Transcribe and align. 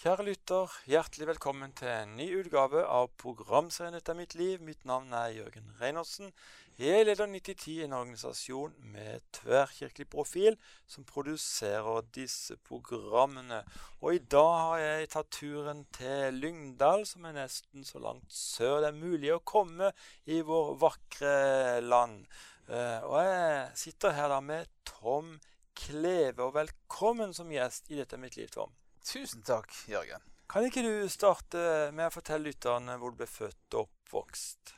Kjære 0.00 0.24
lytter, 0.24 0.70
hjertelig 0.88 1.26
velkommen 1.28 1.74
til 1.76 1.90
en 1.92 2.14
ny 2.16 2.24
utgave 2.38 2.86
av 2.88 3.10
programserien 3.20 3.92
'Dette 3.92 4.14
er 4.14 4.16
mitt 4.16 4.32
liv'. 4.32 4.62
Mitt 4.64 4.86
navn 4.88 5.12
er 5.12 5.34
Jørgen 5.34 5.66
Reinertsen. 5.80 6.32
Jeg 6.78 7.04
leder 7.04 7.28
9010, 7.28 7.82
en 7.84 7.92
organisasjon 7.98 8.72
med 8.94 9.20
tverrkirkelig 9.36 10.08
profil 10.08 10.56
som 10.88 11.04
produserer 11.04 12.00
disse 12.16 12.56
programmene. 12.56 13.60
Og 14.00 14.14
i 14.14 14.24
dag 14.24 14.56
har 14.62 14.78
jeg 14.86 15.12
tatt 15.18 15.30
turen 15.36 15.84
til 15.92 16.40
Lyngdal, 16.46 17.04
som 17.04 17.28
er 17.28 17.36
nesten 17.42 17.84
så 17.84 18.00
langt 18.00 18.32
sør 18.32 18.80
det 18.80 18.94
er 18.94 19.00
mulig 19.04 19.36
å 19.36 19.44
komme 19.44 19.92
i 20.24 20.40
vår 20.40 20.76
vakre 20.80 21.80
land. 21.84 22.24
Eh, 22.72 23.04
og 23.04 23.20
jeg 23.20 23.70
sitter 23.84 24.16
her 24.16 24.32
da 24.32 24.40
med 24.40 24.64
Tom 24.96 25.34
Kleve, 25.76 26.40
og 26.48 26.56
velkommen 26.56 27.36
som 27.36 27.52
gjest 27.52 27.92
i 27.92 28.00
'Dette 28.00 28.16
er 28.16 28.24
mitt 28.24 28.40
liv', 28.40 28.56
Tom. 28.56 28.72
Tusen 29.00 29.40
takk, 29.42 29.72
Jørgen. 29.88 30.20
Kan 30.50 30.66
ikke 30.66 30.82
du 30.84 31.08
starte 31.08 31.60
med 31.96 32.08
å 32.08 32.12
fortelle 32.12 32.50
lytterne 32.50 32.98
hvor 33.00 33.12
du 33.12 33.20
ble 33.22 33.26
født 33.30 33.76
og 33.78 33.86
oppvokst? 33.86 34.74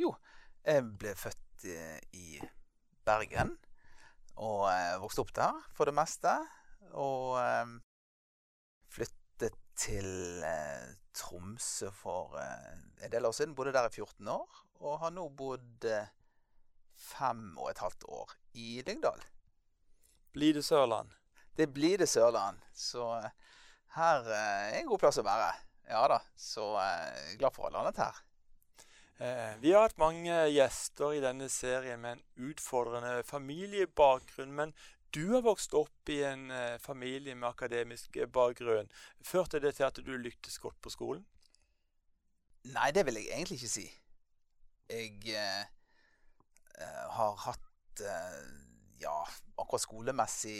Jo, 0.00 0.14
jeg 0.64 0.84
ble 0.96 1.12
født 1.18 1.66
eh, 1.68 1.98
i 2.16 2.38
Bergen. 3.06 3.52
Og 4.40 4.64
eh, 4.70 4.94
vokste 5.02 5.24
opp 5.24 5.32
der 5.36 5.58
for 5.76 5.90
det 5.90 5.96
meste. 5.98 6.32
Og 6.96 7.36
eh, 7.42 7.74
flyttet 8.96 9.58
til 9.76 10.08
Tromsø 11.16 11.90
for 11.92 12.38
en 12.40 13.12
del 13.12 13.28
år 13.28 13.34
siden. 13.36 13.52
Bodde 13.58 13.74
der 13.76 13.90
i 13.90 13.92
14 13.92 14.30
år. 14.32 14.62
Og 14.80 15.00
har 15.02 15.12
nå 15.12 15.26
bodd 15.36 15.84
fem 16.96 17.50
og 17.58 17.74
et 17.74 17.82
halvt 17.84 18.08
år 18.08 18.32
i 18.56 18.80
Lyngdal. 18.86 19.20
Blir 20.32 20.56
det 20.56 20.64
Sørland? 20.64 21.12
Det 21.56 21.68
blir 21.76 22.00
det 22.00 22.08
Sørland. 22.08 22.62
Så 22.72 23.04
her 23.96 24.30
eh, 24.30 24.70
er 24.70 24.78
en 24.80 24.90
god 24.90 25.02
plass 25.02 25.20
å 25.20 25.26
være. 25.26 25.50
Ja 25.90 26.06
da. 26.10 26.20
Så 26.38 26.70
eh, 26.82 27.36
glad 27.40 27.54
for 27.54 27.66
å 27.66 27.70
ha 27.70 27.76
landet 27.78 28.02
her. 28.02 28.22
Eh, 29.16 29.54
vi 29.62 29.72
har 29.72 29.86
hatt 29.86 30.00
mange 30.00 30.42
gjester 30.52 31.16
i 31.16 31.22
denne 31.24 31.48
serien 31.52 32.02
med 32.02 32.18
en 32.18 32.50
utfordrende 32.50 33.22
familiebakgrunn. 33.28 34.52
Men 34.56 34.74
du 35.14 35.22
har 35.32 35.46
vokst 35.46 35.72
opp 35.78 36.10
i 36.12 36.18
en 36.28 36.50
familie 36.82 37.36
med 37.38 37.48
akademisk 37.48 38.18
bakgrunn. 38.34 38.90
Førte 39.24 39.62
det 39.62 39.76
til 39.78 39.86
at 39.86 40.00
du 40.04 40.12
lyktes 40.20 40.58
godt 40.60 40.76
på 40.84 40.92
skolen? 40.92 41.24
Nei, 42.74 42.90
det 42.92 43.06
vil 43.06 43.20
jeg 43.20 43.30
egentlig 43.30 43.60
ikke 43.60 43.70
si. 43.70 43.86
Jeg 44.90 45.34
eh, 46.76 47.04
har 47.16 47.36
hatt 47.46 48.02
eh, 48.02 48.40
ja, 49.02 49.14
akkurat 49.56 49.82
skolemessig 49.82 50.58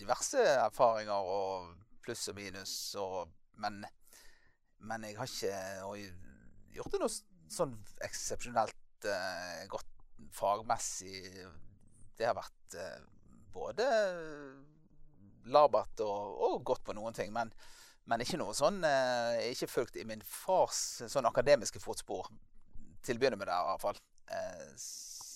diverse 0.00 0.42
erfaringer 0.42 1.28
og 1.36 1.83
pluss 2.04 2.28
og 2.30 2.38
minus. 2.38 2.74
Og, 3.00 3.32
men, 3.62 3.82
men 4.84 5.08
jeg 5.08 5.18
har 5.18 5.30
ikke 5.30 6.04
gjort 6.76 6.94
det 6.94 7.02
noe 7.02 7.14
sånn 7.54 7.74
eksepsjonelt 8.04 9.08
eh, 9.08 9.64
godt 9.72 9.90
fagmessig. 10.34 11.44
Det 12.18 12.28
har 12.28 12.36
vært 12.38 12.78
eh, 12.78 13.02
både 13.54 13.88
labert 15.52 16.00
og, 16.04 16.36
og, 16.48 16.60
godt 16.66 16.84
på 16.86 16.96
noen 16.96 17.16
ting. 17.16 17.32
Men, 17.34 17.52
men 18.10 18.24
ikke 18.24 18.40
noe 18.40 18.54
sånn 18.56 18.82
eh, 18.84 19.50
Ikke 19.52 19.70
fulgt 19.70 19.98
i 20.00 20.06
min 20.08 20.22
fars 20.26 21.04
sånn 21.10 21.28
akademiske 21.28 21.82
fotspor. 21.82 22.30
Til 23.04 23.18
å 23.18 23.20
begynne 23.20 23.38
med 23.40 23.50
det, 23.50 23.56
i 23.56 23.70
hvert 23.70 23.84
fall. 23.84 24.00
Eh, 24.32 24.86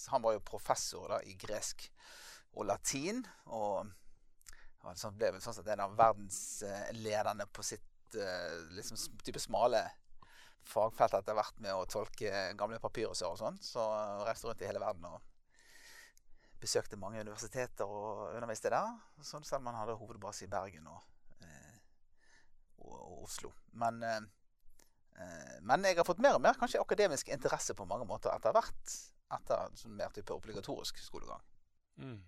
han 0.08 0.24
var 0.24 0.38
jo 0.38 0.44
professor 0.44 1.10
da, 1.12 1.20
i 1.28 1.36
gresk 1.36 1.84
og 2.56 2.68
latin. 2.70 3.22
Og 3.52 3.90
han 4.88 5.16
ble 5.18 5.32
vel 5.34 5.42
sånn 5.44 5.56
sett 5.56 5.68
en 5.72 5.84
av 5.84 5.96
verdenslederne 5.98 7.48
på 7.52 7.64
sitt 7.66 8.16
eh, 8.16 8.54
liksom, 8.76 8.98
type 9.24 9.40
smale 9.42 9.84
fagfelt 10.68 11.16
etter 11.16 11.36
hvert 11.36 11.60
med 11.64 11.74
å 11.74 11.86
tolke 11.88 12.30
gamle 12.58 12.80
papyruser 12.82 13.28
og 13.30 13.38
sånn. 13.40 13.58
Så 13.64 13.84
reiste 14.26 14.48
rundt 14.48 14.62
i 14.62 14.68
hele 14.68 14.82
verden 14.82 15.06
og 15.08 15.20
besøkte 16.60 16.98
mange 16.98 17.22
universiteter 17.22 17.88
og 17.88 18.34
underviste 18.34 18.72
der. 18.74 18.96
Sånn 19.24 19.46
selv 19.46 19.62
om 19.62 19.70
han 19.70 19.80
hadde 19.82 19.98
hovedbase 20.00 20.46
i 20.46 20.50
Bergen 20.52 20.88
og, 20.90 21.04
eh, 21.44 21.76
og, 22.82 22.96
og 22.96 23.22
Oslo. 23.28 23.52
Men, 23.80 24.02
eh, 24.04 25.58
men, 25.62 25.86
jeg 25.86 26.00
har 26.00 26.08
fått 26.08 26.22
mer 26.24 26.38
og 26.38 26.44
mer 26.44 26.58
kanskje 26.58 26.82
akademisk 26.82 27.30
interesse 27.34 27.76
på 27.78 27.88
mange 27.88 28.08
måter 28.08 28.34
etter 28.34 28.56
hvert. 28.56 28.98
Etter 29.38 29.78
sånn 29.78 29.96
mer 29.96 30.12
type 30.14 30.34
obligatorisk 30.34 31.00
skolegang. 31.02 31.44
Mm. 31.98 32.20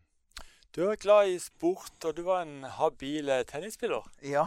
Du 0.71 0.85
er 0.87 1.01
glad 1.03 1.27
i 1.27 1.39
sport, 1.43 1.97
og 2.07 2.13
du 2.15 2.21
var 2.23 2.45
en 2.45 2.63
habil 2.63 3.27
tennisspiller? 3.51 4.05
Ja, 4.23 4.45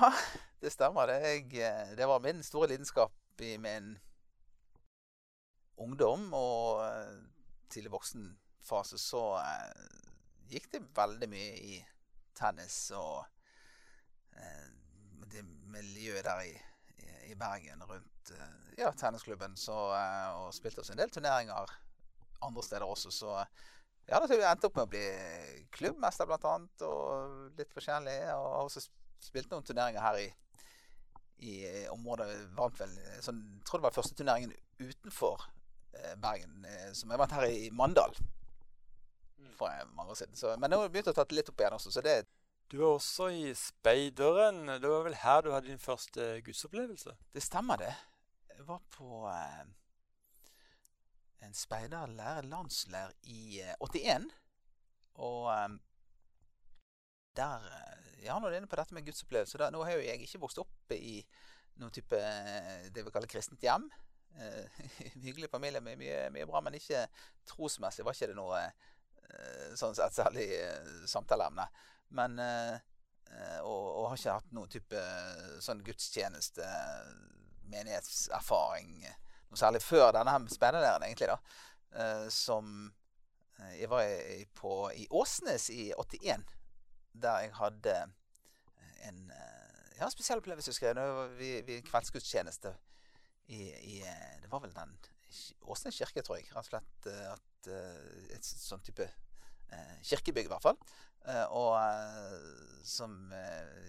det 0.63 0.71
stemmer. 0.71 1.09
Det, 1.11 1.17
jeg, 1.51 1.97
det 1.99 2.07
var 2.07 2.21
min 2.23 2.39
store 2.43 2.69
lidenskap 2.71 3.41
i 3.43 3.57
min 3.59 3.97
ungdom 5.83 6.29
og 6.31 6.79
tidlig 7.67 7.91
voksenfase. 7.91 9.01
Så 9.03 9.25
eh, 9.41 9.99
gikk 10.53 10.69
det 10.71 10.85
veldig 10.95 11.27
mye 11.27 11.59
i 11.59 11.81
tennis 12.39 12.77
og 12.95 13.25
eh, 14.39 14.71
det 15.27 15.43
miljøet 15.75 16.23
der 16.23 16.45
i, 16.47 16.55
i 17.33 17.35
Bergen 17.35 17.83
rundt 17.83 18.31
eh, 18.31 18.57
ja, 18.79 18.93
tennisklubben. 18.95 19.59
Så, 19.59 19.75
og 19.75 20.55
spilte 20.55 20.87
oss 20.87 20.95
en 20.95 21.03
del 21.03 21.11
turneringer 21.11 21.75
andre 22.47 22.63
steder 22.63 22.87
også. 22.87 23.11
Så 23.11 23.35
ja, 24.09 24.19
da 24.19 24.27
jeg 24.27 24.43
endte 24.43 24.67
opp 24.67 24.77
med 24.77 24.87
å 24.87 24.91
bli 24.91 25.03
klubbmester, 25.73 26.27
blant 26.29 26.45
annet, 26.49 26.85
og 26.87 27.57
litt 27.59 27.73
forskjellig. 27.73 28.17
Og 28.35 28.47
har 28.57 28.67
også 28.67 28.83
spilt 29.23 29.51
noen 29.51 29.65
turneringer 29.65 30.03
her 30.03 30.19
i, 30.19 30.27
i 31.47 31.55
området. 31.93 32.29
Vant 32.57 32.79
vel 32.81 32.93
sånn, 33.23 33.41
Jeg 33.59 33.67
tror 33.67 33.81
det 33.81 33.87
var 33.87 33.97
første 33.97 34.17
turneringen 34.19 34.55
utenfor 34.83 35.47
eh, 35.95 36.15
Bergen, 36.19 36.63
eh, 36.67 36.89
som 36.97 37.11
jeg 37.13 37.21
vant 37.21 37.35
her 37.37 37.47
i 37.47 37.69
Mandal 37.71 38.15
for 39.53 39.69
mange 39.95 40.11
år 40.11 40.19
siden. 40.19 40.35
Så, 40.35 40.55
men 40.57 40.71
nå 40.71 40.79
har 40.79 40.87
jeg 40.87 40.95
begynt 40.95 41.11
å 41.13 41.15
ta 41.15 41.25
det 41.27 41.37
litt 41.37 41.51
opp 41.51 41.61
igjen 41.61 41.77
også, 41.77 41.93
så 41.93 42.03
det 42.05 42.23
Du 42.71 42.79
var 42.79 42.95
også 42.95 43.27
i 43.29 43.51
Speideren. 43.53 44.65
Det 44.81 44.89
var 44.89 45.03
vel 45.05 45.17
her 45.21 45.41
du 45.43 45.51
hadde 45.53 45.69
din 45.69 45.81
første 45.81 46.39
gudsopplevelse? 46.41 47.11
Det 47.35 47.43
stemmer, 47.43 47.77
det. 47.77 47.91
Jeg 48.49 48.65
var 48.65 48.79
på 48.95 49.27
eh, 49.29 49.65
en 51.43 51.55
speiderleir, 51.57 52.45
landsleir, 52.47 53.11
i 53.29 53.61
81. 53.79 54.29
Og 55.23 55.49
um, 55.51 55.81
der 57.37 57.67
Ja, 58.23 58.37
nå 58.39 58.47
er 58.47 58.61
inne 58.61 58.69
på 58.71 58.77
dette 58.79 58.95
med 58.95 59.03
gudsopplevelse 59.03 59.59
Nå 59.73 59.81
har 59.83 59.97
jo 59.97 60.03
jeg 60.05 60.21
ikke 60.23 60.39
vokst 60.39 60.61
opp 60.61 60.93
i 60.95 61.17
noen 61.81 61.91
type 61.91 62.19
det 62.93 63.03
vi 63.03 63.11
kaller 63.11 63.27
kristent 63.27 63.63
hjem. 63.65 63.87
Hyggelig 65.25 65.49
familie 65.51 65.81
med 65.81 65.97
mye, 65.99 66.29
mye, 66.33 66.45
bra, 66.49 66.61
men 66.61 66.77
ikke 66.77 67.01
trosmessig 67.49 68.05
var 68.05 68.15
ikke 68.15 68.29
det 68.31 68.37
noe 68.37 68.61
sånn 69.77 69.95
sett 69.97 70.13
særlig 70.13 70.45
samtaleemne. 71.09 71.65
Men 72.13 72.37
og, 72.37 73.83
og, 73.89 74.05
har 74.11 74.19
ikke 74.19 74.37
hatt 74.37 74.53
noen 74.53 74.69
type 74.69 75.03
sånn 75.65 75.81
gudstjeneste, 75.85 76.69
menighetserfaring 77.73 78.99
noe 79.53 79.61
særlig 79.61 79.81
før 79.83 80.11
denne 80.15 80.35
speiderleiren, 80.51 81.05
egentlig, 81.07 81.29
da. 81.31 81.37
Uh, 81.93 82.27
som 82.33 82.69
uh, 83.59 83.73
Jeg 83.77 83.89
var 83.89 84.01
i, 84.07 84.43
på, 84.57 84.89
i 84.97 85.05
Åsnes 85.13 85.69
i 85.69 85.91
81, 85.93 86.45
der 87.13 87.45
jeg 87.45 87.53
hadde 87.59 87.95
en 89.09 89.19
uh, 89.29 89.99
ja, 89.99 90.09
spesiell 90.09 90.41
opplevelse, 90.41 90.73
husker 90.73 90.89
jeg. 90.89 91.29
Vi, 91.37 91.53
vi 91.67 91.81
kveldsgudstjeneste 91.85 92.73
i, 93.53 93.69
i, 93.69 93.99
Det 94.41 94.49
var 94.51 94.63
vel 94.63 94.73
den 94.73 94.95
Åsnes 95.69 95.97
kirke, 95.97 96.23
tror 96.25 96.39
jeg. 96.39 96.49
Rett 96.53 96.65
og 96.65 96.71
slett 96.71 97.09
at, 97.29 97.69
et 98.33 98.45
sånn 98.45 98.81
type 98.85 99.05
kirkebygg, 100.05 100.45
i 100.45 100.51
hvert 100.51 100.61
fall. 100.61 100.77
og 101.55 101.73
som 102.85 103.15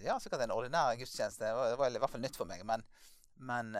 Ja, 0.01 0.15
sikkert 0.19 0.41
en 0.45 0.55
ordinær 0.55 0.95
gudstjeneste. 0.97 1.45
Det 1.45 1.53
var, 1.53 1.69
det 1.69 1.77
var, 1.77 1.93
i 1.93 2.01
hvert 2.01 2.13
fall 2.15 2.23
nytt 2.23 2.39
for 2.39 2.49
meg. 2.49 2.63
Men, 2.65 2.81
men 3.37 3.75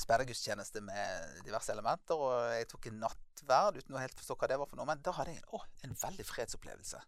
speidergudstjeneste 0.00 0.80
med 0.84 1.42
diverse 1.46 1.72
elementer. 1.74 2.18
Og 2.18 2.52
jeg 2.56 2.68
tok 2.70 2.88
en 2.88 3.00
nattverd 3.04 3.80
uten 3.82 3.96
å 3.96 4.02
helt 4.02 4.18
forstå 4.18 4.38
hva 4.40 4.50
det 4.50 4.60
var 4.62 4.70
for 4.70 4.80
noe. 4.80 4.88
Men 4.88 5.02
da 5.04 5.14
hadde 5.18 5.36
jeg 5.36 5.46
å, 5.52 5.62
en 5.86 5.96
veldig 6.04 6.26
fredsopplevelse 6.28 7.02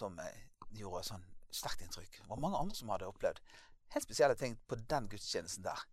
som 0.00 0.18
gjorde 0.74 1.04
sånn 1.10 1.26
sterkt 1.56 1.84
inntrykk. 1.84 2.20
Det 2.22 2.30
var 2.30 2.42
mange 2.42 2.58
andre 2.60 2.76
som 2.76 2.90
hadde 2.92 3.08
opplevd 3.08 3.40
helt 3.94 4.04
spesielle 4.04 4.36
ting 4.38 4.56
på 4.68 4.78
den 4.90 5.08
gudstjenesten 5.08 5.64
der. 5.66 5.84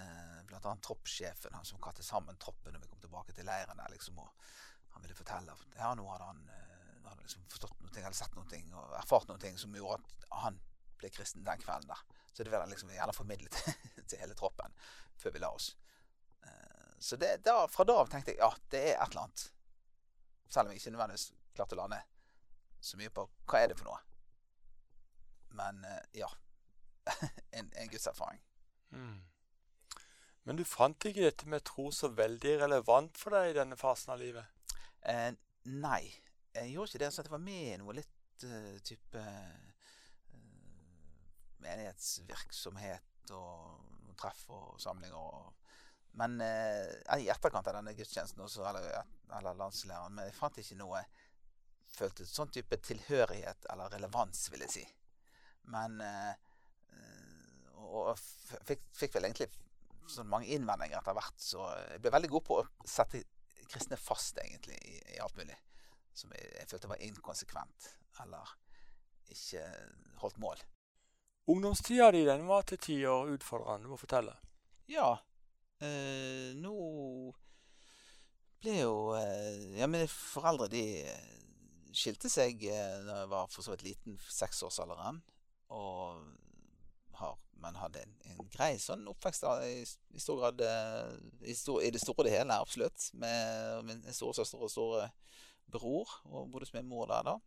Eh, 0.00 0.40
blant 0.48 0.66
annet 0.66 0.84
troppssjefen, 0.86 1.54
han 1.56 1.66
som 1.66 1.80
kalte 1.82 2.04
sammen 2.06 2.38
troppen 2.40 2.74
når 2.74 2.84
vi 2.84 2.90
kom 2.92 3.00
tilbake 3.02 3.34
til 3.36 3.48
leiren 3.48 3.80
der, 3.80 3.92
liksom. 3.94 4.18
Og 4.22 4.50
han 4.94 5.04
ville 5.04 5.16
fortelle 5.18 5.56
Ja, 5.76 5.94
nå 5.94 6.06
hadde 6.12 6.28
han, 6.28 6.42
eh, 6.48 7.08
hadde 7.08 7.24
liksom 7.26 7.46
forstått 7.50 7.80
noe, 7.80 7.92
eller 7.96 8.16
sett 8.16 8.36
noe 8.36 8.60
og 8.82 8.98
erfart 9.00 9.28
noe 9.28 9.56
som 9.58 9.74
gjorde 9.74 10.00
at 10.04 10.28
han 10.44 10.60
ble 11.00 11.10
kristen 11.12 11.46
den 11.46 11.62
kvelden 11.62 11.90
der. 11.90 12.02
Så 12.30 12.44
det 12.44 12.52
ble 12.52 12.60
liksom 12.70 12.92
gjerne 12.94 13.16
formidlet 13.16 13.56
til 14.08 14.20
hele 14.20 14.36
troppen 14.38 14.76
før 15.20 15.34
vi 15.34 15.42
la 15.42 15.50
oss. 15.56 15.72
Eh, 16.46 16.92
så 17.00 17.18
det, 17.20 17.38
da, 17.44 17.64
fra 17.68 17.84
da 17.88 17.98
av 18.02 18.12
tenkte 18.12 18.34
jeg 18.34 18.42
ja, 18.42 18.52
det 18.72 18.84
er 18.92 18.94
et 18.96 19.10
eller 19.10 19.26
annet. 19.26 19.46
Selv 20.50 20.68
om 20.68 20.74
jeg 20.74 20.82
ikke 20.82 20.94
nødvendigvis 20.94 21.30
klarte 21.56 21.76
å 21.76 21.82
lande 21.82 22.00
så 22.80 22.96
mye 22.96 23.12
på 23.12 23.26
hva 23.50 23.60
er 23.60 23.72
det 23.72 23.76
for 23.78 23.90
noe. 23.90 23.98
Men 25.58 25.84
eh, 25.84 26.06
ja. 26.22 26.30
En, 27.50 27.70
livserfaring. 27.90 28.40
Mm. 28.94 29.18
Men 30.46 30.56
du 30.56 30.64
fant 30.64 31.04
ikke 31.06 31.26
dette 31.26 31.48
med 31.50 31.64
tro 31.66 31.90
så 31.94 32.08
veldig 32.14 32.56
relevant 32.62 33.18
for 33.18 33.34
deg 33.34 33.50
i 33.50 33.56
denne 33.58 33.76
fasen 33.78 34.14
av 34.14 34.20
livet? 34.22 34.46
Eh, 35.02 35.32
nei, 35.68 36.02
jeg 36.54 36.72
gjorde 36.72 36.92
ikke 36.92 37.02
det. 37.04 37.10
Så 37.12 37.24
jeg 37.24 37.34
var 37.34 37.42
med 37.44 37.66
i 37.66 37.78
noe 37.80 37.96
litt 37.98 38.46
uh, 38.46 38.76
type 38.86 39.24
menighetsvirksomhet 41.64 43.32
og 43.36 44.12
treff 44.20 44.44
og 44.52 44.76
samlinger. 44.82 45.16
Og, 45.16 45.72
men 46.20 46.40
eh, 46.44 47.20
i 47.22 47.30
etterkant 47.32 47.70
av 47.70 47.78
denne 47.78 47.94
gudstjenesten 47.96 48.44
også, 48.44 48.66
eller, 48.68 49.02
eller 49.38 49.58
landslæreren, 49.58 50.16
men 50.18 50.30
jeg 50.30 50.38
fant 50.38 50.62
ikke 50.62 50.80
noe 50.82 51.04
Følte 51.90 52.22
sånn 52.22 52.52
type 52.54 52.76
tilhørighet 52.86 53.64
eller 53.72 53.90
relevans, 53.90 54.44
vil 54.52 54.62
jeg 54.62 54.70
si. 54.70 54.82
Men 55.74 55.96
Og 57.90 58.12
fikk, 58.68 58.84
fikk 58.94 59.16
vel 59.16 59.26
egentlig 59.26 59.48
sånn 60.10 60.30
mange 60.30 60.50
innvendinger 60.54 61.00
etter 61.00 61.16
hvert, 61.16 61.38
så 61.42 61.66
jeg 61.92 62.02
ble 62.02 62.12
veldig 62.14 62.30
god 62.32 62.46
på 62.46 62.58
å 62.60 62.88
sette 62.88 63.22
kristne 63.70 63.98
fast, 64.00 64.38
egentlig, 64.42 64.78
i, 64.86 64.98
i 65.14 65.20
alt 65.22 65.36
mulig. 65.38 65.56
Som 66.16 66.32
jeg, 66.34 66.48
jeg, 66.56 66.68
følte 66.70 66.90
var 66.90 67.04
inkonsekvent, 67.06 67.90
eller 68.24 68.54
ikke 69.30 69.64
holdt 70.22 70.40
mål. 70.42 70.62
Ungdomstida 71.50 72.10
di 72.14 72.24
den 72.24 72.46
var 72.46 72.62
til 72.62 72.78
tider 72.78 73.32
utfordrende. 73.34 73.84
Du 73.84 73.90
må 73.90 73.98
fortelle. 73.98 74.36
Ja. 74.90 75.16
Eh, 75.82 76.52
nå 76.60 76.74
ble 78.60 78.74
jo 78.82 79.14
eh, 79.16 79.78
Ja, 79.78 79.88
mine 79.88 80.06
foreldre 80.12 80.68
de 80.70 80.82
eh, 81.08 81.38
skilte 81.96 82.30
seg 82.30 82.62
eh, 82.68 83.00
når 83.06 83.22
jeg 83.22 83.30
var 83.32 83.50
for 83.50 83.66
så 83.66 83.74
vidt 83.74 83.86
liten, 83.88 84.18
seksårsalderen. 84.30 85.22
Og 85.74 86.20
har, 87.20 87.36
men 87.62 87.78
hadde 87.80 88.04
en, 88.04 88.14
en 88.32 88.50
grei 88.52 88.74
sånn 88.80 89.06
oppvekst 89.10 89.46
da, 89.46 89.56
i, 89.66 89.82
i, 89.82 90.22
stor 90.22 90.40
grad 90.42 90.62
eh, 90.64 91.18
i, 91.42 91.56
stor, 91.56 91.82
i, 91.82 91.90
det 91.94 92.02
store 92.02 92.22
og 92.22 92.28
det 92.28 92.36
hele, 92.36 92.60
absolutt. 92.62 93.10
Med 93.18 93.86
min 93.88 94.04
storesøster 94.06 94.62
og 94.62 94.72
store 94.72 95.10
bror, 95.70 96.20
og 96.30 96.50
bodde 96.50 96.68
hos 96.68 96.74
min 96.76 96.90
mor 96.90 97.10
der 97.10 97.26
da. 97.26 97.38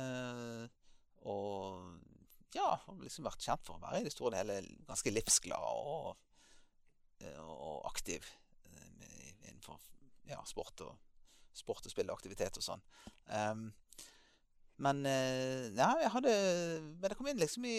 Eh, 0.00 0.64
og 1.30 2.09
ja, 2.56 2.70
liksom 3.00 3.26
vært 3.26 3.44
kjent 3.44 3.66
for 3.66 3.78
å 3.78 3.84
være 3.84 4.00
i 4.00 4.06
det 4.06 4.14
store 4.14 4.34
og 4.34 4.40
hele 4.40 4.58
ganske 4.88 5.12
livsglad 5.12 5.66
og, 5.84 6.16
eh, 7.22 7.42
og 7.44 7.86
aktiv 7.90 8.26
eh, 8.70 9.30
innenfor 9.48 9.78
ja, 10.30 10.40
sport 10.48 10.86
og 10.86 10.96
sport 11.56 11.86
og 11.86 11.92
spill 11.92 12.10
og 12.10 12.18
aktivitet 12.18 12.58
og 12.60 12.64
sånn. 12.64 12.82
Um, 13.30 13.68
men 14.80 15.02
eh, 15.04 15.68
ja, 15.76 15.90
jeg 16.00 16.10
hadde 16.14 16.32
Men 16.96 17.10
det 17.10 17.16
kom 17.18 17.28
inn 17.28 17.40
liksom 17.40 17.66
i 17.68 17.76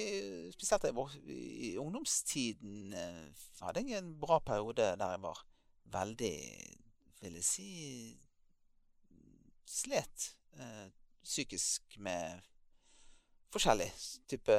Spesielt 0.54 0.86
i, 0.86 1.38
i 1.72 1.78
ungdomstiden 1.82 2.94
jeg 2.94 3.32
hadde 3.66 3.82
jeg 3.82 3.98
en 3.98 4.12
bra 4.22 4.38
periode 4.46 4.92
der 5.02 5.16
jeg 5.16 5.24
var 5.24 5.42
veldig 5.96 6.36
Vil 7.24 7.40
jeg 7.40 7.48
si 7.48 7.72
Slet 9.66 10.28
eh, 10.60 10.88
psykisk 11.26 11.98
med 12.04 12.42
forskjellig 13.52 13.90
type 14.32 14.58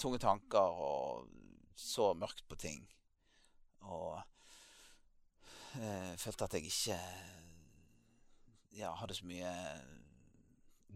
tunge 0.00 0.20
tanker 0.22 0.80
og 0.80 1.28
så 1.76 2.12
mørkt 2.16 2.46
på 2.48 2.56
ting. 2.60 2.84
Og 3.88 4.20
eh, 5.80 6.12
følte 6.20 6.46
at 6.46 6.56
jeg 6.56 6.68
ikke 6.70 6.98
ja, 8.76 8.92
hadde 9.00 9.16
så 9.16 9.26
mye 9.28 9.52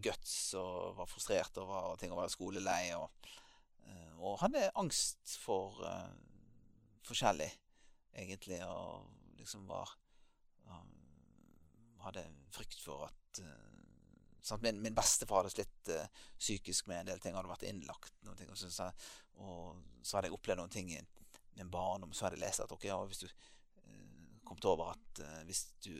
guts 0.04 0.54
og 0.58 0.96
var 0.98 1.08
frustrert 1.10 1.56
over 1.60 1.96
ting 2.00 2.12
og 2.12 2.22
var 2.22 2.32
skolelei. 2.32 2.94
Og, 2.96 3.10
eh, 3.88 4.12
og 4.19 4.40
hadde 4.42 4.70
angst 4.81 5.36
for 5.42 5.81
uh, 5.84 6.10
forskjellig, 7.06 7.50
egentlig. 8.16 8.60
Og 8.66 9.08
liksom 9.40 9.69
var 9.69 9.96
um, 10.70 10.90
Hadde 12.04 12.26
frykt 12.52 12.82
for 12.84 13.06
at 13.06 13.38
uh, 13.40 13.74
min, 14.61 14.82
min, 14.85 14.96
bestefar 14.96 15.43
hadde 15.43 15.55
slitt 15.55 15.91
uh, 15.94 16.05
psykisk 16.38 16.91
med 16.91 17.02
en 17.02 17.12
del 17.12 17.23
ting. 17.23 17.37
Hadde 17.37 17.52
vært 17.52 17.67
innlagt 17.69 18.14
noen 18.26 18.38
ting. 18.38 18.50
Og 18.52 18.61
så, 18.61 18.91
og 19.41 19.81
så 20.02 20.19
hadde 20.19 20.31
jeg 20.31 20.37
opplevd 20.37 20.61
noen 20.61 20.75
ting 20.75 20.93
i 20.93 21.00
min 21.56 21.73
barndom. 21.73 22.12
Så 22.12 22.26
hadde 22.26 22.38
jeg 22.38 22.46
lest 22.46 22.64
at 22.64 22.73
ok, 22.75 22.87
ja, 22.91 23.00
hvis 23.08 23.25
du 23.25 23.29
kom 24.44 24.58
til 24.61 24.75
over 24.75 24.93
at 24.93 25.20
hvis 25.49 25.62
du 25.87 25.94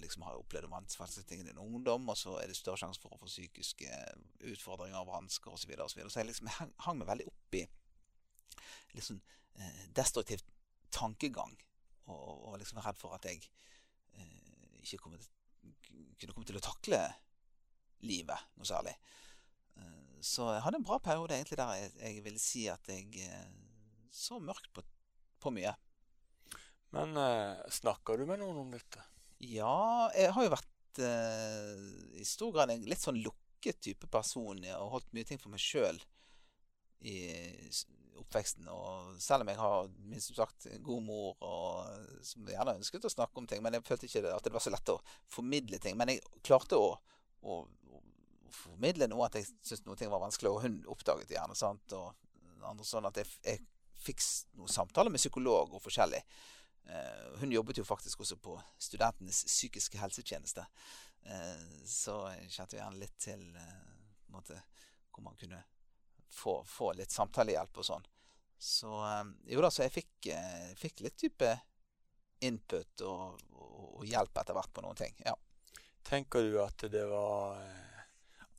liksom 0.00 0.22
har 0.26 0.38
opplevd 0.38 0.68
vanskelige 0.70 1.24
ting 1.28 1.40
i 1.40 1.46
din 1.46 1.58
ungdom, 1.58 2.08
og 2.08 2.16
så 2.16 2.36
er 2.40 2.50
det 2.50 2.56
større 2.56 2.80
sjanse 2.80 3.00
for 3.00 3.14
å 3.14 3.20
få 3.20 3.28
psykiske 3.30 4.00
utfordringer 4.52 4.98
og 5.00 5.10
vansker 5.10 5.52
osv. 5.52 5.62
Så, 5.62 5.70
videre, 5.70 5.86
og 5.86 5.90
så, 5.90 5.98
videre. 5.98 6.12
så 6.12 6.20
jeg 6.20 6.30
liksom 6.30 6.50
hang, 6.58 6.72
hang 6.86 7.00
meg 7.00 7.10
veldig 7.10 7.28
opp 7.30 7.58
i 7.58 7.62
liksom, 8.96 9.20
eh, 9.60 9.84
destruktiv 9.96 10.44
tankegang, 10.94 11.54
og, 12.06 12.50
og 12.50 12.58
liksom 12.60 12.80
redd 12.84 12.98
for 13.00 13.16
at 13.16 13.26
jeg 13.28 13.42
eh, 14.16 14.82
ikke 14.82 15.00
til, 15.02 15.30
kunne 16.20 16.36
komme 16.36 16.48
til 16.48 16.60
å 16.60 16.64
takle 16.64 17.02
livet 18.06 18.50
noe 18.56 18.68
særlig. 18.68 18.94
Eh, 19.78 20.20
så 20.24 20.50
jeg 20.54 20.64
hadde 20.66 20.80
en 20.80 20.86
bra 20.86 21.00
periode 21.02 21.36
egentlig 21.36 21.58
der 21.60 21.74
jeg, 21.80 21.94
jeg 22.00 22.24
ville 22.26 22.42
si 22.42 22.66
at 22.72 22.92
jeg 22.92 23.26
eh, 23.26 23.50
så 24.16 24.40
mørkt 24.40 24.70
på, 24.74 24.84
på 25.42 25.52
mye. 25.54 25.74
Men 26.96 27.16
eh, 27.20 27.66
snakker 27.80 28.18
du 28.18 28.26
med 28.28 28.40
noen 28.40 28.62
om 28.64 28.72
dette? 28.72 29.02
Ja, 29.44 30.08
jeg 30.16 30.32
har 30.32 30.46
jo 30.46 30.54
vært 30.54 31.02
eh, 31.04 31.82
i 32.16 32.24
stor 32.24 32.54
grad 32.54 32.72
en 32.72 32.86
litt 32.88 33.02
sånn 33.02 33.20
lukket 33.20 33.82
type 33.84 34.08
person 34.12 34.62
og 34.78 34.92
holdt 34.94 35.12
mye 35.16 35.28
ting 35.28 35.40
for 35.42 35.52
meg 35.52 35.60
sjøl 35.60 35.98
i 37.04 37.18
oppveksten. 38.16 38.68
Og 38.72 39.18
selv 39.22 39.44
om 39.44 39.50
jeg 39.52 39.60
har 39.60 39.90
minst 40.08 40.32
sagt 40.36 40.68
god 40.84 41.04
mor 41.04 41.36
og 41.44 42.22
som 42.24 42.48
gjerne 42.48 42.78
ønsket 42.78 43.04
å 43.04 43.12
snakke 43.12 43.42
om 43.42 43.48
ting, 43.50 43.62
men 43.64 43.76
jeg 43.76 43.86
følte 43.86 44.08
ikke 44.08 44.24
at 44.32 44.46
det 44.46 44.54
var 44.54 44.64
så 44.64 44.72
lett 44.72 44.94
å 44.94 45.00
formidle 45.32 45.80
ting. 45.82 45.98
Men 45.98 46.14
jeg 46.14 46.24
klarte 46.46 46.80
å, 46.80 46.94
å 47.44 47.60
formidle 48.54 49.08
noe 49.10 49.26
at 49.26 49.38
jeg 49.38 49.48
syntes 49.48 49.84
noe 49.86 49.98
ting 49.98 50.10
var 50.12 50.22
vanskelig, 50.22 50.52
og 50.52 50.62
hun 50.64 50.78
oppdaget 50.92 51.30
det 51.30 51.38
gjerne. 51.38 51.56
sant, 51.58 51.96
og 51.96 52.14
andre 52.66 52.86
sånn 52.86 53.06
at 53.08 53.18
jeg, 53.20 53.30
jeg 53.46 53.64
fikk 54.06 54.22
noen 54.58 54.72
samtaler 54.72 55.12
med 55.12 55.22
psykolog 55.22 55.74
og 55.74 55.82
forskjellig. 55.82 56.22
Uh, 56.86 57.38
hun 57.40 57.52
jobbet 57.52 57.80
jo 57.80 57.84
faktisk 57.84 58.20
også 58.22 58.36
på 58.38 58.54
studentenes 58.78 59.42
psykiske 59.48 59.98
helsetjeneste. 59.98 60.66
Uh, 61.26 61.62
så 61.86 62.18
jeg 62.36 62.52
kjente 62.54 62.78
gjerne 62.78 63.00
litt 63.00 63.16
til 63.22 63.42
uh, 63.56 63.96
måte, 64.34 64.60
hvor 65.10 65.26
man 65.26 65.38
kunne 65.40 65.62
få, 66.30 66.60
få, 66.66 66.92
litt 66.98 67.14
samtalehjelp 67.14 67.82
og 67.82 67.88
sånn. 67.88 68.06
Så 68.56 68.88
jo 69.52 69.60
da, 69.60 69.68
så 69.68 69.84
jeg 69.84 69.92
fikk, 69.92 70.28
fikk 70.80 71.02
litt 71.04 71.16
type 71.20 71.50
input 72.46 73.02
og, 73.04 73.42
og, 73.52 73.82
og, 73.98 74.04
hjelp 74.08 74.40
etter 74.40 74.56
hvert 74.56 74.72
på 74.72 74.84
noen 74.84 74.96
ting. 74.96 75.12
ja. 75.26 75.34
Tenker 76.06 76.40
du 76.46 76.56
at 76.62 76.86
det 76.88 77.02
var 77.10 77.60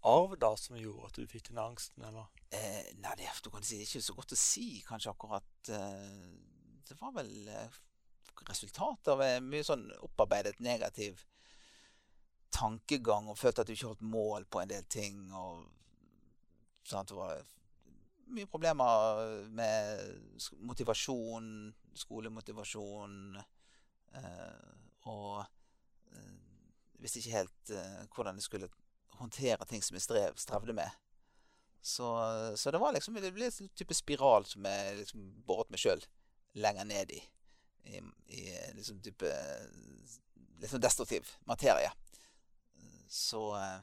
arv 0.08 0.38
da 0.40 0.54
som 0.60 0.78
gjorde 0.80 1.10
at 1.10 1.20
du 1.20 1.28
fikk 1.30 1.50
den 1.52 1.62
angsten, 1.62 2.06
eller? 2.08 2.30
Eh, 2.50 2.94
nei, 3.04 3.16
det 3.20 3.28
er, 3.28 3.42
du 3.44 3.50
kan 3.54 3.66
si, 3.66 3.82
ikke 3.84 4.04
så 4.04 4.16
godt 4.18 4.36
å 4.36 4.40
si 4.40 4.68
kanskje 4.88 5.12
akkurat. 5.12 5.50
Eh, 5.74 6.30
det 6.88 6.98
var 7.02 7.16
vel 7.18 7.34
eh, 7.52 7.82
av 9.12 9.24
mye 9.44 9.66
sånn 9.66 9.90
opparbeidet 10.06 10.62
negativ 10.64 11.26
tankegang 12.54 13.28
og 13.28 13.38
følte 13.38 13.62
at 13.62 13.70
du 13.70 13.76
ikke 13.76 13.92
holdt 13.92 14.08
mål 14.08 14.48
på 14.50 14.62
en 14.62 14.72
del 14.72 14.88
ting. 14.90 15.20
og 15.34 15.66
sånn 16.88 17.08
Det 17.08 17.18
var 17.18 17.44
mye 18.34 18.50
problemer 18.50 19.22
med 19.50 20.42
motivasjon, 20.60 21.52
skolemotivasjon. 21.96 23.38
Eh, 24.18 24.74
og 25.12 25.44
eh, 26.14 26.36
visste 27.02 27.22
ikke 27.22 27.38
helt 27.38 27.72
eh, 27.76 28.04
hvordan 28.14 28.40
jeg 28.40 28.48
skulle 28.48 28.72
håndtere 29.20 29.66
ting 29.70 29.84
som 29.84 29.98
jeg 29.98 30.06
strev, 30.06 30.38
strevde 30.42 30.76
med. 30.78 30.90
Så, 31.82 32.08
så, 32.60 32.72
det 32.74 32.82
var 32.82 32.94
liksom 32.96 33.16
det 33.22 33.32
ble 33.36 33.48
en 33.48 33.70
type 33.78 33.96
spiral 33.96 34.46
som 34.50 34.66
jeg 34.68 34.98
liksom 34.98 35.28
boret 35.48 35.70
meg 35.72 35.80
sjøl 35.80 36.02
lenger 36.58 36.88
ned 36.90 37.14
i 37.16 37.22
i, 37.88 38.02
i 38.36 38.42
liksom 38.76 39.00
type 39.04 39.30
sånn 40.68 40.84
destruktiv 40.84 41.30
materie. 41.50 41.92
Så 43.08 43.54
eh, 43.56 43.78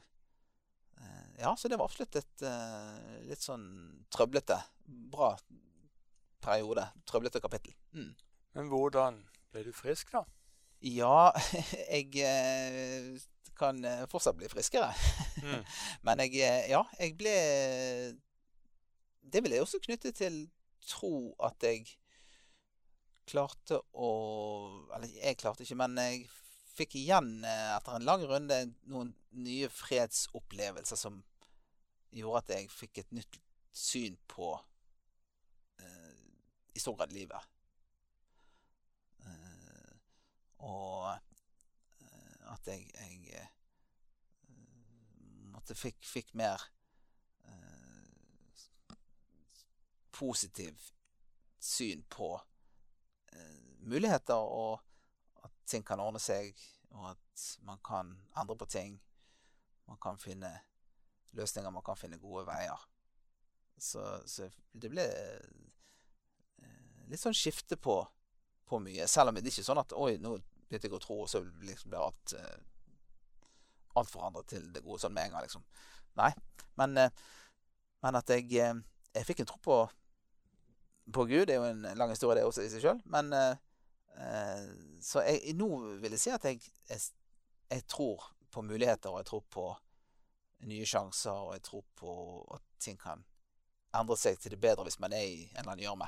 Ja, 1.41 1.55
så 1.57 1.67
det 1.67 1.79
var 1.79 1.89
absolutt 1.89 2.15
et 2.19 2.43
eh, 2.45 3.21
litt 3.27 3.43
sånn 3.43 3.65
trøblete 4.13 4.59
Bra 4.85 5.33
periode. 6.45 6.83
Trøblete 7.09 7.41
kapittel. 7.41 7.73
Mm. 7.97 8.11
Men 8.53 8.67
hvordan 8.69 9.23
ble 9.51 9.63
du 9.65 9.71
frisk, 9.73 10.11
da? 10.13 10.21
Ja, 10.85 11.31
jeg 11.89 12.11
eh, 12.21 13.15
kan 13.57 13.79
fortsatt 14.11 14.37
bli 14.39 14.49
friskere. 14.51 14.91
Mm. 15.43 15.61
Men 16.07 16.23
jeg 16.25 16.39
Ja, 16.71 16.83
jeg 16.99 17.15
ble 17.19 17.35
Det 19.25 19.43
vil 19.43 19.55
jeg 19.55 19.65
også 19.65 19.81
knytte 19.83 20.11
til 20.15 20.45
tro 20.85 21.33
at 21.43 21.63
jeg 21.65 21.87
klarte 23.25 23.79
å 23.93 24.09
Eller 24.95 25.09
jeg 25.17 25.39
klarte 25.41 25.65
ikke, 25.65 25.79
men 25.79 25.97
jeg 25.97 26.27
fikk 26.75 26.97
igjen 26.99 27.39
eh, 27.47 27.71
etter 27.73 27.95
en 27.95 28.05
lang 28.05 28.21
runde 28.27 28.57
noen 28.91 29.13
nye 29.31 29.69
fredsopplevelser 29.71 30.99
som 30.99 31.21
gjorde 32.13 32.41
at 32.43 32.51
jeg 32.57 32.69
fikk 32.69 32.99
et 33.01 33.15
nytt 33.15 33.39
syn 33.71 34.17
på 34.29 34.51
i 36.75 36.79
stor 36.79 36.95
grad 36.99 37.13
livet. 37.15 37.47
Eh, 39.23 39.93
og 40.67 41.07
eh, 41.13 41.21
at 42.65 42.73
jeg, 42.73 42.89
jeg 42.95 43.39
eh, 43.39 43.47
måtte 45.53 45.75
fikk, 45.77 46.01
fikk 46.05 46.33
mer 46.37 46.61
eh, 47.45 48.95
positiv 50.15 50.91
syn 51.59 52.03
på 52.09 52.31
eh, 53.33 53.77
muligheter, 53.85 54.35
og 54.35 54.81
at 55.45 55.53
ting 55.69 55.85
kan 55.85 56.01
ordne 56.01 56.21
seg, 56.21 56.57
og 56.95 57.11
at 57.13 57.45
man 57.67 57.81
kan 57.85 58.15
endre 58.37 58.57
på 58.57 58.65
ting. 58.65 58.97
Man 59.85 59.99
kan 60.01 60.17
finne 60.17 60.49
løsninger, 61.37 61.69
man 61.69 61.85
kan 61.85 61.97
finne 61.99 62.17
gode 62.17 62.45
veier. 62.47 62.89
Så, 63.77 64.01
så 64.25 64.47
det 64.71 64.89
ble 64.89 65.05
litt 67.11 67.21
sånn 67.21 67.35
skifte 67.35 67.77
på, 67.77 67.99
på, 68.65 68.79
mye. 68.81 69.05
Selv 69.11 69.29
om 69.29 69.37
det 69.37 69.51
ikke 69.51 69.61
er 69.61 69.67
sånn 69.67 69.81
at 69.83 69.93
oi, 69.93 70.15
nå 70.23 70.37
begynte 70.69 70.89
jeg 70.89 70.95
å 70.97 71.01
tro, 71.03 71.19
og 71.23 71.29
så 71.29 71.41
liksom 71.65 71.91
ble 71.93 72.01
alt 72.01 72.35
uh, 72.39 72.55
alt 73.95 74.11
forandret 74.11 74.49
til 74.51 74.65
det 74.75 74.83
gode 74.83 74.99
sånn 75.03 75.13
med 75.15 75.29
en 75.29 75.35
gang, 75.35 75.45
liksom. 75.45 75.63
Nei. 76.19 76.31
Men, 76.79 76.97
uh, 76.99 77.29
men 78.03 78.19
at 78.19 78.33
jeg, 78.33 78.49
uh, 78.59 78.81
jeg 79.15 79.27
fikk 79.27 79.43
en 79.43 79.51
tro 79.51 79.59
på, 79.63 79.77
på 81.15 81.27
Gud. 81.29 81.45
Det 81.47 81.55
er 81.55 81.61
jo 81.61 81.69
en 81.69 81.85
lang 81.99 82.11
historie, 82.11 82.41
det 82.41 82.47
også 82.47 82.65
i 82.65 82.73
seg 82.73 82.83
sjøl. 82.83 83.05
Men 83.11 83.33
Så 85.03 85.25
jeg, 85.27 85.57
nå 85.59 85.65
vil 85.99 86.13
jeg 86.15 86.21
si 86.21 86.29
at 86.31 86.45
jeg, 86.47 86.61
jeg, 86.87 87.01
jeg, 87.67 87.83
tror 87.91 88.29
på 88.47 88.61
muligheter, 88.63 89.11
og 89.11 89.19
jeg 89.19 89.27
tror 89.27 89.41
på 89.51 89.65
nye 90.71 90.85
sjanser, 90.87 91.35
og 91.35 91.57
jeg 91.57 91.63
tror 91.67 91.83
på 91.99 92.13
at 92.55 92.63
ting 92.79 92.95
kan 92.95 93.25
endre 93.95 94.15
seg 94.15 94.39
til 94.39 94.55
det 94.55 94.61
bedre 94.63 94.85
hvis 94.87 95.01
man 95.03 95.11
er 95.11 95.25
i 95.27 95.41
en 95.49 95.59
eller 95.59 95.73
annen 95.73 95.83
gjørme. 95.83 96.07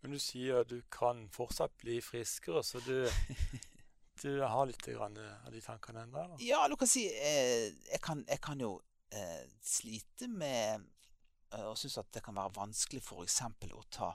Men 0.00 0.14
du 0.16 0.20
sier 0.22 0.62
at 0.62 0.70
du 0.70 0.80
kan 0.92 1.26
fortsatt 1.32 1.74
bli 1.82 1.98
friskere, 2.04 2.62
så 2.64 2.80
du, 2.86 3.04
du 4.22 4.30
har 4.40 4.68
litt 4.68 4.88
av 4.96 5.50
de 5.52 5.60
tankene 5.64 6.06
ennå? 6.06 6.24
Ja, 6.44 6.62
du 6.68 6.76
kan 6.80 6.88
si 6.88 7.04
eh, 7.10 7.68
jeg, 7.68 8.00
kan, 8.04 8.24
jeg, 8.28 8.40
kan, 8.44 8.60
jo 8.60 8.78
eh, 9.12 9.44
slite 9.60 10.30
med 10.32 10.86
eh, 11.52 11.66
og 11.66 11.76
synes 11.78 11.98
at 12.00 12.12
det 12.16 12.24
kan 12.24 12.36
være 12.36 12.56
vanskelig 12.56 13.02
f.eks. 13.04 13.42
å 13.76 13.84
ta 13.92 14.14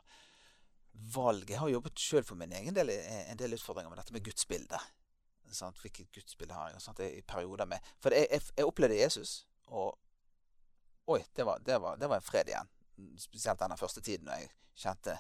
valg. 1.16 1.50
Jeg 1.50 1.62
har 1.62 1.70
jobbet 1.70 2.02
sjøl 2.02 2.26
for 2.26 2.40
min 2.40 2.56
egen 2.56 2.76
del 2.76 2.90
eh, 2.96 3.26
en 3.30 3.40
del 3.40 3.54
utfordringer 3.58 3.92
med 3.92 4.02
dette 4.02 4.16
med 4.16 4.26
gudsbildet. 4.26 4.92
Sant? 5.54 5.78
Hvilket 5.84 6.10
gudsbilde 6.12 6.58
har 6.58 6.74
jeg? 6.74 6.82
Sant? 6.82 7.00
I 7.06 7.22
perioder 7.22 7.70
med 7.70 7.94
For 8.02 8.16
jeg, 8.16 8.28
jeg, 8.32 8.42
jeg 8.58 8.68
opplevde 8.68 8.98
Jesus, 8.98 9.44
og 9.68 9.94
Oi, 11.06 11.20
det 11.38 11.44
var, 11.46 11.60
det, 11.62 11.76
var, 11.78 12.00
det 12.02 12.08
var 12.10 12.18
en 12.18 12.26
fred 12.26 12.50
igjen. 12.50 12.70
Spesielt 13.22 13.60
denne 13.62 13.78
første 13.78 14.02
tiden 14.02 14.26
når 14.26 14.40
jeg 14.42 14.48
kjente 14.82 15.14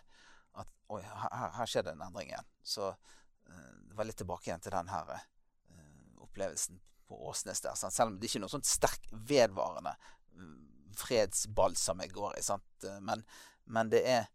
at 0.62 0.72
oi, 0.94 1.02
her, 1.06 1.50
her 1.58 1.70
skjedde 1.70 1.96
en 1.96 2.04
endring 2.06 2.32
igjen. 2.32 2.50
Så 2.66 2.92
uh, 2.92 3.74
det 3.90 3.98
var 3.98 4.10
litt 4.10 4.20
tilbake 4.22 4.50
igjen 4.50 4.64
til 4.64 4.76
den 4.76 4.92
her 4.92 5.12
uh, 5.16 6.24
opplevelsen 6.26 6.80
på 7.10 7.20
Åsnes 7.30 7.62
der. 7.64 7.78
Sant? 7.80 7.96
Selv 7.96 8.14
om 8.14 8.20
det 8.20 8.30
ikke 8.30 8.42
er 8.42 8.46
noe 8.46 8.56
sånn 8.56 8.68
sterk 8.68 9.10
vedvarende 9.30 9.96
uh, 9.96 10.56
fredsbalsam 11.00 12.04
jeg 12.06 12.16
går 12.16 12.40
i. 12.40 12.46
Sant? 12.46 12.90
Men, 13.04 13.26
men 13.66 13.92
det 13.92 14.06
er 14.08 14.32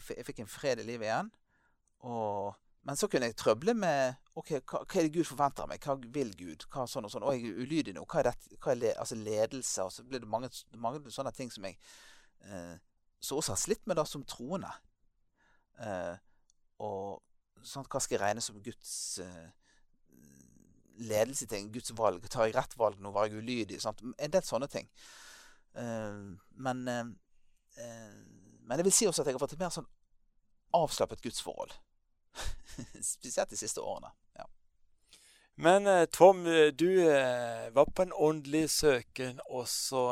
Jeg 0.00 0.24
fikk 0.26 0.42
en 0.42 0.50
fred 0.50 0.80
i 0.82 0.84
livet 0.84 1.08
igjen. 1.08 1.30
Og 2.08 2.52
men 2.82 2.96
så 2.96 3.08
kunne 3.12 3.28
jeg 3.28 3.36
trøble 3.36 3.74
med 3.76 4.14
ok, 4.40 4.54
hva, 4.64 4.80
hva, 4.80 4.96
er 4.96 5.06
det 5.06 5.12
Gud 5.12 5.28
forventer 5.28 5.66
av 5.66 5.72
meg? 5.72 5.84
Hva 5.84 5.98
vil 6.14 6.30
Gud? 6.36 6.64
Hva 6.72 6.86
sånn 6.88 7.04
og 7.06 7.12
sånn? 7.12 7.26
Og 7.28 7.36
jeg 7.36 7.50
er 7.50 7.58
ulydig 7.60 7.94
nå. 7.96 8.06
Hva 8.08 8.22
er, 8.22 8.30
det, 8.30 8.56
hva 8.56 8.72
er 8.72 8.78
le, 8.80 8.92
altså 9.02 9.18
ledelse? 9.20 9.84
Og 9.84 9.92
så 9.92 10.04
blir 10.06 10.22
det 10.22 10.30
mange, 10.30 10.48
mange 10.80 11.12
sånne 11.12 11.32
ting 11.36 11.52
som 11.52 11.66
jeg 11.68 11.76
eh, 12.48 12.78
så 13.20 13.36
også 13.36 13.52
har 13.54 13.60
slitt 13.60 13.86
med 13.86 13.98
det 14.00 14.06
som 14.08 14.24
troende. 14.24 14.70
Eh, 15.80 16.14
og 16.80 17.20
sånn, 17.62 17.86
hva 17.88 18.00
skal 18.00 18.16
jeg 18.16 18.22
regne 18.22 18.44
som 18.44 18.60
Guds 18.64 18.92
eh, 19.24 19.48
ledelse 21.00 21.48
til 21.48 21.68
Guds 21.72 21.92
valg? 21.96 22.24
Tar 22.32 22.48
jeg 22.48 22.56
rett 22.56 22.76
valg 22.80 23.00
nå? 23.00 23.12
Var 23.14 23.28
jeg 23.28 23.42
ulydig? 23.42 23.80
Sant? 23.82 24.00
En 24.16 24.32
del 24.32 24.46
sånne 24.46 24.68
ting. 24.72 24.88
Eh, 25.74 26.36
men, 26.50 26.88
eh, 26.88 27.04
eh, 27.84 28.16
men 28.64 28.78
jeg 28.78 28.88
vil 28.88 28.94
si 28.94 29.08
også 29.08 29.22
at 29.22 29.30
jeg 29.30 29.36
har 29.36 29.42
fått 29.42 29.56
et 29.56 29.62
mer 29.62 29.74
sånn 29.74 29.88
avslappet 30.76 31.22
gudsforhold. 31.24 31.74
Spesielt 33.14 33.50
de 33.50 33.58
siste 33.58 33.82
årene. 33.82 34.12
ja. 34.38 34.46
Men 35.60 35.84
Tom, 36.08 36.44
du 36.72 36.88
var 37.74 37.90
på 37.92 38.02
en 38.06 38.14
åndelig 38.16 38.70
søken, 38.70 39.42
og 39.50 39.66
så 39.68 40.06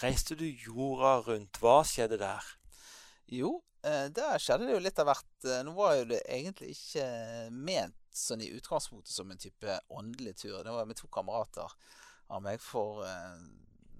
reiste 0.00 0.36
du 0.38 0.46
jorda 0.46 1.18
rundt. 1.26 1.58
Hva 1.60 1.82
skjedde 1.86 2.18
der? 2.20 2.46
Jo, 3.32 3.56
eh, 3.84 4.06
der 4.14 4.40
skjedde 4.42 4.68
det 4.68 4.76
jo 4.76 4.84
litt 4.84 5.00
av 5.02 5.10
hvert. 5.10 5.34
Eh, 5.44 5.60
nå 5.66 5.74
var 5.76 5.96
jo 5.98 6.06
det 6.12 6.22
egentlig 6.26 6.72
ikke 6.76 7.04
ment 7.52 7.98
sånn 8.12 8.44
i 8.44 8.52
utgangspunktet 8.52 9.12
som 9.14 9.30
en 9.32 9.40
type 9.40 9.78
åndelig 9.92 10.36
tur. 10.42 10.62
Det 10.64 10.72
var 10.74 10.88
med 10.88 10.98
to 10.98 11.08
kamerater 11.12 11.76
av 12.32 12.42
meg 12.44 12.60
for 12.60 13.04
eh, 13.06 13.44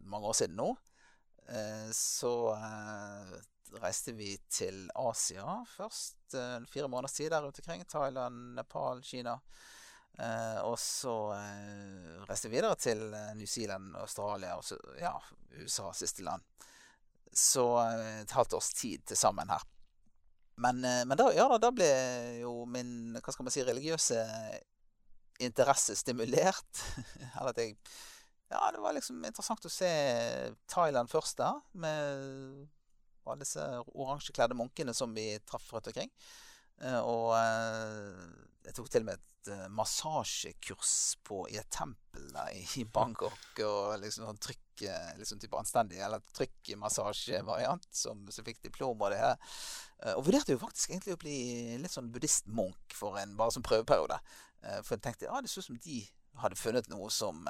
mange 0.08 0.32
år 0.32 0.38
siden 0.38 0.58
nå. 0.60 0.72
Så 1.92 2.30
reiste 3.82 4.12
vi 4.14 4.30
til 4.48 4.86
Asia 4.96 5.56
først. 5.68 6.36
Fire 6.70 6.86
måneders 6.88 7.16
tid 7.16 7.32
der 7.34 7.42
rundt 7.42 7.58
omkring. 7.58 7.82
Thailand, 7.90 8.54
Nepal, 8.56 9.02
Kina. 9.04 9.34
Eh, 10.18 10.58
og 10.68 10.76
så 10.78 11.14
eh, 11.32 12.24
reiste 12.28 12.50
vi 12.50 12.58
videre 12.58 12.76
til 12.76 13.00
eh, 13.16 13.30
New 13.38 13.48
Zealand, 13.48 13.94
Australia 13.96 14.58
og 14.58 14.64
så, 14.66 14.76
ja, 15.00 15.14
USA, 15.62 15.88
siste 15.96 16.24
land. 16.26 16.44
Så 17.32 17.64
eh, 17.80 18.20
et 18.20 18.36
halvt 18.36 18.58
års 18.58 18.72
tid 18.76 19.06
til 19.08 19.16
sammen 19.16 19.52
her. 19.52 19.64
Men, 20.60 20.84
eh, 20.84 21.00
men 21.08 21.18
da, 21.18 21.30
ja, 21.32 21.48
da, 21.58 21.72
ble 21.72 21.88
jo 22.42 22.66
min 22.68 23.16
hva 23.16 23.32
skal 23.32 23.48
man 23.48 23.54
si, 23.54 23.64
religiøse 23.64 24.20
interesse 25.42 25.96
stimulert. 25.96 26.84
Eller 27.38 27.54
at 27.54 27.64
jeg 27.64 27.76
Ja, 28.52 28.66
det 28.68 28.82
var 28.84 28.92
liksom 28.92 29.22
interessant 29.24 29.64
å 29.64 29.70
se 29.72 29.88
Thailand 30.68 31.08
først 31.08 31.38
da, 31.38 31.54
med 31.72 32.66
alle 33.24 33.40
disse 33.40 33.64
oransjekledde 33.94 34.58
munkene 34.58 34.92
som 34.92 35.14
vi 35.16 35.38
traff 35.48 35.70
rundt 35.72 35.88
omkring. 35.88 36.10
Og 37.00 37.32
jeg 37.32 38.74
tok 38.76 38.90
til 38.92 39.06
og 39.06 39.08
med 39.08 39.24
et 39.42 39.50
uh, 39.52 39.68
massasjekurs 39.74 41.18
på, 41.26 41.42
i 41.50 41.58
et 41.58 41.70
tempel 41.70 42.28
da, 42.34 42.46
i 42.52 42.84
Bangkok. 42.84 43.60
Og 43.66 43.98
liksom 44.02 44.28
sånn 44.28 44.40
trykk, 44.42 44.84
liksom 45.18 45.40
type 45.42 45.58
anstendig, 45.58 46.00
eller 46.02 46.22
trykkmassasjevariant, 46.36 47.88
som, 47.94 48.24
som 48.32 48.46
fikk 48.46 48.62
diplom 48.62 49.02
og 49.02 49.12
det 49.12 49.20
her. 49.22 49.36
Uh, 50.02 50.14
og 50.16 50.26
vurderte 50.28 50.54
jo 50.54 50.62
faktisk 50.62 50.94
egentlig 50.94 51.16
å 51.16 51.22
bli 51.22 51.36
litt 51.82 51.94
sånn 51.94 52.10
buddhistmunk 52.14 52.96
for 52.96 53.18
en 53.20 53.36
bare 53.38 53.54
som 53.54 53.66
prøveperiode. 53.66 54.20
For 54.86 54.94
jeg 54.94 55.02
tenkte 55.02 55.26
ja, 55.26 55.40
det 55.42 55.50
så 55.50 55.58
ut 55.58 55.66
som 55.66 55.78
de 55.82 55.96
hadde 56.38 56.54
funnet 56.54 56.86
noe 56.86 57.08
som 57.10 57.40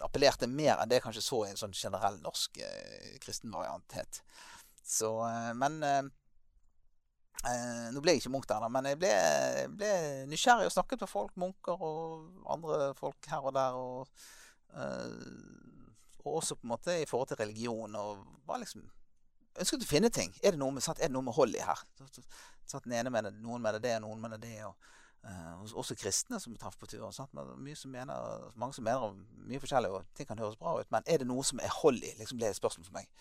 appellerte 0.00 0.46
mer 0.48 0.78
enn 0.80 0.88
det 0.88 0.96
jeg 0.96 1.04
kanskje 1.04 1.24
så 1.26 1.40
i 1.44 1.50
en 1.50 1.60
sånn 1.60 1.74
generell 1.76 2.16
norsk 2.22 2.56
kristenvariant 3.20 3.92
het. 3.92 4.22
Så, 4.88 5.10
men 5.60 5.84
Eh, 7.46 7.86
nå 7.94 8.00
ble 8.02 8.16
jeg 8.16 8.24
ikke 8.24 8.32
munk 8.34 8.48
der, 8.50 8.64
men 8.72 8.88
jeg 8.90 8.98
ble, 8.98 9.10
ble, 9.78 9.90
nysgjerrig 10.26 10.66
og 10.66 10.74
snakket 10.74 11.04
med 11.04 11.10
folk, 11.10 11.36
munker 11.38 11.84
og 11.86 12.48
andre 12.50 12.90
folk 12.98 13.28
her 13.30 13.46
og 13.46 13.54
der. 13.54 13.78
Og, 13.78 14.24
eh, 14.74 15.12
og, 16.24 16.32
også 16.40 16.58
på 16.58 16.66
en 16.66 16.74
måte 16.74 16.96
i 16.98 17.06
forhold 17.06 17.30
til 17.30 17.38
religion. 17.38 17.94
Og 17.94 18.24
bare 18.46 18.64
liksom 18.64 18.82
ønsket 19.58 19.86
å 19.86 19.90
finne 19.90 20.10
ting. 20.14 20.34
Er 20.42 20.54
det 20.54 20.60
noe 20.60 20.74
med, 20.74 20.82
sant, 20.82 20.98
er 20.98 21.12
det 21.12 21.14
noe 21.14 21.28
med 21.28 21.36
hold 21.38 21.54
i 21.54 21.62
her? 21.62 21.84
Så, 22.66 22.82
den 22.84 22.98
ene 22.98 23.12
mener, 23.14 23.34
noen 23.38 23.62
mener 23.62 23.82
det, 23.82 23.94
noen 24.02 24.20
mener 24.22 24.42
det. 24.42 24.56
Og, 24.66 24.90
eh, 25.22 25.74
også 25.78 25.94
kristne 25.98 26.42
som 26.42 26.58
traff 26.58 26.76
på 26.80 26.90
turen. 26.90 27.14
Sant? 27.14 27.38
Mye 27.38 27.78
som 27.78 27.94
mener, 27.94 28.50
mange 28.58 28.74
som 28.74 28.86
mener 28.86 29.14
mye 29.46 29.62
forskjellig, 29.62 29.94
og 29.94 30.10
ting 30.18 30.26
kan 30.26 30.42
høres 30.42 30.58
bra 30.58 30.74
ut. 30.80 30.90
Men 30.90 31.06
er 31.06 31.22
det 31.22 31.30
noe 31.30 31.46
som 31.46 31.62
er 31.62 31.78
hold 31.84 32.02
i? 32.02 32.16
Liksom, 32.18 32.42
det 32.42 32.50
er 32.50 32.56
et 32.56 32.60
spørsmål 32.60 32.90
for 32.90 32.98
meg. 32.98 33.14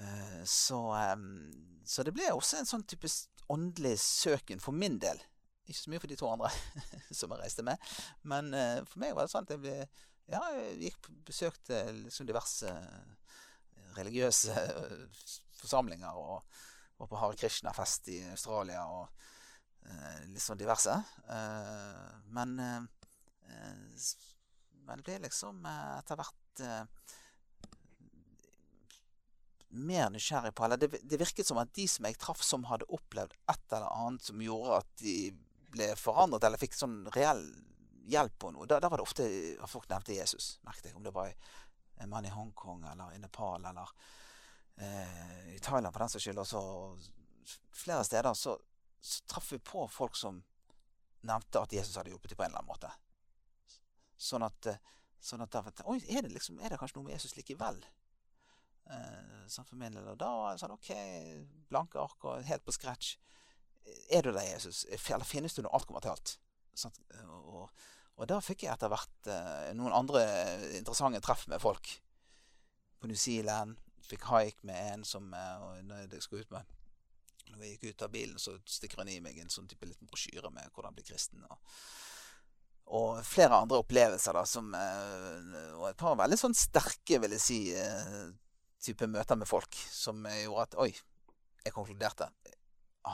Eh, 0.00 0.40
så, 0.48 0.80
så, 1.84 2.02
det 2.06 2.14
ble 2.16 2.30
også 2.32 2.60
en 2.60 2.68
sånn 2.68 2.86
type 2.88 3.08
åndelig 3.50 3.96
søken 4.02 4.60
for 4.62 4.72
min 4.76 4.98
del. 5.02 5.18
Ikke 5.66 5.78
så 5.78 5.90
mye 5.92 6.02
for 6.02 6.10
de 6.10 6.18
to 6.18 6.28
andre 6.30 6.50
som 7.18 7.32
jeg 7.32 7.42
reiste 7.42 7.64
med. 7.66 7.76
Men 8.26 8.44
eh, 8.56 8.78
for 8.86 8.98
meg 9.02 9.14
var 9.16 9.26
det 9.26 9.34
sånn 9.34 9.46
at 9.48 9.54
jeg 9.56 9.64
ble 9.64 9.76
Ja, 10.30 10.40
jeg 10.54 10.76
gikk 10.84 11.02
besøkte 11.26 11.76
liksom 12.04 12.28
diverse 12.28 12.70
eh, 12.70 13.10
religiøse 13.96 14.54
forsamlinger. 15.58 16.12
Og 16.14 16.36
var 17.00 17.08
på 17.10 17.18
Hare 17.18 17.36
Krishna-fest 17.40 18.02
i 18.12 18.18
Australia 18.30 18.82
og 18.92 19.04
litt 20.28 20.44
sånn 20.44 20.60
diverse. 20.60 20.92
men, 22.36 22.50
men 22.60 24.98
det 25.00 25.06
ble 25.06 25.16
liksom 25.24 25.64
etter 25.64 26.20
hvert 26.20 26.52
mer 29.70 30.10
nysgjerrig 30.10 30.54
på 30.54 30.64
Eller 30.64 30.76
det, 30.76 30.88
det, 31.02 31.18
virket 31.20 31.46
som 31.46 31.58
at 31.62 31.72
de 31.74 31.86
som 31.88 32.06
jeg 32.06 32.18
traff 32.18 32.42
som 32.42 32.66
hadde 32.66 32.88
opplevd 32.90 33.34
et 33.50 33.72
eller 33.72 33.86
annet 33.94 34.24
som 34.26 34.42
gjorde 34.42 34.80
at 34.82 34.94
de 35.02 35.16
ble 35.70 35.92
forandret, 35.98 36.44
eller 36.44 36.58
fikk 36.58 36.74
sånn 36.74 37.04
reell 37.14 37.44
hjelp 38.10 38.38
på 38.42 38.50
noe, 38.50 38.66
da, 38.66 38.80
da 38.82 38.88
var 38.90 38.98
det 38.98 39.06
ofte 39.06 39.26
at 39.62 39.70
folk 39.70 39.86
nevnte 39.90 40.16
Jesus. 40.16 40.56
merket 40.66 40.90
jeg, 40.90 40.96
Om 40.98 41.04
det 41.06 41.14
var 41.14 41.30
en 42.00 42.10
mann 42.10 42.26
i 42.26 42.32
Hongkong 42.34 42.82
eller 42.90 43.14
i 43.14 43.20
Nepal 43.22 43.64
eller 43.70 43.92
eh, 44.76 45.54
i 45.54 45.58
Thailand 45.62 45.92
for 45.92 46.02
den 46.02 46.10
saks 46.10 46.26
skyld, 46.26 46.40
og 46.42 46.48
så 46.48 46.62
flere 47.76 48.04
steder, 48.04 48.34
så, 48.34 48.56
så 49.00 49.22
traff 49.30 49.52
vi 49.52 49.60
på 49.62 49.86
folk 49.92 50.18
som 50.18 50.42
nevnte 51.28 51.62
at 51.62 51.76
Jesus 51.76 52.00
hadde 52.00 52.10
hjulpet 52.10 52.32
dem 52.32 52.40
på 52.40 52.46
en 52.46 52.50
eller 52.50 52.64
annen 52.64 52.72
måte. 52.72 52.90
Sånn 54.20 54.44
at, 54.44 54.72
eh, 54.72 54.80
sånn 55.22 55.44
at 55.44 55.54
da, 55.54 55.62
Oi, 55.92 56.00
er 56.08 56.24
det, 56.24 56.32
liksom, 56.34 56.58
er 56.58 56.72
det 56.72 56.80
kanskje 56.80 56.98
noe 56.98 57.10
med 57.10 57.18
Jesus 57.18 57.36
likevel? 57.38 57.78
Eh, 58.90 59.46
for 59.50 59.76
min 59.78 59.94
del. 59.94 60.06
Og 60.12 60.18
da 60.18 60.30
sa 60.30 60.50
han 60.50 60.60
sånn 60.62 60.76
OK, 60.76 60.90
blanke 61.70 61.98
ark 62.02 62.26
og 62.28 62.46
helt 62.46 62.66
på 62.66 62.74
scratch. 62.74 63.16
Er 64.12 64.22
du 64.22 64.30
der, 64.30 64.46
Jesus? 64.46 64.84
Eller 64.90 65.26
finnes 65.26 65.56
du 65.56 65.62
når 65.64 65.74
alt 65.74 65.88
kommer 65.88 66.04
til 66.04 66.14
alt? 66.14 66.36
Og, 67.26 67.64
og, 68.14 68.26
da 68.30 68.38
fikk 68.44 68.64
jeg 68.64 68.72
etter 68.74 68.92
hvert 68.92 69.30
eh, 69.30 69.70
noen 69.76 69.96
andre 69.96 70.24
interessante 70.78 71.22
treff 71.24 71.46
med 71.50 71.62
folk. 71.62 71.90
På 73.00 73.10
New 73.10 73.18
Zealand 73.18 73.78
fikk 74.06 74.28
haik 74.30 74.62
med 74.66 74.94
en 74.94 75.02
som 75.06 75.28
og 75.30 75.82
når 75.86 76.06
jeg 76.10 76.22
skulle 76.24 76.44
ut 76.44 76.54
med 76.54 76.76
når 77.50 77.64
jeg 77.64 77.72
gikk 77.74 77.94
ut 77.94 78.04
av 78.06 78.12
bilen, 78.12 78.38
så 78.38 78.54
stikker 78.68 79.02
han 79.02 79.10
i 79.10 79.20
meg 79.22 79.38
en 79.40 79.50
sånn 79.52 79.68
type 79.70 79.88
liten 79.88 80.08
brosjyre 80.10 80.52
med 80.54 80.70
hvordan 80.74 80.94
bli 80.96 81.04
kristen. 81.06 81.42
Og, 81.50 81.80
og, 82.94 83.22
flere 83.26 83.58
andre 83.58 83.80
opplevelser, 83.82 84.36
da, 84.36 84.44
som 84.46 84.70
eh, 84.76 85.74
Og 85.78 85.88
et 85.88 85.98
par 85.98 86.18
veldig 86.20 86.38
sånn 86.38 86.56
sterke, 86.56 87.18
vil 87.22 87.34
jeg 87.36 87.44
si, 87.44 87.60
type 88.80 89.06
møter 89.10 89.38
med 89.38 89.48
folk 89.48 89.76
som 89.92 90.24
gjorde 90.24 90.66
at 90.68 90.76
Oi, 90.80 90.90
jeg 91.64 91.74
konkluderte. 91.74 92.30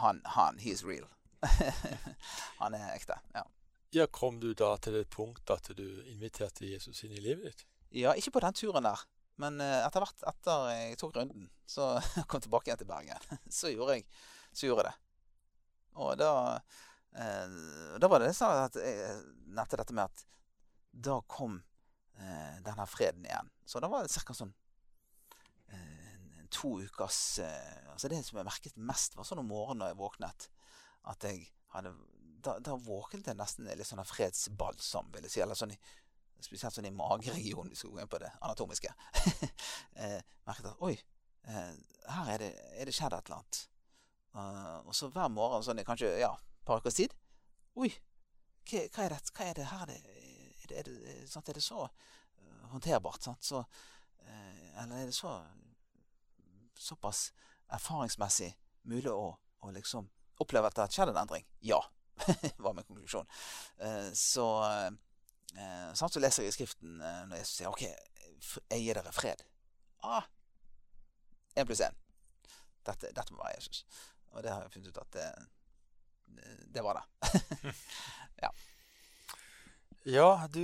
Han, 0.02 0.22
han, 0.36 0.58
he 0.62 0.72
is 0.74 0.84
real. 0.86 1.06
han 2.60 2.74
er 2.74 2.94
ekte. 2.94 3.18
Ja. 3.34 3.44
ja. 3.94 4.06
Kom 4.06 4.40
du 4.42 4.52
da 4.54 4.74
til 4.82 5.00
et 5.00 5.10
punkt 5.12 5.50
at 5.50 5.70
du 5.78 5.86
inviterte 6.10 6.66
Jesus 6.66 7.04
inn 7.06 7.14
i 7.16 7.22
livet 7.22 7.50
ditt? 7.50 7.66
Ja, 8.02 8.14
ikke 8.18 8.34
på 8.36 8.42
den 8.44 8.56
turen 8.56 8.86
der. 8.86 9.04
Men 9.40 9.60
eh, 9.60 9.82
etter 9.84 10.02
hvert 10.02 10.22
etter 10.30 10.68
jeg 10.72 10.98
tok 11.00 11.18
runden, 11.18 11.48
så 11.68 11.96
kom 12.30 12.42
tilbake 12.42 12.70
igjen 12.70 12.80
til 12.82 12.90
Bergen, 12.90 13.40
så 13.58 13.72
gjorde 13.72 13.98
jeg, 13.98 14.06
så 14.52 14.70
gjorde 14.70 14.86
jeg 14.86 14.92
det. 14.92 15.02
Og 15.96 16.12
da, 16.20 16.32
eh, 17.16 17.58
da 18.00 18.10
var 18.12 18.24
det 18.24 18.32
sånn 18.36 18.64
at 18.66 18.78
jeg 18.80 19.20
nevnte 19.46 19.80
dette 19.80 19.96
med 19.96 20.08
at 20.08 20.24
da 20.96 21.18
kom 21.28 21.58
eh, 22.16 22.56
denne 22.64 22.86
freden 22.88 23.28
igjen. 23.28 23.52
Så 23.68 23.80
da 23.82 23.90
var 23.92 24.06
det 24.06 24.24
ca. 24.24 24.36
sånn 24.36 24.54
to 26.52 26.76
ukers 26.82 27.38
eh, 27.42 27.92
altså 27.92 28.08
Det 28.08 28.22
som 28.24 28.40
jeg 28.40 28.48
merket 28.48 28.76
mest, 28.76 29.16
var 29.16 29.26
sånn 29.26 29.42
om 29.42 29.50
morgenen 29.50 29.84
når 29.84 29.92
jeg 29.92 30.00
våknet, 30.00 30.48
at 31.12 31.26
jeg 31.28 31.46
hadde 31.74 31.94
Da, 32.46 32.58
da 32.62 32.76
våknet 32.78 33.26
jeg 33.26 33.38
nesten 33.38 33.66
litt 33.66 33.88
sånn 33.88 34.04
fredsbalsam, 34.06 35.08
vil 35.14 35.24
jeg 35.26 35.32
si. 35.32 35.40
Eller 35.42 35.58
sånn 35.58 35.72
spesielt 36.44 36.74
sånn 36.76 36.86
i 36.86 36.92
mageregionen, 36.94 37.72
vi 37.72 37.78
skal 37.78 37.90
gå 37.90 38.02
inn 38.02 38.10
på 38.12 38.20
det 38.22 38.28
anatomiske. 38.44 38.92
eh, 40.02 40.20
merket 40.46 40.68
at 40.70 40.84
oi, 40.84 40.92
eh, 41.48 41.72
her 42.12 42.30
er 42.34 42.44
det, 42.44 42.50
er 42.76 42.86
det, 42.86 42.94
skjedd 42.94 43.16
et 43.16 43.30
eller 43.30 43.40
annet. 43.40 43.62
Og 44.86 44.92
så 44.94 45.08
hver 45.10 45.32
morgen, 45.32 45.64
sånn 45.64 45.80
i 45.80 45.86
kanskje 45.86 46.12
ja, 46.20 46.34
et 46.36 46.66
par 46.68 46.82
ukers 46.82 46.98
tid 46.98 47.14
Oi, 47.80 47.88
hva, 48.68 48.82
hva, 48.92 49.06
er 49.06 49.14
det? 49.14 49.20
Hva 49.32 49.46
er 49.46 49.56
det 49.56 49.64
her? 49.70 49.92
Er 49.96 50.68
det, 50.68 50.76
er 50.76 50.88
det, 50.90 51.14
sant, 51.32 51.48
er 51.48 51.56
det 51.56 51.64
så 51.64 51.86
håndterbart? 52.70 53.24
Sant? 53.24 53.44
Så, 53.44 53.62
eller 54.26 55.00
er 55.00 55.08
det 55.08 55.16
så 55.16 55.32
såpass 56.78 57.30
erfaringsmessig 57.72 58.52
mulig 58.86 59.10
å, 59.10 59.34
å 59.36 59.72
liksom 59.74 60.08
oppleve 60.42 60.68
at 60.68 60.76
det 60.76 60.84
har 60.84 60.94
skjedd 60.94 61.12
en 61.12 61.22
endring? 61.22 61.46
Ja, 61.64 61.80
var 62.56 62.74
min 62.74 62.84
konklusjon. 62.84 63.26
Eh, 63.78 64.12
så 64.12 64.46
eh, 65.56 65.92
så 65.94 66.20
leser 66.20 66.44
jeg 66.44 66.52
i 66.52 66.56
Skriften 66.56 67.00
eh, 67.00 67.22
når 67.28 67.40
Jesus 67.40 67.60
sier 67.60 67.70
OK, 67.70 67.84
jeg 68.70 68.82
gir 68.82 68.98
dere 68.98 69.14
fred. 69.14 69.44
Ah, 70.04 70.26
én 71.56 71.68
pluss 71.68 71.82
én. 71.84 71.96
Dette, 72.86 73.10
dette, 73.10 73.34
må 73.34 73.42
være 73.42 73.56
Jesus. 73.56 73.84
Og 74.32 74.42
det 74.44 74.52
har 74.52 74.62
jeg 74.62 74.76
funnet 74.76 74.92
ut 74.92 75.02
at 75.02 75.16
det, 75.16 75.28
det 76.74 76.84
var 76.84 77.00
det. 77.00 77.42
ja. 78.44 78.50
ja, 80.04 80.28
du 80.52 80.62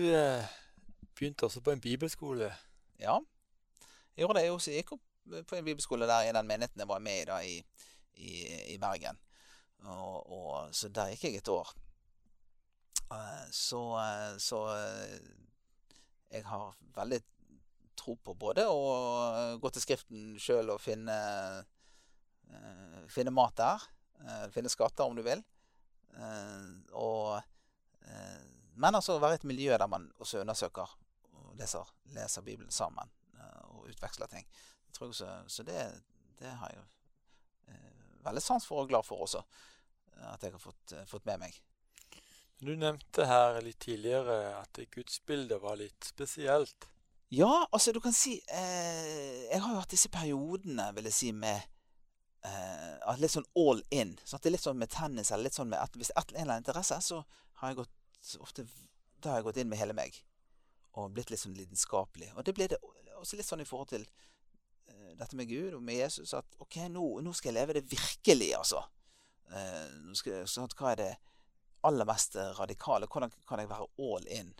begynte 1.16 1.48
også 1.48 1.62
på 1.64 1.72
en 1.72 1.80
bibelskole. 1.80 2.52
Ja, 3.00 3.18
jeg 4.12 4.26
gjorde 4.26 4.38
det. 4.38 4.44
Jeg 4.44 4.52
også 4.52 4.76
gikk 4.76 4.92
opp 4.98 5.11
på 5.48 5.56
en 5.56 5.64
bibelskole 5.64 6.06
der 6.06 6.28
i 6.28 6.32
den 6.34 6.48
menigheten 6.48 6.82
jeg 6.82 6.88
var 6.88 7.02
med 7.02 7.22
i 7.22 7.28
da 7.28 7.38
i, 7.46 7.58
i, 8.14 8.32
i 8.74 8.78
Bergen. 8.78 9.18
Og, 9.82 10.32
og, 10.32 10.74
så 10.74 10.90
der 10.94 11.12
gikk 11.12 11.24
jeg 11.28 11.40
et 11.40 11.50
år. 11.50 11.70
Eh, 13.12 13.46
så, 13.50 13.82
eh, 13.98 14.34
så 14.38 14.60
eh, 14.76 15.16
jeg 16.32 16.46
har 16.46 16.76
veldig 16.96 17.20
tro 17.98 18.16
på 18.16 18.34
både 18.38 18.64
å 18.70 19.58
gå 19.60 19.70
til 19.72 19.84
Skriften 19.84 20.36
sjøl 20.40 20.72
og 20.72 20.80
finne, 20.80 21.14
finne 23.12 23.34
mat 23.36 23.52
der. 23.60 23.84
Finne 24.54 24.72
skatter, 24.72 25.04
om 25.04 25.14
du 25.14 25.20
vil. 25.26 25.42
Og, 26.96 27.36
men 28.80 28.96
altså 28.96 29.18
være 29.22 29.42
et 29.42 29.46
miljø 29.46 29.76
der 29.76 29.90
man 29.92 30.08
også 30.24 30.40
undersøker 30.40 30.96
og 31.36 31.52
leser, 31.60 31.92
leser 32.16 32.46
Bibelen 32.48 32.72
sammen 32.72 33.12
og 33.68 33.92
utveksler 33.92 34.32
ting 34.32 34.48
tror 34.94 35.10
jeg, 35.10 35.18
så, 35.20 35.28
så 35.46 35.66
det, 35.66 35.84
det, 36.38 36.54
har 36.60 36.72
jeg 36.74 36.86
eh, 37.72 38.16
veldig 38.26 38.42
sans 38.44 38.66
for 38.66 38.84
og 38.84 38.92
glad 38.92 39.06
for 39.06 39.24
også. 39.26 39.42
At 40.32 40.42
jeg 40.44 40.54
har 40.54 40.62
fått, 40.62 40.92
eh, 40.92 41.04
fått, 41.08 41.26
med 41.26 41.42
meg. 41.42 41.58
Du 42.62 42.74
nevnte 42.78 43.26
her 43.26 43.60
litt 43.64 43.80
tidligere 43.82 44.54
at 44.60 44.78
gudsbildet 44.94 45.62
var 45.62 45.80
litt 45.80 46.06
spesielt. 46.06 46.88
Ja, 47.32 47.66
altså 47.72 47.94
du 47.96 48.00
kan 48.04 48.12
si 48.12 48.34
eh, 48.52 49.48
Jeg 49.48 49.60
har 49.64 49.72
jo 49.72 49.80
hatt 49.80 49.94
disse 49.94 50.10
periodene, 50.12 50.90
vil 50.94 51.08
jeg 51.08 51.16
si, 51.16 51.30
med 51.32 51.62
eh, 52.44 53.14
litt 53.18 53.34
sånn 53.34 53.48
all 53.58 53.82
in. 53.90 54.14
Så 54.24 54.36
at 54.36 54.44
det 54.44 54.52
er 54.52 54.56
litt 54.58 54.66
sånn 54.66 54.78
med 54.78 54.92
tennis 54.92 55.32
eller 55.32 55.48
litt 55.48 55.56
sånn 55.56 55.72
med 55.72 55.80
at 55.80 55.96
hvis 55.98 56.12
et, 56.12 56.34
en 56.34 56.42
eller 56.42 56.58
annen 56.58 56.66
interesse, 56.66 57.00
så 57.00 57.22
har 57.62 57.72
jeg 57.72 57.82
gått 57.82 58.36
ofte 58.38 58.66
Da 59.22 59.32
har 59.32 59.40
jeg 59.40 59.48
gått 59.48 59.62
inn 59.62 59.70
med 59.70 59.80
hele 59.80 59.96
meg. 59.96 60.18
Og 60.98 61.12
blitt 61.14 61.30
litt 61.32 61.40
sånn 61.40 61.56
lidenskapelig. 61.56 62.32
Og 62.36 62.44
det 62.44 62.54
ble 62.56 62.68
det 62.68 62.78
også 63.16 63.38
litt 63.38 63.48
sånn 63.48 63.62
i 63.62 63.68
forhold 63.68 63.92
til 63.94 64.06
dette 65.18 65.38
med 65.38 65.50
Gud 65.50 65.76
og 65.76 65.84
med 65.84 66.00
Jesus 66.00 66.34
at 66.34 66.58
ok, 66.62 66.82
nå, 66.90 67.04
nå 67.22 67.34
skal 67.36 67.52
jeg 67.52 67.58
leve 67.60 67.76
det 67.78 67.84
virkelig, 67.90 68.50
altså. 68.58 68.82
Eh, 69.52 70.12
skal, 70.18 70.44
sånn 70.48 70.70
hva 70.78 70.92
er 70.92 71.00
det 71.02 71.12
aller 71.86 72.06
mest 72.08 72.36
radikale? 72.58 73.08
Hvordan 73.10 73.32
kan 73.48 73.62
jeg 73.62 73.70
være 73.70 73.88
all 74.02 74.28
in? 74.30 74.52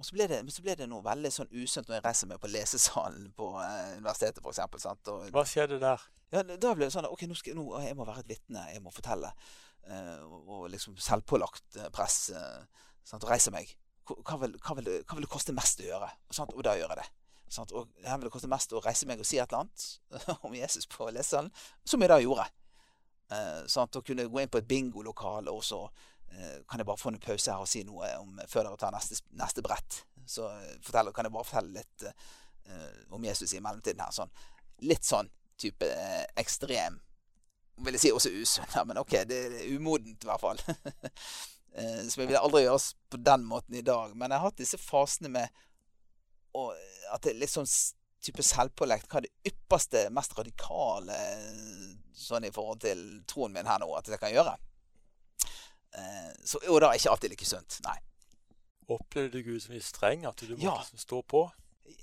Og 0.00 0.06
så 0.06 0.16
ble, 0.16 0.24
det, 0.30 0.38
så 0.48 0.62
ble 0.64 0.74
det 0.80 0.86
noe 0.88 1.04
veldig 1.04 1.30
sånn 1.34 1.50
usunt 1.52 1.90
når 1.90 1.98
jeg 1.98 2.04
reiser 2.06 2.28
meg 2.30 2.38
på 2.40 2.48
lesesalen 2.48 3.26
på 3.36 3.50
eh, 3.60 3.98
universitetet, 3.98 4.40
f.eks. 4.40 5.10
Hva 5.34 5.44
skjedde 5.44 5.76
der? 5.82 6.06
Ja, 6.32 6.44
Da 6.46 6.72
ble 6.72 6.86
det 6.86 6.94
sånn 6.94 7.08
ok, 7.10 7.26
nå, 7.28 7.36
skal, 7.36 7.58
nå 7.58 7.82
jeg 7.84 7.98
må 7.98 8.06
være 8.08 8.24
et 8.24 8.30
vitne, 8.30 8.64
jeg 8.72 8.80
må 8.80 8.94
fortelle. 8.94 9.34
Eh, 9.84 10.22
og 10.24 10.70
liksom 10.72 10.96
selvpålagt 10.96 11.76
eh, 11.82 11.90
press. 11.92 12.30
Eh, 12.32 12.86
sant, 13.04 13.26
og 13.26 13.32
reise 13.32 13.52
meg. 13.52 13.74
Hva 14.08 14.38
vil, 14.40 14.56
hva, 14.56 14.78
vil, 14.78 14.88
hva 15.04 15.18
vil, 15.18 15.26
det 15.26 15.32
koste 15.32 15.54
mest 15.54 15.84
å 15.84 15.90
gjøre? 15.90 16.08
Sant, 16.32 16.56
og 16.56 16.64
da 16.64 16.78
gjør 16.78 16.94
jeg 16.94 17.02
det. 17.02 17.08
Sant? 17.50 17.72
Og 17.74 17.90
her 18.04 18.18
vil 18.18 18.28
det 18.28 18.32
koste 18.34 18.50
mest 18.50 18.72
å 18.72 18.82
reise 18.84 19.08
meg 19.10 19.22
og 19.22 19.26
si 19.26 19.40
et 19.40 19.50
eller 19.50 19.64
annet 19.64 20.38
om 20.46 20.54
Jesus 20.54 20.86
på 20.90 21.08
lesesalen, 21.10 21.50
som 21.84 22.02
jeg 22.02 22.12
da 22.12 22.20
gjorde. 22.22 22.46
Eh, 23.34 23.66
sant? 23.70 23.98
Å 23.98 24.04
kunne 24.06 24.28
gå 24.30 24.42
inn 24.42 24.52
på 24.52 24.60
et 24.60 24.68
bingolokale, 24.70 25.50
og 25.50 25.64
så 25.66 25.82
eh, 26.30 26.62
kan 26.70 26.82
jeg 26.82 26.88
bare 26.88 27.00
få 27.00 27.10
en 27.12 27.20
pause 27.22 27.50
her 27.50 27.64
og 27.64 27.70
si 27.70 27.82
noe 27.86 28.12
om, 28.20 28.38
før 28.50 28.68
dere 28.68 28.80
tar 28.80 28.94
neste, 28.94 29.18
neste 29.38 29.64
brett. 29.66 30.04
Så 30.30 30.46
eh, 30.46 30.76
fortell, 30.86 31.10
kan 31.14 31.26
jeg 31.26 31.34
bare 31.34 31.48
fortelle 31.48 31.82
litt 31.82 32.06
eh, 32.06 33.04
om 33.10 33.24
Jesus 33.26 33.54
i 33.54 33.62
mellomtiden 33.62 34.02
her. 34.04 34.14
Sånn. 34.14 34.30
Litt 34.86 35.06
sånn 35.06 35.30
type 35.60 35.84
eh, 35.84 36.24
ekstrem 36.40 36.96
Vil 37.84 37.96
jeg 37.96 38.02
si 38.02 38.12
også 38.12 38.30
usunn, 38.32 38.70
men 38.88 39.00
ok, 39.00 39.22
det 39.28 39.40
er 39.48 39.72
umodent 39.72 40.22
i 40.22 40.28
hvert 40.28 40.42
fall. 40.42 40.58
Som 41.70 42.20
jeg 42.20 42.28
ville 42.28 42.40
aldri 42.42 42.64
gjøre 42.64 42.80
på 43.08 43.18
den 43.24 43.44
måten 43.48 43.76
i 43.78 43.84
dag. 43.86 44.12
Men 44.12 44.34
jeg 44.34 44.42
har 44.42 44.50
hatt 44.50 44.58
disse 44.58 44.78
fasene 44.82 45.30
med 45.32 45.60
og 46.58 46.74
at 47.10 47.22
det 47.24 47.34
er 47.34 47.40
litt 47.42 47.52
sånn 47.52 47.68
type 48.20 48.44
selvpålagt 48.44 49.08
hva 49.08 49.20
er 49.20 49.26
det 49.26 49.52
ypperste, 49.52 50.04
mest 50.12 50.34
radikale 50.36 51.16
sånn 52.16 52.44
i 52.44 52.52
forhold 52.52 52.82
til 52.84 53.00
troen 53.28 53.54
min 53.54 53.68
her 53.68 53.80
nå 53.80 53.88
at 53.96 54.10
jeg 54.10 54.20
kan 54.20 54.34
gjøre. 54.34 54.56
Eh, 55.96 56.30
så 56.44 56.60
jo 56.66 56.78
da 56.82 56.92
ikke 56.94 57.14
alltid 57.14 57.34
like 57.34 57.48
sunt. 57.48 57.80
Nei. 57.86 57.96
Opplevde 58.90 59.38
du 59.38 59.46
Gud 59.46 59.62
som 59.62 59.74
litt 59.74 59.86
streng? 59.86 60.26
At 60.28 60.42
du 60.42 60.52
måtte 60.52 60.66
ja. 60.66 60.76
Liksom 60.82 61.00
stå 61.00 61.22
på? 61.22 61.46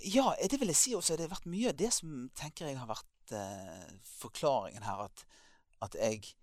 Ja, 0.07 0.31
det 0.39 0.59
vil 0.59 0.71
jeg 0.73 0.79
si 0.79 0.95
også. 0.97 1.15
Det 1.15 1.27
har 1.27 1.35
vært 1.35 1.49
mye 1.51 1.71
av 1.71 1.77
det 1.79 1.91
som 1.95 2.27
tenker 2.37 2.67
jeg 2.67 2.79
har 2.79 2.89
vært 2.89 3.35
eh, 3.35 3.93
forklaringen 4.17 4.87
her. 4.87 5.05
At, 5.07 5.25
at 5.87 5.97
jeg 5.99 6.33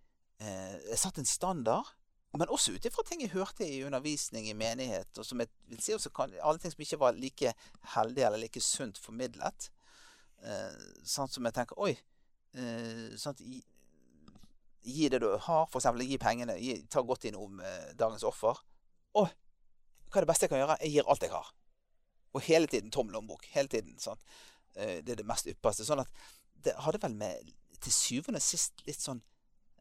eh, 0.40 0.94
satt 1.00 1.20
en 1.20 1.28
standard 1.28 1.92
men 2.38 2.50
også 2.50 2.74
ut 2.74 2.86
ifra 2.88 3.04
ting 3.06 3.22
jeg 3.22 3.34
hørte 3.34 3.66
i 3.66 3.82
undervisning 3.86 4.48
i 4.50 4.56
menighet, 4.58 5.10
og 5.18 5.26
som 5.26 5.42
jeg 5.42 5.50
vil 5.70 5.82
si 5.82 5.94
også 5.94 6.10
kan, 6.14 6.32
alle 6.42 6.58
ting 6.58 6.72
som 6.72 6.82
ikke 6.82 6.98
var 7.00 7.18
like 7.18 7.52
heldige 7.94 8.26
eller 8.26 8.42
like 8.42 8.62
sunt 8.64 8.98
formidlet. 8.98 9.68
Eh, 10.44 10.82
sånn 11.06 11.30
som 11.30 11.46
jeg 11.46 11.56
tenker 11.56 11.78
Oi, 11.80 11.94
eh, 12.58 13.14
sånn 13.20 13.38
gi, 13.38 13.60
gi, 14.82 15.08
det 15.12 15.22
du 15.22 15.30
har, 15.46 15.68
f.eks. 15.68 15.88
gi 16.02 16.18
pengene. 16.20 16.58
Gi, 16.60 16.80
ta 16.90 17.04
godt 17.06 17.28
inn 17.30 17.38
om 17.38 17.62
eh, 17.62 17.92
dagens 17.98 18.26
offer. 18.26 18.58
Å, 19.14 19.24
hva 19.24 20.20
er 20.20 20.26
det 20.26 20.30
beste 20.32 20.48
jeg 20.48 20.54
kan 20.54 20.64
gjøre? 20.64 20.80
Jeg 20.82 20.96
gir 20.96 21.10
alt 21.10 21.24
jeg 21.24 21.34
har. 21.34 21.52
Og 22.34 22.42
hele 22.48 22.70
tiden 22.70 22.90
tom 22.94 23.14
lommebok. 23.14 23.46
Hele 23.54 23.70
tiden. 23.70 23.94
Sånn. 24.02 24.20
Eh, 24.74 24.98
det 25.06 25.14
er 25.14 25.22
det 25.22 25.28
mest 25.28 25.48
ypperste. 25.50 25.86
Sånn 25.86 26.02
at 26.02 26.10
det 26.66 26.74
hadde 26.82 27.00
vel 27.02 27.14
med 27.18 27.54
til 27.78 27.94
syvende 27.94 28.40
og 28.40 28.46
sist 28.46 28.82
litt 28.88 29.02
sånn 29.02 29.20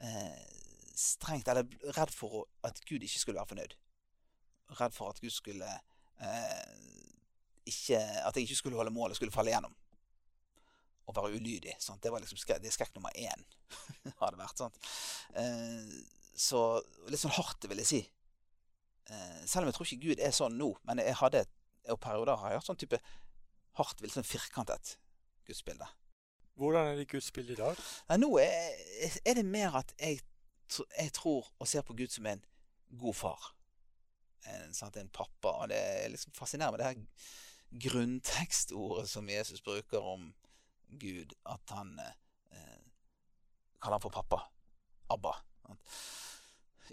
eh, 0.03 0.62
strengt 0.93 1.47
Eller 1.47 1.67
redd 1.97 2.13
for 2.13 2.47
at 2.63 2.81
Gud 2.87 3.03
ikke 3.03 3.19
skulle 3.19 3.39
være 3.39 3.51
fornøyd. 3.53 3.75
Redd 4.79 4.95
for 4.95 5.13
at 5.13 5.21
Gud 5.21 5.33
skulle 5.33 5.69
eh, 5.69 6.65
ikke, 7.65 7.99
At 7.99 8.35
jeg 8.35 8.47
ikke 8.47 8.59
skulle 8.61 8.79
holde 8.79 8.93
målet, 8.93 9.17
skulle 9.17 9.33
falle 9.33 9.53
igjennom. 9.53 9.75
Og 11.07 11.15
være 11.15 11.35
ulydig. 11.35 11.75
Sant? 11.79 12.03
Det 12.03 12.11
var 12.11 12.23
liksom 12.23 12.39
det 12.47 12.67
er 12.67 12.75
skrekk 12.75 12.95
nummer 12.95 13.11
én. 13.15 13.47
hadde 14.21 14.39
vært, 14.39 14.57
sant? 14.57 14.77
Eh, 15.35 15.95
så 16.33 16.81
litt 17.09 17.21
sånn 17.21 17.35
hardt, 17.35 17.67
vil 17.69 17.81
jeg 17.83 17.89
si. 17.89 18.01
Eh, 19.11 19.41
selv 19.45 19.65
om 19.65 19.69
jeg 19.69 19.77
tror 19.77 19.89
ikke 19.89 20.05
Gud 20.07 20.23
er 20.23 20.31
sånn 20.35 20.55
nå, 20.57 20.71
men 20.87 21.03
jeg 21.03 21.19
hadde 21.19 21.43
og 21.91 21.99
perioder 21.99 22.39
har 22.39 22.53
jeg 22.53 22.61
hatt 22.61 22.69
sånn 22.69 22.79
type 22.79 22.99
hardt, 23.79 24.01
litt 24.03 24.13
sånn 24.15 24.27
firkantet 24.27 24.97
gudsbilde. 25.47 25.87
Hvordan 26.59 26.91
er 26.91 26.99
det 26.99 27.09
gudsbildet 27.11 27.57
i 27.57 27.61
dag? 27.61 27.79
Nei, 28.11 28.19
nå 28.21 28.29
er, 28.39 29.15
er, 29.23 29.39
det 29.39 29.45
mer 29.47 29.79
at 29.81 29.91
jeg, 29.97 30.21
jeg, 30.69 31.11
tror 31.13 31.49
og 31.59 31.67
ser 31.67 31.85
på 31.85 31.95
Gud 31.97 32.11
som 32.13 32.27
en 32.29 32.43
god 32.99 33.17
far. 33.17 33.49
En, 34.49 34.73
sant, 34.75 34.97
en 34.97 35.09
pappa. 35.09 35.53
Og 35.63 35.69
det 35.71 35.79
er 35.79 36.11
liksom 36.13 36.35
fascinerende 36.35 36.81
det 36.81 36.91
her 36.91 37.89
grunntekstordet 37.89 39.09
som 39.09 39.29
Jesus 39.29 39.61
bruker 39.61 40.01
om 40.01 40.33
Gud, 40.99 41.33
at 41.49 41.73
han 41.73 41.95
eh, 41.99 42.81
kaller 43.81 43.97
han 43.97 44.03
for 44.03 44.13
pappa. 44.13 44.43
Abba. 45.09 45.33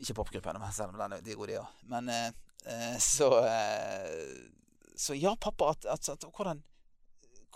Ikke 0.00 0.14
popgruppen, 0.14 0.62
selv 0.72 0.94
om 0.94 1.12
de 1.12 1.32
er 1.32 1.36
gode, 1.36 1.52
de 1.52 1.60
òg. 1.60 1.84
Men 1.90 2.08
eh, 2.08 2.32
eh, 2.64 2.96
så 2.98 3.30
eh, 3.44 4.48
Så 4.96 5.14
ja, 5.16 5.34
pappa, 5.40 5.70
at, 5.70 5.84
at, 5.84 6.08
at 6.08 6.24
hvordan, 6.36 6.62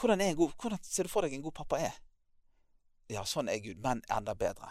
hvordan, 0.01 0.37
god, 0.37 0.53
hvordan 0.61 0.79
ser 0.83 1.05
du 1.05 1.09
for 1.13 1.21
deg 1.21 1.35
en 1.35 1.43
god 1.45 1.53
pappa 1.53 1.77
er? 1.77 1.99
Ja, 3.13 3.25
sånn 3.29 3.51
er 3.53 3.61
Gud, 3.61 3.83
men 3.85 4.01
enda 4.09 4.33
bedre. 4.35 4.71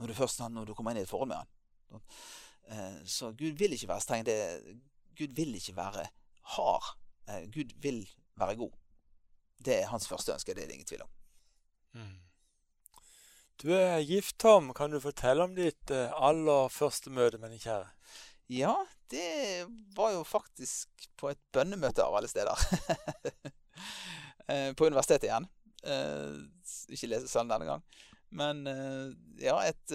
Når 0.00 0.08
du 0.08 0.16
først 0.16 0.40
når 0.40 0.64
du 0.64 0.74
kommer 0.74 0.94
inn 0.94 1.02
i 1.02 1.04
et 1.04 1.10
forhold 1.10 1.28
med 1.28 1.42
han. 1.42 2.00
Eh, 2.70 3.06
så 3.06 3.32
Gud 3.32 3.58
vil 3.58 3.72
ikke 3.76 3.88
være 3.88 4.00
streng. 4.00 4.26
Det, 4.26 4.36
Gud 5.18 5.34
vil 5.36 5.54
ikke 5.54 5.76
være 5.76 6.06
hard. 6.54 6.96
Eh, 7.28 7.44
Gud 7.52 7.74
vil 7.82 8.08
være 8.40 8.56
god. 8.56 8.72
Det 9.64 9.76
er 9.82 9.90
hans 9.92 10.08
første 10.08 10.32
ønske, 10.32 10.54
det 10.54 10.62
er 10.62 10.66
det 10.66 10.78
ingen 10.78 10.88
tvil 10.88 11.02
om. 11.02 11.08
Mm. 11.92 12.18
Du 13.62 13.72
er 13.76 14.00
gift, 14.08 14.38
Tom. 14.38 14.72
Kan 14.74 14.90
du 14.90 15.00
fortelle 15.00 15.44
om 15.44 15.54
ditt 15.54 15.90
eh, 15.92 16.14
aller 16.16 16.68
første 16.72 17.10
møte 17.12 17.38
med 17.38 17.52
din 17.52 17.60
kjære? 17.60 17.90
Ja, 18.50 18.74
det 19.10 19.66
var 19.94 20.14
jo 20.14 20.24
faktisk 20.24 21.10
på 21.20 21.28
et 21.30 21.38
bønnemøte 21.52 22.02
av 22.02 22.16
alle 22.16 22.28
steder. 22.28 22.56
På 24.76 24.86
universitetet 24.88 25.28
igjen. 25.28 25.44
Ikke 26.90 27.06
lesesalen 27.06 27.52
denne 27.52 27.68
gang. 27.68 27.84
Men 28.30 28.62
ja, 29.40 29.56
et, 29.66 29.94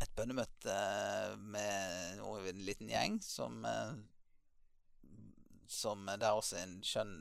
et 0.00 0.14
bønnemøte 0.18 0.74
med 1.38 2.18
en 2.50 2.64
liten 2.66 2.90
gjeng 2.90 3.20
som 3.22 3.60
Som 5.70 6.10
der 6.10 6.34
også 6.34 6.58
en 6.58 6.80
skjønn 6.82 7.14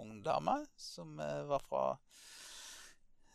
ung 0.00 0.22
dame 0.24 0.56
som 0.80 1.16
var 1.20 1.60
fra 1.68 1.84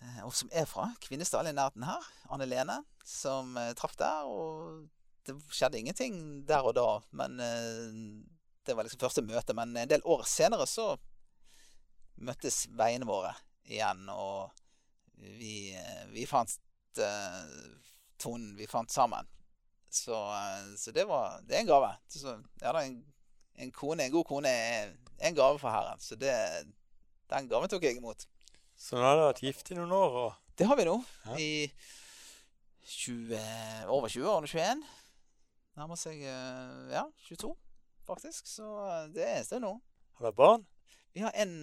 Eh, 0.01 0.21
og 0.25 0.33
som 0.33 0.49
er 0.51 0.65
fra 0.69 0.87
Kvinesdal 1.03 1.49
i 1.49 1.53
nærheten 1.55 1.85
her. 1.85 2.07
Anne 2.33 2.47
Lene, 2.49 2.79
som 3.05 3.53
traff 3.77 3.97
der. 3.99 4.25
Og 4.25 4.87
det 5.27 5.37
skjedde 5.53 5.79
ingenting 5.79 6.15
der 6.49 6.65
og 6.65 6.75
da, 6.77 6.87
men 7.13 7.37
det 8.65 8.75
var 8.75 8.87
liksom 8.87 9.01
første 9.03 9.21
møte. 9.25 9.53
Men 9.57 9.75
en 9.77 9.89
del 9.89 10.01
år 10.05 10.25
senere 10.29 10.65
så 10.69 10.95
møttes 12.21 12.63
veiene 12.77 13.05
våre 13.09 13.35
igjen, 13.69 14.07
og 14.09 14.49
vi, 15.21 15.71
uh, 15.77 16.05
vi 16.13 16.25
fant 16.29 16.57
tonen 18.19 18.49
vi 18.57 18.65
fant 18.67 18.91
sammen. 18.91 19.27
Så, 19.91 20.15
så, 20.77 20.91
det 20.91 21.05
var 21.07 21.39
Det 21.47 21.55
er 21.55 21.63
en 21.63 21.69
gave. 21.69 21.91
Så, 22.11 22.33
ja, 22.61 22.73
en, 22.81 22.97
en, 23.55 23.71
kone, 23.71 24.05
en 24.05 24.11
god 24.11 24.25
kone 24.27 24.51
er 24.51 24.91
en 25.21 25.35
gave 25.35 25.59
fra 25.59 25.71
Herren. 25.71 25.99
Så 25.99 26.15
det, 26.19 26.33
den 27.31 27.47
gaven 27.47 27.69
tok 27.69 27.83
jeg 27.83 27.99
imot. 27.99 28.25
Så 28.75 28.97
nå 28.97 29.05
har 29.05 29.17
dere 29.17 29.29
vært 29.29 29.43
gift 29.45 29.71
i 29.71 29.77
noen 29.77 29.93
år? 29.95 30.15
Og... 30.25 30.55
Det 30.57 30.67
har 30.67 30.79
vi 30.79 30.87
nå. 30.87 30.97
Ja. 31.25 31.37
I 31.37 31.51
20, 32.91 33.37
over 33.93 34.09
20 34.09 34.29
år. 34.31 34.47
21. 34.49 34.81
Nærmer 35.79 35.99
seg 35.99 36.23
eh, 36.27 36.89
ja, 36.91 37.05
22, 37.29 37.53
faktisk. 38.07 38.49
Så 38.49 38.67
eh, 38.87 39.05
det 39.15 39.23
er 39.27 39.37
en 39.39 39.47
stund 39.47 39.67
nå. 39.67 39.75
Har 40.17 40.27
dere 40.27 40.39
barn? 40.39 40.65
Vi 41.11 41.23
har 41.23 41.35
en 41.43 41.53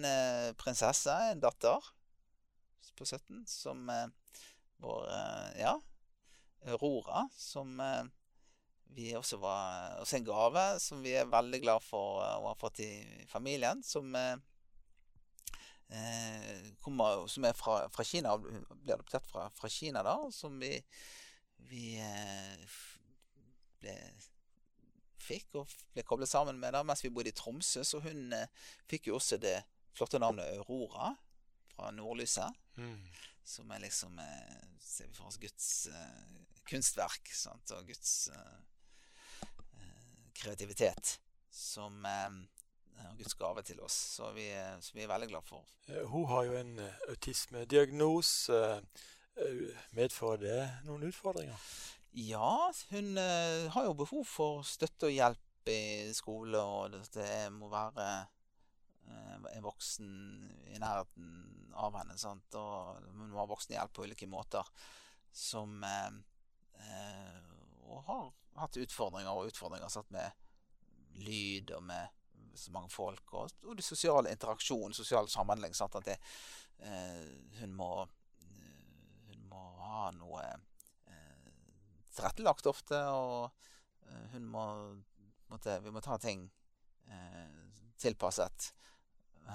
prinsesse, 0.61 1.13
en 1.31 1.41
datter, 1.41 1.85
på 2.97 3.05
17, 3.05 3.43
som 3.49 3.89
uh, 3.89 4.07
vår 4.83 5.09
uh, 5.09 5.49
Ja, 5.59 5.75
Aurora, 6.67 7.27
som 7.37 7.77
vi 8.89 9.13
også 9.15 9.37
var 9.39 9.99
Også 10.01 10.17
en 10.17 10.25
gave 10.27 10.63
som 10.81 11.03
vi 11.05 11.13
er 11.15 11.29
veldig 11.29 11.61
glad 11.63 11.83
for 11.85 12.19
å 12.19 12.47
ha 12.49 12.55
fått 12.57 12.81
i 12.83 12.91
familien. 13.29 13.83
Som 13.85 14.15
eh, 15.89 16.71
kommer, 16.81 17.27
som 17.27 17.45
er 17.45 17.53
fra, 17.57 17.89
fra, 17.93 18.03
Kina, 18.03 18.37
ble 18.37 18.93
adoptert 18.93 19.27
fra, 19.29 19.49
fra 19.55 19.69
Kina, 19.69 20.03
da, 20.05 20.17
som 20.33 20.59
vi, 20.61 20.73
vi 21.69 21.97
eh, 22.01 22.77
ble, 23.81 23.95
fikk 25.29 25.59
og 25.61 25.73
ble 25.93 26.05
koblet 26.07 26.31
sammen 26.31 26.59
med 26.61 26.73
da, 26.75 26.83
mens 26.85 27.03
vi 27.05 27.13
bodde 27.13 27.33
i 27.33 27.37
Tromsø. 27.37 27.83
Så 27.85 28.01
hun 28.05 28.33
eh, 28.35 28.49
fikk 28.89 29.09
jo 29.11 29.17
også 29.19 29.41
det 29.41 29.57
flotte 29.97 30.21
navnet 30.21 30.59
Aurora 30.59 31.13
fra 31.73 31.91
Nordlyset. 31.95 32.57
Mm. 32.79 32.99
Som 33.43 33.71
er 33.71 33.81
liksom 33.83 34.19
eh, 34.19 34.59
Ser 34.79 35.07
vi 35.09 35.17
for 35.17 35.29
oss 35.29 35.39
Guds 35.41 35.87
eh, 35.87 36.37
kunstverk 36.69 37.31
sant? 37.33 37.73
og 37.75 37.87
Guds 37.89 38.29
eh, 38.33 39.83
kreativitet. 40.39 41.17
Som 41.51 42.05
og 42.05 43.17
Guds 43.17 43.35
gave 43.39 43.61
til 43.63 43.79
oss. 43.83 43.95
Så 44.15 44.29
vi, 44.35 44.45
så 44.83 44.95
vi 44.95 45.03
er 45.03 45.11
veldig 45.11 45.29
glad 45.31 45.45
for. 45.47 45.63
Hun 46.11 46.25
har 46.27 46.43
jo 46.47 46.57
en 46.59 46.73
autismediagnose. 47.09 48.59
Medfører 49.95 50.41
det 50.43 50.57
noen 50.87 51.05
utfordringer? 51.07 51.69
Ja, 52.11 52.71
hun 52.91 53.15
har 53.17 53.87
jo 53.87 53.95
behov 54.01 54.25
for 54.27 54.67
støtte 54.67 55.07
og 55.07 55.15
hjelp 55.15 55.71
i 55.71 56.11
skole, 56.15 56.59
og 56.59 56.99
det 57.15 57.31
må 57.55 57.71
være 57.71 58.09
en 59.09 59.63
voksen 59.63 60.09
i 60.69 60.79
nærheten 60.81 61.73
av 61.79 61.95
henne. 61.99 62.17
Sant? 62.19 62.55
Og 62.59 62.99
hun 63.15 63.31
har 63.33 63.47
voksen 63.47 63.53
voksenhjelp 63.53 63.93
på 63.95 64.05
ulike 64.07 64.29
måter. 64.29 64.67
Som 65.31 65.83
Og 67.89 68.03
har 68.05 68.29
hatt 68.61 68.77
utfordringer 68.77 69.33
og 69.33 69.49
utfordringer 69.49 69.91
satt 69.91 70.09
med 70.13 70.31
lyd 71.25 71.71
og 71.75 71.83
med 71.83 72.07
så 72.59 72.71
mange 72.71 72.89
folk, 72.89 73.33
og, 73.33 73.51
og 73.63 73.77
det 73.77 73.85
sosiale 73.85 74.31
interaksjon, 74.33 74.93
sosial 74.93 75.29
samhandling. 75.31 75.75
At 75.85 75.97
det, 76.05 76.17
eh, 76.79 77.27
hun, 77.61 77.75
må, 77.75 77.91
eh, 78.43 79.29
hun 79.29 79.45
må 79.51 79.61
ha 79.83 80.09
noe 80.15 80.43
eh, 80.43 81.51
tilrettelagt 82.15 82.67
ofte, 82.69 82.99
og 83.13 83.51
eh, 84.07 84.25
hun 84.35 84.49
må 84.49 84.65
måtte, 85.49 85.79
Vi 85.81 85.91
må 85.91 86.01
ta 86.05 86.17
ting 86.21 86.43
eh, 87.09 87.55
tilpasset 87.97 88.73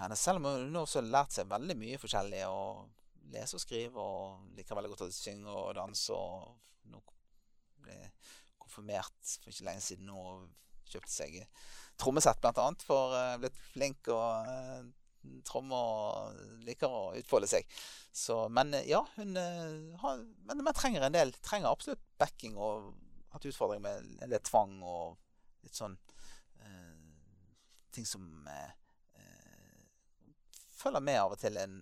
henne. 0.00 0.16
Selv 0.18 0.42
om 0.42 0.50
hun 0.50 0.82
også 0.82 1.00
har 1.00 1.10
lært 1.10 1.34
seg 1.36 1.50
veldig 1.50 1.76
mye 1.78 2.00
forskjellig, 2.02 2.42
og 2.48 3.30
lese 3.34 3.58
og 3.58 3.62
skrive, 3.62 4.00
og 4.00 4.56
liker 4.58 4.78
veldig 4.78 4.92
godt 4.92 5.06
å 5.06 5.12
synge 5.14 5.54
og 5.54 5.72
danse. 5.78 6.12
og 6.14 6.90
nå 6.92 7.00
ble 7.84 7.96
konfirmert 8.60 9.38
for 9.40 9.52
ikke 9.52 9.68
lenge 9.68 9.84
siden 9.84 10.10
og 10.12 10.48
kjøpte 10.90 11.12
seg 11.12 11.40
trommesett, 12.00 12.40
blant 12.42 12.58
annet, 12.58 12.84
for 12.86 13.14
uh, 13.14 13.36
blitt 13.40 13.58
flink 13.72 14.10
og 14.12 14.48
uh, 14.48 14.82
tromme 15.46 15.78
og 15.78 16.64
liker 16.66 16.90
å 16.90 17.04
utfolde 17.18 17.48
seg. 17.50 17.68
Så, 18.12 18.44
men 18.52 18.74
uh, 18.74 18.82
ja, 18.88 19.00
hun 19.16 19.36
har 20.02 20.24
Men 20.44 20.62
men 20.62 20.76
trenger 20.76 21.06
en 21.06 21.16
del. 21.16 21.32
Trenger 21.44 21.70
absolutt 21.70 22.02
backing 22.20 22.58
og 22.58 22.92
hatt 23.34 23.46
utfordringer 23.48 23.84
med 23.86 24.24
en 24.26 24.34
del 24.34 24.42
tvang 24.44 24.80
og 24.82 25.16
litt 25.64 25.76
sånn 25.76 25.96
Ting 27.94 28.06
som 28.10 28.24
følger 30.84 31.04
med 31.04 31.20
av 31.20 31.34
og 31.34 31.40
til. 31.40 31.58
En, 31.60 31.76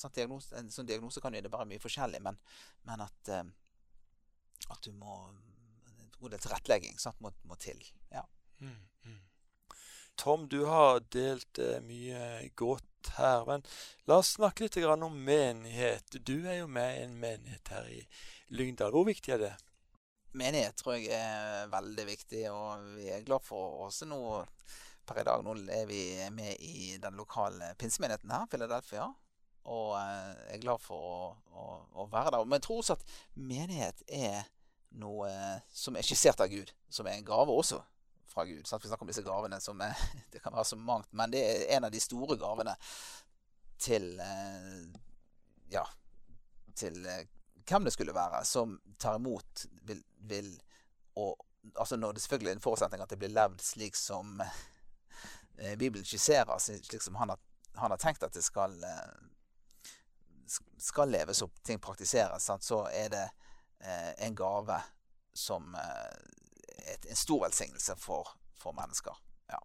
sånn 0.00 0.16
diagnose, 0.16 0.54
en 0.58 0.70
sånn 0.72 0.88
diagnose 0.88 1.22
kan 1.22 1.34
jo 1.36 1.52
bare 1.52 1.68
mye 1.68 1.82
forskjellig, 1.82 2.22
men, 2.24 2.38
men 2.88 3.04
at, 3.04 3.32
at 4.70 4.86
du 4.86 4.92
må 4.96 5.22
En 5.30 6.12
god 6.20 6.34
del 6.34 6.40
tilrettelegging 6.44 6.98
sant, 7.00 7.16
må, 7.24 7.30
må 7.48 7.56
til. 7.56 7.78
Ja. 8.12 8.26
Mm. 8.60 8.76
Tom, 10.20 10.48
du 10.48 10.64
har 10.68 11.00
delt 11.08 11.58
eh, 11.58 11.78
mye 11.80 12.50
godt 12.60 13.08
her. 13.16 13.46
Men 13.48 13.62
la 14.04 14.18
oss 14.20 14.34
snakke 14.36 14.66
litt 14.66 14.76
om 14.76 15.16
menighet. 15.24 16.18
Du 16.20 16.44
er 16.44 16.58
jo 16.60 16.66
med 16.68 16.98
i 16.98 17.04
en 17.06 17.16
menighet 17.22 17.72
her 17.72 17.88
i 17.88 18.02
Lyngdal. 18.52 18.92
Hvor 18.92 19.06
viktig 19.08 19.32
er 19.32 19.40
det? 19.40 19.54
Menighet 20.36 20.76
tror 20.76 20.98
jeg 20.98 21.08
er 21.16 21.72
veldig 21.72 22.04
viktig, 22.06 22.42
og 22.52 22.84
vi 22.98 23.08
er 23.10 23.24
glad 23.24 23.46
for 23.48 23.80
også 23.86 24.10
nå 24.10 24.20
per 25.10 25.20
i 25.20 25.26
dag. 25.26 25.42
Nå 25.44 25.56
er 25.74 25.86
vi 25.90 26.00
med 26.34 26.62
i 26.62 26.94
den 27.02 27.18
lokale 27.18 27.74
pinsemenigheten 27.78 28.30
her, 28.30 28.46
Philadelphia. 28.50 29.08
Og 29.70 29.94
jeg 29.98 30.54
er 30.56 30.62
glad 30.62 30.82
for 30.82 31.06
å, 31.06 31.18
å, 31.52 31.66
å, 32.00 32.06
være 32.12 32.36
der. 32.36 32.46
Men 32.46 32.60
jeg 32.60 32.66
tror 32.68 32.82
også 32.82 32.96
at 32.96 33.16
menighet 33.34 34.04
er 34.06 34.46
noe 35.00 35.30
som 35.74 35.98
er 35.98 36.06
skissert 36.06 36.40
av 36.42 36.50
Gud. 36.52 36.70
Som 36.90 37.10
er 37.10 37.18
en 37.18 37.26
gave 37.26 37.54
også 37.54 37.80
fra 38.30 38.46
Gud. 38.48 38.62
Sant? 38.66 38.84
Vi 38.84 38.90
snakker 38.90 39.06
om 39.06 39.10
disse 39.10 39.26
gavene 39.26 39.60
som 39.62 39.82
er, 39.84 39.98
Det 40.32 40.42
kan 40.42 40.54
være 40.54 40.70
så 40.70 40.78
mangt, 40.78 41.10
men 41.12 41.34
det 41.34 41.42
er 41.42 41.76
en 41.76 41.90
av 41.90 41.94
de 41.94 42.02
store 42.02 42.38
gavene 42.40 42.76
til 43.80 44.12
Ja, 45.70 45.84
til 46.76 46.96
hvem 47.68 47.86
det 47.86 47.92
skulle 47.94 48.14
være 48.14 48.42
som 48.48 48.74
tar 48.98 49.20
imot 49.20 49.66
vil, 49.86 50.00
vil 50.26 50.50
og 51.20 51.46
altså 51.76 51.96
når 51.96 52.16
det 52.16 52.22
selvfølgelig 52.24 52.50
er 52.50 52.58
en 52.58 52.64
forutsetning 52.64 53.02
at 53.04 53.12
det 53.12 53.18
blir 53.20 53.32
levd 53.34 53.62
slik 53.62 53.98
som 53.98 54.40
Bibelen 55.60 56.04
skisserer, 56.04 56.58
slik 56.58 57.02
som 57.02 57.18
han 57.20 57.34
har, 57.34 57.40
han 57.76 57.92
har, 57.92 58.00
tenkt 58.00 58.24
at 58.24 58.34
det 58.34 58.42
skal 58.44 58.74
eh, 58.84 59.30
skal 60.80 61.10
leves 61.10 61.42
opp, 61.42 61.62
ting 61.62 61.78
praktiseres, 61.82 62.44
sant? 62.44 62.64
så 62.64 62.82
er 62.88 63.10
det 63.12 63.26
eh, 63.84 64.12
en 64.26 64.36
gave 64.36 64.80
som 65.36 65.74
eh, 65.74 66.90
er 66.90 67.10
en 67.10 67.18
stor 67.18 67.44
velsignelse 67.44 67.96
for, 68.00 68.32
for 68.58 68.74
mennesker. 68.76 69.16
Ja. 69.52 69.60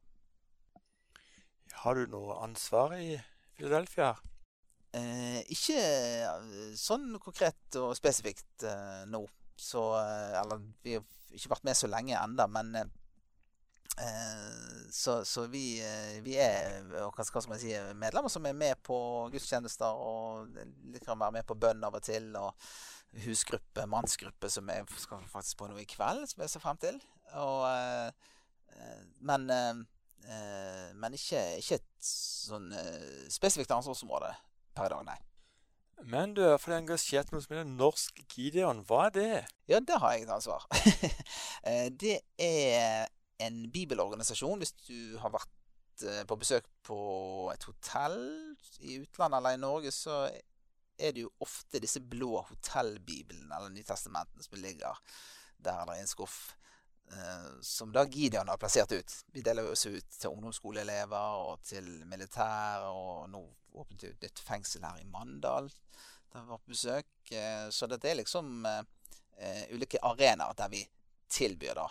Har 1.84 1.98
du 1.98 2.12
noe 2.12 2.38
ansvar 2.44 2.98
i 3.00 3.16
Philadelphia? 3.56 4.14
Eh, 4.96 5.42
ikke 5.52 5.80
eh, 5.80 6.76
sånn 6.80 7.16
konkret 7.24 7.80
og 7.82 7.96
spesifikt 7.98 8.68
eh, 8.68 9.02
nå. 9.12 9.26
Så 9.56 9.82
eh, 10.00 10.36
Eller 10.42 10.62
vi 10.84 10.98
har 10.98 11.04
ikke 11.36 11.52
vært 11.54 11.68
med 11.68 11.78
så 11.80 11.90
lenge 11.92 12.20
enda, 12.20 12.48
men 12.52 12.76
eh, 12.80 12.94
så, 14.92 15.22
så 15.26 15.46
vi, 15.48 15.80
vi, 16.24 16.36
er 16.42 16.84
hva 16.90 17.24
skal 17.24 17.46
man 17.48 17.62
si, 17.62 17.72
medlemmer 17.96 18.32
som 18.32 18.46
er 18.48 18.58
med 18.58 18.82
på 18.84 18.98
gudstjenester 19.32 20.02
og 20.04 20.58
kan 21.06 21.20
være 21.20 21.38
med 21.38 21.48
på 21.48 21.58
bønn 21.60 21.84
av 21.88 21.96
og 21.96 22.04
til. 22.04 22.34
og 22.40 22.54
husgruppe, 23.24 23.86
mannsgruppe, 23.88 24.50
som 24.52 24.68
jeg 24.68 24.84
skal 25.00 25.22
faktisk 25.32 25.62
på 25.62 25.70
noe 25.72 25.80
i 25.80 25.88
kveld, 25.88 26.26
som 26.28 26.42
jeg 26.44 26.52
ser 26.52 26.64
frem 26.64 26.82
til. 26.82 26.98
Og, 27.40 27.64
men 29.24 29.46
men 31.00 31.16
ikke, 31.16 31.40
ikke 31.62 31.78
et 31.78 32.10
sånn 32.10 32.68
spesifikt 33.32 33.72
ansvarsområde 33.72 34.34
per 34.76 34.92
dag, 34.92 35.08
nei. 35.08 35.18
Men 36.04 36.34
du 36.36 36.42
er 36.44 36.58
for 36.60 36.76
engasjert 36.76 37.32
noe 37.32 37.44
som 37.44 37.56
heter 37.56 37.70
Norsk 37.70 38.20
Gideon. 38.34 38.82
Hva 38.88 39.06
er 39.08 39.14
det? 39.16 39.30
Ja, 39.72 39.80
det 39.80 40.00
har 40.02 40.16
jeg 40.16 40.26
et 40.28 40.34
ansvar. 40.36 40.68
Eh, 41.66 41.88
det 41.90 42.20
er 42.38 43.08
en 43.38 43.72
bibelorganisasjon. 43.72 44.60
Hvis 44.62 44.74
du 44.88 45.18
har 45.22 45.34
vært 45.34 46.04
eh, 46.06 46.24
på 46.28 46.38
besøk 46.40 46.68
på 46.86 47.00
et 47.54 47.64
hotell 47.68 48.20
i 48.82 49.00
utlandet 49.02 49.40
eller 49.40 49.58
i 49.58 49.62
Norge, 49.62 49.94
så 49.96 50.26
er 50.96 51.16
det 51.16 51.26
jo 51.26 51.34
ofte 51.44 51.82
disse 51.84 52.00
blå 52.00 52.38
hotellbiblene 52.50 53.52
eller 53.52 53.74
Nytestamentene 53.74 54.46
som 54.46 54.62
ligger 54.62 55.02
der 55.58 55.82
eller 55.82 55.98
i 55.98 56.06
en 56.06 56.12
skuff. 56.12 56.56
Eh, 57.12 57.50
som 57.62 57.92
da 57.94 58.06
Gideon 58.08 58.50
har 58.50 58.62
plassert 58.62 58.96
ut. 58.96 59.18
Vi 59.34 59.44
deler 59.46 59.68
også 59.70 59.92
ut 59.98 60.16
til 60.16 60.32
ungdomsskoleelever 60.32 61.44
og 61.50 61.62
til 61.68 61.90
militære 62.10 62.90
og 62.90 63.28
nå 63.34 63.44
åpnet 63.76 64.08
et 64.08 64.24
nytt 64.24 64.40
fengsel 64.40 64.86
her 64.88 65.02
i 65.02 65.10
Mandal 65.12 65.68
der 66.32 66.42
vi 66.42 66.48
var 66.48 66.64
på 66.64 66.72
besøk. 66.72 67.12
Eh, 67.32 67.68
så 67.70 67.92
dette 67.92 68.10
er 68.10 68.22
liksom 68.22 68.66
ulike 69.76 70.00
arenaer 70.00 70.56
der 70.56 70.70
vi 70.72 70.80
tilbyr 71.28 71.74
da 71.76 71.90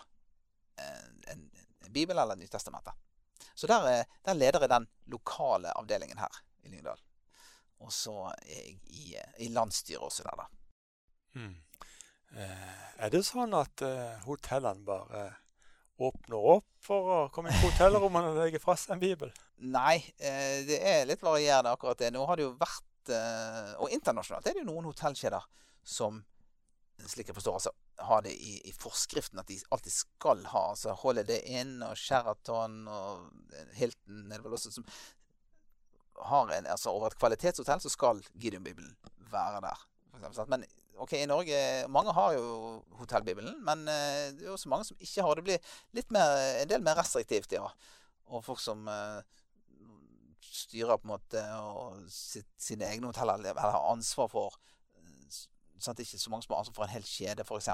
en, 0.79 1.45
en 1.85 1.93
bibel 1.93 2.19
eller 2.19 2.39
Nytestamentet. 2.39 2.95
Så 3.55 3.69
der, 3.71 4.05
der, 4.25 4.35
leder 4.35 4.61
jeg 4.65 4.71
den 4.73 4.87
lokale 5.13 5.73
avdelingen 5.79 6.19
her 6.19 6.41
i 6.65 6.73
Lyngdal. 6.73 6.99
Og 7.85 7.93
så 7.93 8.15
er 8.33 8.51
jeg 8.51 8.79
i, 8.87 9.15
i 9.47 9.49
landsstyret 9.55 10.03
også 10.03 10.27
der, 10.27 10.43
da. 10.43 10.49
Eh, 12.35 12.85
er 13.05 13.13
det 13.13 13.23
sånn 13.27 13.55
at 13.55 13.83
eh, 13.87 14.23
hotellene 14.27 14.87
bare 14.87 15.25
åpner 16.03 16.49
opp 16.57 16.67
for 16.83 17.11
å 17.11 17.19
komme 17.35 17.53
inn 17.53 17.61
på 17.61 17.71
hotellrommene 17.71 18.33
og 18.33 18.41
legge 18.43 18.63
fra 18.63 18.75
seg 18.79 18.97
en 18.97 19.03
bibel? 19.03 19.31
Nei, 19.63 20.01
eh, 20.19 20.65
det 20.67 20.81
er 20.83 21.07
litt 21.07 21.23
varierende 21.23 21.75
akkurat 21.75 22.01
det. 22.01 22.11
Nå 22.15 22.25
har 22.27 22.39
det 22.39 22.49
jo 22.49 22.57
vært 22.59 23.13
eh, 23.15 23.75
Og 23.85 23.93
internasjonalt 23.95 24.49
er 24.49 24.57
det 24.57 24.65
jo 24.65 24.71
noen 24.73 24.89
hotellkjeder 24.91 25.47
som 25.85 26.23
slik 27.11 27.29
jeg 27.29 27.37
forstår, 27.37 27.59
altså, 27.59 27.73
har 27.97 28.23
det 28.23 28.33
i, 28.35 28.57
i, 28.69 28.73
forskriften 28.73 29.39
at 29.39 29.49
de 29.49 29.59
alltid 29.75 29.93
skal 29.93 30.45
ha. 30.51 30.63
altså 30.73 30.95
Holiday 30.99 31.41
Inn 31.61 31.77
og 31.87 31.97
Sheraton 31.99 32.89
og 32.91 33.29
Hilton 33.79 34.27
er 34.33 34.39
det 34.39 34.47
vel 34.47 34.57
også 34.57 34.73
som 34.75 34.87
har 36.25 36.51
en, 36.55 36.67
altså 36.71 36.93
Over 36.95 37.11
et 37.11 37.19
kvalitetshotell 37.19 37.83
så 37.83 37.91
skal 37.91 38.23
Gideon-bibelen 38.39 38.95
være 39.33 39.61
der. 39.65 39.87
Men 40.47 40.65
ok, 41.03 41.13
i 41.19 41.27
Norge 41.27 41.57
Mange 41.91 42.13
har 42.15 42.37
jo 42.37 42.83
hotellbibelen, 43.01 43.57
men 43.67 43.89
eh, 43.89 44.31
det 44.35 44.47
er 44.47 44.53
også 44.55 44.71
mange 44.71 44.87
som 44.89 45.01
ikke 45.01 45.23
har. 45.27 45.35
Det 45.35 45.47
blir 45.49 45.73
litt 45.99 46.15
mer, 46.15 46.37
en 46.63 46.71
del 46.71 46.85
mer 46.87 46.99
restriktivt, 47.01 47.53
ja. 47.53 47.67
Og 48.31 48.45
folk 48.47 48.63
som 48.63 48.87
uh, 48.89 49.21
styrer 50.41 50.97
på 50.97 51.09
en 51.09 51.13
måte 51.17 51.43
sitt, 52.13 52.49
sine 52.61 52.87
egne 52.89 53.11
hoteller 53.11 53.43
eller 53.43 53.59
har 53.61 53.91
ansvar 53.91 54.31
for 54.33 54.57
sånn 55.79 55.95
at 55.95 56.01
det 56.01 56.07
ikke 56.07 56.19
er 56.19 56.25
så 56.25 56.33
mange 56.33 56.47
som 56.47 56.55
har 56.55 56.63
ansvar 56.63 56.77
for 56.77 56.87
en 56.87 56.95
hel 56.95 57.09
kjede, 57.09 57.45
f.eks. 57.45 57.71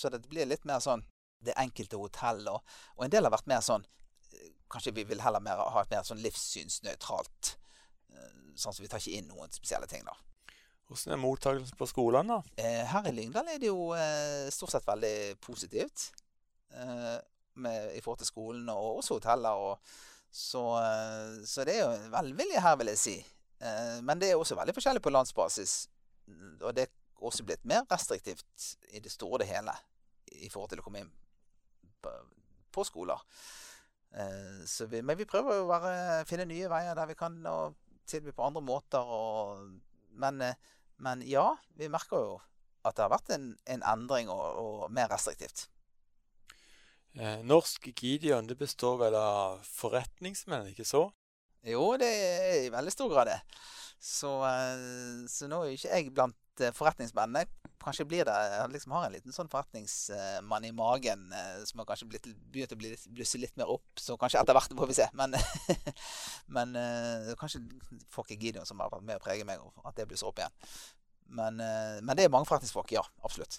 Så 0.00 0.10
det 0.12 0.24
blir 0.30 0.48
litt 0.48 0.66
mer 0.68 0.82
sånn 0.84 1.04
det 1.46 1.54
enkelte 1.60 2.00
hotell. 2.00 2.42
Og, 2.50 2.76
og 2.96 3.06
en 3.06 3.12
del 3.12 3.26
har 3.26 3.34
vært 3.34 3.50
mer 3.50 3.62
sånn 3.64 3.84
eh, 3.84 4.52
Kanskje 4.72 4.96
vi 4.96 5.04
vil 5.06 5.22
heller 5.22 5.42
mer, 5.44 5.60
ha 5.70 5.84
et 5.84 5.92
mer 5.94 6.02
sånn 6.06 6.22
livssynsnøytralt. 6.24 7.52
Sånn 8.56 8.72
at 8.72 8.80
vi 8.80 8.88
tar 8.90 9.02
ikke 9.02 9.18
inn 9.18 9.28
noen 9.30 9.52
spesielle 9.54 9.86
ting, 9.90 10.02
da. 10.06 10.14
Hvordan 10.86 11.14
er 11.14 11.20
mottakelsen 11.20 11.78
på 11.78 11.88
skolene? 11.90 12.38
da? 12.38 12.66
her 12.90 13.08
i 13.10 13.12
Lyngdal 13.14 13.48
er 13.50 13.60
det 13.62 13.68
jo 13.68 13.90
eh, 13.94 14.46
stort 14.54 14.72
sett 14.74 14.86
veldig 14.86 15.36
positivt. 15.42 16.08
Eh, 16.72 17.16
med, 17.62 17.92
I 17.96 18.02
forhold 18.04 18.20
til 18.22 18.30
skolen 18.30 18.68
og 18.72 19.02
også 19.02 19.18
hoteller. 19.18 19.62
Og, 19.70 19.96
så, 20.30 20.62
så, 21.46 21.64
det 21.64 21.78
er 21.78 21.84
jo 21.84 22.10
velvilje 22.12 22.62
her, 22.62 22.76
vil 22.76 22.90
jeg 22.92 23.00
si. 23.00 23.14
men 24.04 24.20
det 24.20 24.28
er 24.30 24.36
også 24.36 24.58
veldig 24.58 24.74
forskjellig 24.76 25.00
på 25.00 25.12
landsbasis. 25.14 25.86
Og 26.62 26.72
det 26.76 26.86
er 26.86 26.94
også 27.26 27.46
blitt 27.46 27.64
mer 27.68 27.86
restriktivt 27.90 28.70
i 28.92 29.02
det 29.02 29.12
store 29.12 29.38
og 29.38 29.42
det 29.44 29.50
hele 29.50 29.74
i 30.34 30.50
forhold 30.52 30.72
til 30.72 30.82
å 30.82 30.84
komme 30.84 31.04
inn 31.04 31.12
på, 32.02 32.12
på 32.74 32.84
skoler. 32.84 33.22
Vi, 34.12 35.02
men 35.02 35.18
vi 35.18 35.28
prøver 35.28 35.62
å 35.62 36.24
finne 36.28 36.48
nye 36.48 36.70
veier 36.72 36.96
der 36.96 37.08
vi 37.10 37.18
kan 37.18 37.36
og 37.50 37.76
tilby 38.08 38.32
på 38.34 38.46
andre 38.46 38.62
måter. 38.64 39.06
Og, 39.06 39.66
men 40.16 40.42
men 40.96 41.22
ja, 41.28 41.56
vi 41.76 41.88
merker 41.92 42.20
jo 42.20 42.36
at 42.86 42.96
det 42.96 43.04
har 43.04 43.12
vært 43.12 43.32
en, 43.34 43.48
en 43.68 43.82
endring 43.94 44.30
og, 44.32 44.44
og, 44.60 44.82
mer 44.94 45.10
restriktivt. 45.10 45.66
Eh, 47.16 47.42
Norsk 47.44 47.88
Gideon 47.90 48.48
det 48.48 48.58
består 48.60 49.00
vel 49.00 49.16
av 49.18 49.64
forretningsmenn, 49.66 50.70
ikke 50.70 50.86
så? 50.86 51.08
Jo, 51.66 51.96
det 51.98 52.06
er 52.06 52.60
i 52.66 52.70
veldig 52.70 52.92
stor 52.94 53.10
grad 53.10 53.32
det. 53.32 53.40
Så, 53.98 54.30
eh, 54.46 55.24
så 55.30 55.48
nå 55.50 55.62
er 55.64 55.74
ikke 55.74 55.90
jeg 55.90 56.12
blant 56.14 56.62
eh, 56.62 56.74
forretningsmennene. 56.76 57.48
Kanskje 57.82 58.06
blir 58.08 58.26
det 58.26 58.34
Jeg 58.34 58.70
liksom 58.72 58.94
har 58.96 59.06
en 59.06 59.14
liten 59.14 59.34
sånn 59.34 59.50
forretningsmann 59.50 60.66
i 60.66 60.72
magen 60.74 61.30
eh, 61.34 61.62
som 61.68 61.82
har 61.82 61.88
kanskje 61.88 62.08
blitt, 62.10 62.28
begynt 62.52 62.74
å 62.74 62.78
blusse 62.78 63.40
litt 63.40 63.56
mer 63.58 63.70
opp. 63.72 63.86
Så 63.98 64.18
kanskje 64.20 64.42
etter 64.42 64.56
hvert 64.56 64.76
får 64.78 64.90
vi 64.90 64.98
se. 64.98 65.08
Men, 65.18 65.34
men 66.58 66.76
kanskje 67.40 67.64
får 68.14 68.28
ikke 68.28 68.42
Gideon 68.46 68.68
som 68.68 68.82
har 68.82 68.92
vært 68.92 69.06
med 69.08 69.18
å 69.18 69.24
prege 69.24 69.46
meg, 69.48 69.62
at 69.82 69.98
det 69.98 70.08
blusser 70.10 70.30
opp 70.30 70.42
igjen. 70.42 70.58
Men, 71.26 71.58
men 71.58 72.12
det 72.14 72.26
er 72.26 72.30
mange 72.30 72.46
forretningsfolk, 72.46 72.92
ja. 72.94 73.02
Absolutt. 73.26 73.58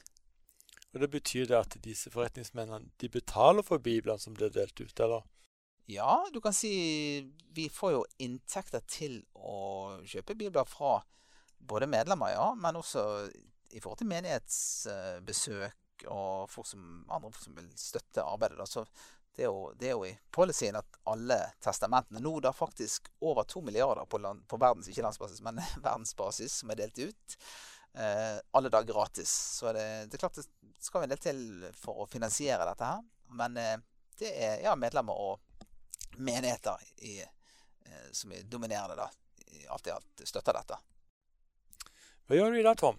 Og 0.93 1.01
Det 1.03 1.09
betyr 1.11 1.49
det 1.49 1.57
at 1.59 1.75
disse 1.83 2.11
forretningsmennene 2.13 2.93
de 3.01 3.09
betaler 3.11 3.65
for 3.67 3.83
biblene 3.83 4.21
som 4.23 4.35
blir 4.37 4.53
delt 4.53 4.79
ut, 4.79 4.95
eller? 5.03 5.27
Ja, 5.89 6.27
du 6.33 6.41
kan 6.43 6.53
si 6.53 6.71
vi 7.55 7.69
får 7.71 7.91
jo 7.93 8.05
inntekter 8.19 8.83
til 8.91 9.21
å 9.39 9.95
kjøpe 10.03 10.35
bibler 10.35 10.67
fra 10.67 10.97
både 11.57 11.87
medlemmer, 11.87 12.33
ja, 12.35 12.49
men 12.59 12.75
også 12.75 13.03
i 13.71 13.79
forhold 13.79 14.01
til 14.01 14.09
menighetsbesøk 14.11 16.03
og 16.11 16.51
folk 16.51 16.67
som, 16.67 16.83
andre 17.07 17.31
folk 17.31 17.45
som 17.45 17.55
vil 17.55 17.71
støtte 17.79 18.25
arbeidet. 18.25 18.59
Da. 18.59 18.67
Så 18.67 18.83
det 19.37 19.45
er, 19.45 19.47
jo, 19.47 19.71
det 19.79 19.87
er 19.87 19.95
jo 19.95 20.03
i 20.09 20.13
policyen 20.33 20.75
at 20.79 20.99
alle 21.07 21.39
testamentene 21.63 22.19
Nå 22.23 22.35
da 22.43 22.51
faktisk 22.55 23.07
over 23.23 23.47
to 23.47 23.61
milliarder 23.63 24.05
på, 24.09 24.19
land, 24.19 24.43
på 24.49 24.59
verdens, 24.59 24.91
ikke 24.91 25.07
landsbasis, 25.07 25.41
men 25.45 25.63
verdensbasis 25.87 26.61
som 26.61 26.73
er 26.73 26.83
delt 26.83 26.99
ut. 26.99 27.41
Eh, 27.95 28.37
alle 28.59 28.75
da 28.75 28.83
gratis. 28.83 29.31
Så 29.57 29.71
det, 29.71 29.87
det, 30.11 30.19
er 30.19 30.27
klart 30.27 30.39
det 30.41 30.47
skal 30.83 31.07
en 31.07 31.15
del 31.15 31.21
til 31.21 31.43
for 31.79 32.03
å 32.03 32.11
finansiere 32.11 32.67
dette 32.67 32.91
her. 32.91 33.05
Men 33.39 33.61
eh, 33.61 33.77
det 34.19 34.35
er 34.35 34.65
ja, 34.67 34.75
medlemmer 34.75 35.15
og 35.15 35.46
menigheter 36.17 36.83
i, 37.05 37.19
eh, 37.21 38.07
som 38.11 38.31
er 38.31 38.47
dominerende, 38.49 38.95
da, 38.95 39.09
alt 39.73 39.87
i 39.87 39.93
alt 39.93 40.23
støtter 40.27 40.57
dette. 40.57 40.79
Hva 42.27 42.35
gjør 42.35 42.53
du 42.53 42.59
i 42.59 42.65
dag, 42.65 42.77
Tom? 42.79 42.97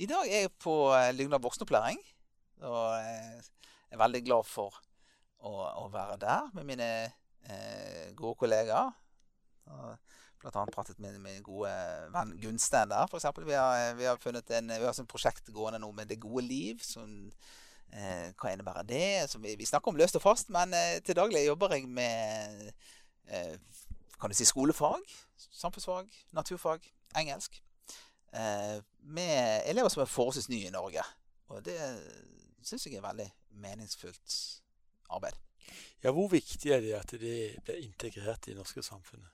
I 0.00 0.08
dag 0.08 0.28
er 0.28 0.46
jeg 0.46 0.54
på 0.60 0.74
eh, 0.96 1.10
Lyngdal 1.16 1.42
voksenopplæring. 1.44 2.00
Og 2.60 2.88
jeg 3.00 3.42
er 3.90 4.00
veldig 4.00 4.22
glad 4.26 4.48
for 4.48 4.76
å, 5.40 5.52
å, 5.52 5.86
være 5.92 6.18
der 6.20 6.50
med 6.56 6.68
mine 6.68 6.88
eh, 7.08 8.10
gode 8.16 8.36
kollegaer. 8.42 8.92
Og 9.70 10.18
blant 10.40 10.56
annet 10.56 10.74
pratet 10.74 11.00
med 11.00 11.18
min 11.20 11.42
gode 11.44 11.70
venn 12.12 12.32
Gunstein 12.40 12.92
der, 12.92 13.08
f.eks. 13.08 13.28
Vi, 13.44 13.56
har, 13.56 13.94
vi 13.96 14.08
har 14.08 14.20
funnet 14.20 14.52
en, 14.56 14.72
vi 14.72 14.86
har 14.88 14.92
et 14.92 15.10
prosjekt 15.10 15.52
gående 15.52 15.80
nå 15.82 15.90
med 15.96 16.08
Det 16.08 16.20
gode 16.20 16.46
liv. 16.48 16.80
Som, 16.84 17.32
eh, 17.92 18.30
hva 18.38 18.52
innebærer 18.52 18.86
det? 18.88 19.06
Altså, 19.24 19.38
vi, 19.38 19.54
vi, 19.58 19.68
snakker 19.68 19.92
om 19.92 19.98
løst 19.98 20.16
og 20.16 20.22
fast, 20.22 20.50
men 20.50 20.74
eh, 20.74 21.00
til 21.04 21.16
daglig 21.16 21.46
jobber 21.46 21.74
jeg 21.74 21.88
med 21.88 22.70
eh, 23.30 23.56
kan 24.20 24.30
du 24.30 24.36
si 24.36 24.44
skolefag, 24.44 25.00
samfunnsfag, 25.36 26.08
naturfag, 26.36 26.84
engelsk. 27.16 27.62
Eh, 28.32 28.82
med 29.00 29.62
elever 29.66 29.88
som 29.88 30.02
er 30.02 30.10
forholdsvis 30.10 30.50
nye 30.52 30.68
i 30.68 30.74
Norge. 30.74 31.02
Og 31.50 31.64
det 31.64 31.78
syns 32.62 32.86
jeg 32.86 32.98
er 32.98 33.06
veldig 33.06 33.26
meningsfullt 33.62 34.36
arbeid. 35.10 35.38
Ja, 36.02 36.10
Hvor 36.10 36.28
viktig 36.28 36.72
er 36.72 36.80
det 36.80 36.94
at 36.94 37.10
det 37.10 37.20
blir 37.64 37.80
integrert 37.80 38.46
i 38.46 38.50
det 38.50 38.60
norske 38.60 38.82
samfunnet? 38.82 39.28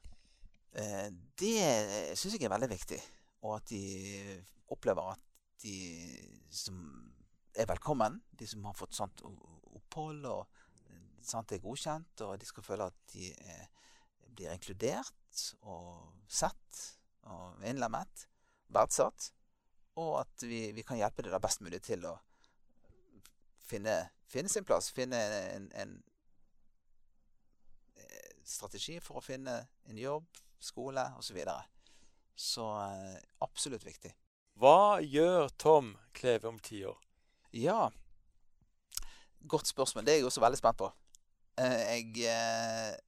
Eh, 0.73 1.11
det 1.41 2.17
syns 2.19 2.35
jeg 2.35 2.45
er 2.45 2.55
veldig 2.55 2.71
viktig. 2.71 3.01
Og 3.43 3.57
at 3.57 3.69
de 3.71 4.43
opplever 4.69 5.13
at 5.13 5.21
de 5.63 5.77
som 6.51 6.79
er 7.57 7.69
velkommen, 7.69 8.21
de 8.31 8.47
som 8.47 8.65
har 8.69 8.77
fått 8.77 8.97
sånt 8.97 9.23
opphold 9.25 10.27
og 10.29 10.63
sant 11.25 11.53
er 11.53 11.63
godkjent, 11.63 12.23
og 12.27 12.37
de 12.41 12.49
skal 12.49 12.67
føle 12.67 12.89
at 12.91 13.15
de 13.15 13.31
er, 13.33 13.67
blir 14.37 14.53
inkludert 14.53 15.45
og 15.63 16.13
sett 16.29 16.83
og 17.27 17.65
innlemmet 17.67 18.27
verdsatt, 18.73 19.31
og 19.97 20.21
at 20.21 20.45
vi, 20.45 20.71
vi 20.77 20.85
kan 20.87 21.01
hjelpe 21.01 21.25
dem 21.25 21.41
best 21.43 21.63
mulig 21.65 21.81
til 21.87 22.05
å 22.07 22.17
finne, 23.67 23.97
finne 24.29 24.53
sin 24.53 24.67
plass. 24.67 24.91
Finne 24.95 25.19
en, 25.55 25.71
en, 25.81 25.95
eh, 27.97 28.37
strategi 28.45 28.99
for 29.01 29.19
å 29.19 29.25
finne 29.25 29.57
en 29.89 29.99
jobb, 29.99 30.29
skole 30.61 31.09
osv. 31.17 31.31
Så, 31.31 31.39
videre. 31.39 31.65
så 32.37 32.69
eh, 32.85 33.19
absolutt 33.49 33.89
viktig. 33.89 34.13
Hva 34.61 35.01
gjør 35.05 35.51
Tom 35.57 35.97
Kleve 36.17 36.53
om 36.53 36.61
ti 36.61 36.85
år? 36.89 37.06
Ja, 37.57 37.89
godt 39.49 39.67
spørsmål. 39.67 40.05
Det 40.05 40.13
er 40.13 40.17
jeg 40.17 40.25
også 40.29 40.41
veldig 40.41 40.59
spent 40.59 40.77
på. 40.77 40.91
Eh, 41.57 42.01
jeg 42.21 42.99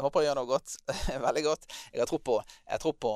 håper 0.00 0.22
jeg 0.22 0.30
gjør 0.30 0.38
noe 0.38 0.48
godt. 0.48 0.76
Veldig 1.26 1.42
godt. 1.44 1.66
Jeg 1.92 2.00
har 2.00 2.08
tro 2.08 2.16
på, 2.24 2.36
jeg 2.70 2.80
tror 2.80 2.94
på 2.96 3.10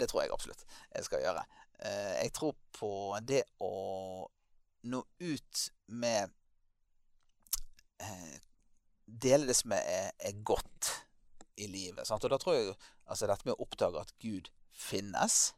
Det 0.00 0.08
tror 0.10 0.22
jeg 0.22 0.32
absolutt 0.34 0.64
jeg 0.94 1.06
skal 1.06 1.22
gjøre. 1.24 1.44
Eh, 1.78 2.14
jeg 2.26 2.32
tror 2.36 2.52
på 2.76 2.90
det 3.24 3.40
å 3.64 3.70
nå 4.84 5.00
ut 5.20 5.62
med 5.86 6.34
eh, 8.04 8.34
Dele 9.06 9.48
det 9.48 9.56
som 9.56 9.72
er, 9.76 10.10
er 10.18 10.42
godt 10.44 10.90
i 11.56 11.70
livet. 11.70 12.04
Sant? 12.04 12.24
Og 12.24 12.34
da 12.34 12.40
tror 12.42 12.58
jeg 12.58 12.74
altså 13.06 13.30
dette 13.30 13.48
med 13.48 13.54
å 13.56 13.64
oppdage 13.64 14.02
at 14.02 14.12
Gud 14.20 14.50
finnes, 14.74 15.54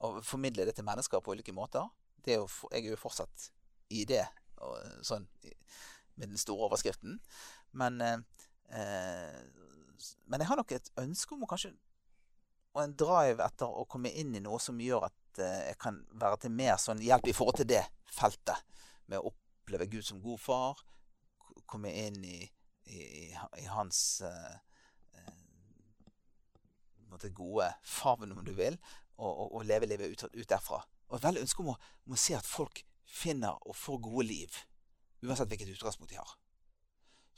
og 0.00 0.20
formidle 0.26 0.66
det 0.68 0.76
til 0.76 0.84
mennesker 0.84 1.24
på 1.24 1.36
ulike 1.36 1.56
måter 1.56 1.88
det 2.24 2.34
er 2.34 2.38
jo, 2.42 2.48
Jeg 2.72 2.84
er 2.84 2.90
jo 2.90 3.00
fortsatt 3.00 3.50
i 3.90 4.04
det, 4.08 4.24
og, 4.60 4.76
sånn 5.06 5.26
med 6.20 6.28
den 6.28 6.40
store 6.40 6.68
overskriften. 6.68 7.18
Men 7.72 8.00
eh, 8.04 8.18
eh 8.76 9.40
men 10.30 10.40
jeg 10.40 10.48
har 10.48 10.56
nok 10.56 10.72
et 10.72 10.90
ønske 11.00 11.34
om 11.34 11.44
å 11.44 11.48
kanskje 11.50 11.74
Og 12.70 12.82
en 12.84 12.94
drive 12.96 13.44
etter 13.44 13.66
å 13.66 13.84
komme 13.90 14.12
inn 14.16 14.34
i 14.38 14.42
noe 14.44 14.60
som 14.62 14.78
gjør 14.80 15.08
at 15.08 15.40
eh, 15.42 15.62
jeg 15.72 15.78
kan 15.82 15.96
være 16.22 16.38
til 16.44 16.52
mer 16.54 16.76
sånn 16.78 17.02
hjelp 17.02 17.26
i 17.26 17.34
forhold 17.34 17.58
til 17.58 17.66
det 17.72 17.82
feltet. 18.14 18.62
Med 19.10 19.18
å 19.18 19.32
oppleve 19.32 19.88
Gud 19.90 20.06
som 20.06 20.20
god 20.22 20.38
far. 20.38 20.78
Komme 21.66 21.90
inn 21.90 22.20
i, 22.22 22.38
i, 22.86 23.00
i 23.58 23.66
hans 23.74 24.20
eh, 24.22 24.54
uh, 27.10 27.26
gode 27.34 27.66
favn, 27.82 28.30
om 28.38 28.44
du 28.46 28.54
vil. 28.54 28.78
Og, 29.18 29.26
og, 29.28 29.48
og 29.58 29.66
leve 29.66 29.90
livet 29.90 30.14
ut, 30.14 30.28
ut, 30.30 30.48
derfra. 30.48 30.78
Og 31.10 31.18
et 31.18 31.26
veldig 31.26 31.42
ønske 31.42 31.66
om 31.66 31.72
å, 31.74 31.78
om 32.06 32.14
å 32.14 32.22
se 32.22 32.38
at 32.38 32.46
folk 32.46 32.84
finner 33.10 33.58
og 33.66 33.76
får 33.76 33.98
gode 34.06 34.26
liv. 34.28 34.60
Uansett 35.24 35.50
hvilket 35.50 35.74
utgangspunkt 35.74 36.12
de 36.12 36.20
har. 36.20 36.30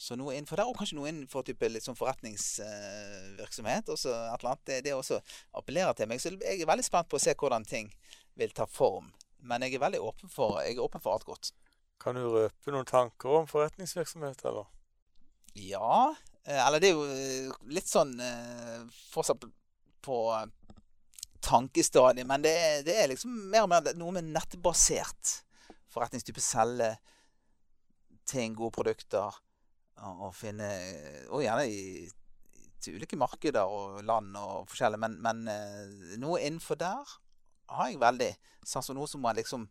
Så 0.03 0.17
noe 0.19 0.35
innenfor 0.35 0.59
der, 0.59 0.67
og 0.67 0.77
kanskje 0.79 0.97
noe 0.99 1.11
innenfor 1.13 1.45
type 1.47 1.69
litt 1.71 1.85
sånn 1.87 1.99
forretningsvirksomhet. 1.99 3.87
Uh, 3.87 3.93
også 3.95 4.11
et 4.11 4.41
eller 4.41 4.51
annet, 4.51 4.65
det, 4.67 4.79
det 4.87 4.95
også 4.97 5.21
appellerer 5.59 5.95
til 5.99 6.09
meg. 6.11 6.19
Så 6.23 6.33
jeg 6.35 6.57
er 6.59 6.71
veldig 6.71 6.87
spent 6.87 7.11
på 7.11 7.19
å 7.21 7.23
se 7.23 7.33
hvordan 7.39 7.65
ting 7.69 7.93
vil 8.41 8.53
ta 8.57 8.67
form. 8.67 9.13
Men 9.47 9.63
jeg 9.63 9.77
er 9.77 9.85
veldig 9.85 10.03
åpen 10.03 10.29
for, 10.33 10.49
jeg 10.63 10.75
er 10.77 10.83
åpen 10.83 11.03
for 11.03 11.15
alt 11.15 11.29
godt. 11.29 11.53
Kan 12.03 12.19
du 12.19 12.25
røpe 12.27 12.75
noen 12.75 12.89
tanker 12.89 13.29
om 13.43 13.47
forretningsvirksomhet, 13.51 14.43
eller? 14.51 14.67
Ja. 15.55 16.15
Eh, 16.43 16.59
eller 16.67 16.83
det 16.83 16.89
er 16.91 16.97
jo 16.99 17.07
eh, 17.07 17.51
litt 17.71 17.91
sånn 17.91 18.19
fortsatt 19.13 19.47
på 20.03 20.19
tankestadiet. 21.43 22.27
Men 22.27 22.43
det 22.43 22.57
det 22.87 22.97
er, 22.97 23.11
liksom 23.13 23.31
mer 23.53 23.69
og 23.69 23.71
mer 23.71 23.95
noe 23.99 24.19
med 24.19 24.31
nettbasert 24.35 25.43
forretningstype. 25.93 26.43
Selge 26.43 26.95
ting, 28.29 28.57
gode 28.57 28.75
produkter 28.75 29.39
og 30.03 30.33
finne 30.35 30.69
Og 31.31 31.43
gjerne 31.45 31.67
i, 31.69 32.09
til 32.83 32.97
ulike 32.97 33.19
markeder 33.21 33.69
og 33.69 34.01
land 34.07 34.35
og 34.41 34.67
forskjellig, 34.71 34.99
men, 34.99 35.19
men 35.23 35.45
eh, 35.51 36.17
noe 36.19 36.41
innenfor 36.43 36.79
der 36.81 37.13
har 37.73 37.91
jeg 37.91 38.01
veldig 38.03 38.31
sans 38.67 38.89
for. 38.89 38.97
Noe 38.97 39.11
som 39.11 39.23
man 39.23 39.39
liksom 39.39 39.69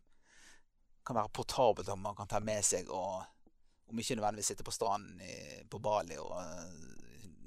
kan 1.06 1.18
være 1.18 1.32
portabelt, 1.34 1.90
og 1.92 2.00
man 2.00 2.16
kan 2.16 2.30
ta 2.30 2.40
med 2.40 2.64
seg. 2.64 2.88
og 2.88 3.22
Om 3.90 4.00
ikke 4.00 4.16
nødvendigvis 4.16 4.52
sitte 4.54 4.64
på 4.66 4.74
stranden 4.74 5.20
i, 5.20 5.34
på 5.68 5.80
Bali. 5.82 6.16
Og, 6.22 6.32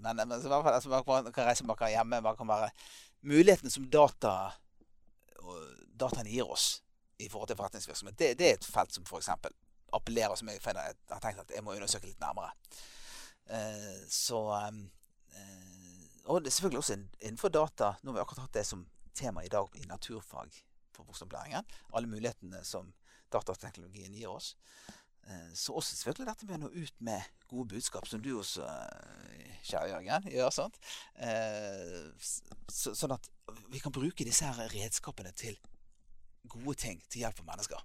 men, 0.03 0.21
men 0.21 0.35
så 0.37 0.45
i 0.45 0.53
hvert 0.53 0.67
fall, 0.67 0.77
altså, 0.77 0.91
man 0.91 1.33
kan 1.33 1.49
reise 1.49 1.65
man 1.65 1.81
hjemme. 1.89 2.21
Man 2.21 2.37
kan 2.37 2.51
være 2.51 2.69
Mulighetene 3.25 3.71
som 3.73 3.87
data 3.89 4.51
og 5.41 5.61
dataen 5.97 6.27
gir 6.29 6.45
oss 6.45 6.83
i 7.19 7.29
forhold 7.29 7.47
til 7.47 7.57
forretningsvirksomhet, 7.59 8.19
det, 8.19 8.33
det 8.39 8.49
er 8.49 8.59
et 8.59 8.67
felt 8.67 8.93
som 8.93 9.05
f.eks 9.07 9.29
appellerer 9.95 10.35
som 10.35 10.49
jeg, 10.49 10.61
finner, 10.63 10.91
jeg 10.91 11.13
har 11.13 11.23
tenkt 11.23 11.43
at 11.45 11.55
jeg 11.55 11.63
må 11.65 11.75
undersøke 11.75 12.09
litt 12.09 12.21
nærmere. 12.23 12.51
Eh, 13.45 14.03
så 14.11 14.41
eh, 14.57 14.83
Og 16.25 16.41
det 16.41 16.49
er 16.49 16.57
selvfølgelig 16.57 16.83
også 16.83 16.97
innenfor 16.97 17.53
data. 17.53 17.93
Nå 18.01 18.11
har 18.11 18.19
vi 18.19 18.23
akkurat 18.25 18.47
hatt 18.47 18.59
det 18.59 18.65
som 18.67 18.85
tema 19.15 19.45
i 19.45 19.51
dag 19.51 19.69
i 19.79 19.85
naturfag 19.87 20.57
for 20.95 21.07
voksenopplæringen. 21.07 21.67
Alle 21.93 22.09
mulighetene 22.11 22.63
som 22.65 22.93
datateknologien 23.33 24.15
gir 24.15 24.31
oss. 24.31 24.55
Eh, 25.27 25.53
så 25.53 25.77
også 25.77 25.95
selvfølgelig 25.99 26.31
dette 26.31 26.49
med 26.49 26.57
å 26.57 26.65
nå 26.65 26.71
ut 26.73 27.05
med 27.05 27.45
gode 27.49 27.75
budskap, 27.75 28.07
som 28.09 28.23
du 28.23 28.33
også, 28.39 28.65
kjære 29.65 29.93
Jørgen, 29.93 30.27
gjør. 30.33 30.51
sånn 30.53 30.75
Så, 32.69 32.93
sånn 32.97 33.13
at 33.15 33.29
vi 33.69 33.81
kan 33.81 33.93
bruke 33.93 34.25
disse 34.25 34.45
her 34.45 34.69
redskapene 34.73 35.31
til 35.37 35.57
gode 36.49 36.77
ting 36.79 37.01
til 37.09 37.25
hjelp 37.25 37.37
for 37.39 37.47
mennesker. 37.47 37.81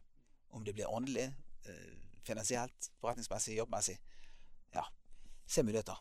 Om 0.50 0.64
det 0.66 0.74
blir 0.74 0.90
åndelig, 0.90 1.30
Eh, 1.64 1.92
finansielt, 2.22 2.90
forretningsmessig, 3.00 3.56
jobbmessig. 3.56 3.98
Ja, 4.72 4.84
se 5.46 5.62
muligheter. 5.62 5.96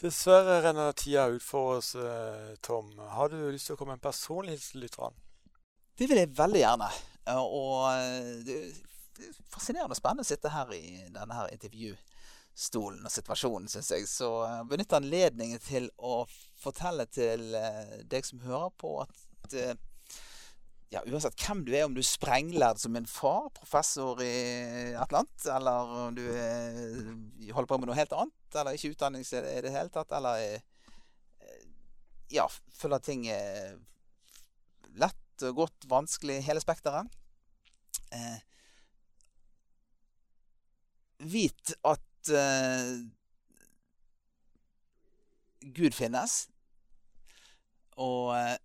Dessverre 0.00 0.60
renner 0.62 0.92
tida 0.92 1.26
ut 1.26 1.42
for 1.42 1.76
oss, 1.78 1.94
eh, 1.94 2.56
Tom. 2.60 2.98
Har 2.98 3.28
du 3.28 3.36
lyst 3.52 3.66
til 3.66 3.76
å 3.76 3.78
komme 3.78 3.94
med 3.94 4.02
en 4.02 4.10
personlig 4.10 4.56
hilsen 4.56 4.72
til 4.72 4.84
lytterne? 4.84 5.22
Det 5.96 6.08
vil 6.10 6.18
jeg 6.18 6.34
veldig 6.36 6.60
gjerne. 6.60 6.90
Og 7.36 7.92
eh, 7.92 8.32
det 8.44 8.56
er 8.58 9.30
fascinerende 9.52 9.94
og 9.94 10.00
spennende 10.00 10.26
å 10.26 10.28
sitte 10.32 10.52
her 10.52 10.72
i 10.74 10.84
denne 11.14 11.38
her 11.38 11.52
intervjustolen 11.54 13.06
og 13.06 13.14
situasjonen, 13.14 13.70
syns 13.70 13.92
jeg. 13.94 14.08
Så 14.10 14.30
benytt 14.68 14.92
anledningen 14.92 15.62
til 15.62 15.88
å 15.96 16.24
fortelle 16.60 17.06
til 17.06 17.54
deg 18.10 18.26
som 18.26 18.42
hører 18.44 18.74
på, 18.76 18.98
at 19.46 19.56
ja, 20.94 21.02
uansett 21.10 21.34
hvem 21.42 21.64
du 21.66 21.72
er, 21.74 21.86
om 21.88 21.94
du 21.94 22.00
er 22.02 22.06
sprenglærd 22.06 22.78
som 22.78 22.94
en 22.98 23.08
far, 23.10 23.48
professor 23.56 24.20
i 24.22 24.30
et 24.30 24.94
eller 24.94 25.20
annet, 25.20 25.48
eller 25.56 25.94
om 26.04 26.14
du 26.14 26.22
er, 26.30 27.50
holder 27.56 27.70
på 27.70 27.78
med 27.80 27.90
noe 27.90 27.98
helt 27.98 28.14
annet, 28.14 28.58
eller 28.60 28.78
ikke 28.78 28.92
utdanning 28.94 29.26
i 29.26 29.42
det 29.64 29.74
hele 29.74 29.90
tatt, 29.94 30.14
eller 30.14 30.38
eh, 30.44 31.66
ja, 32.34 32.46
føler 32.78 33.02
ting 33.02 33.26
er 33.32 33.74
lett, 35.00 35.20
og 35.42 35.64
godt, 35.64 35.88
vanskelig, 35.90 36.38
hele 36.46 36.62
spekteret. 36.62 37.10
Eh, 38.14 38.38
vit 41.26 41.74
at 41.82 42.30
eh, 42.30 42.94
Gud 45.74 45.96
finnes. 45.96 46.44
Og, 48.02 48.34
eh, 48.34 48.56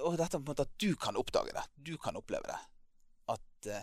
og, 0.00 0.16
dette 0.16 0.38
på 0.38 0.42
en 0.42 0.48
måte 0.48 0.64
at 0.64 0.76
du 0.80 0.94
kan 0.96 1.18
oppdage 1.20 1.52
det. 1.52 1.64
Du 1.76 1.96
kan 2.00 2.16
oppleve 2.16 2.48
det. 2.48 2.60
At 3.32 3.68
uh, 3.68 3.82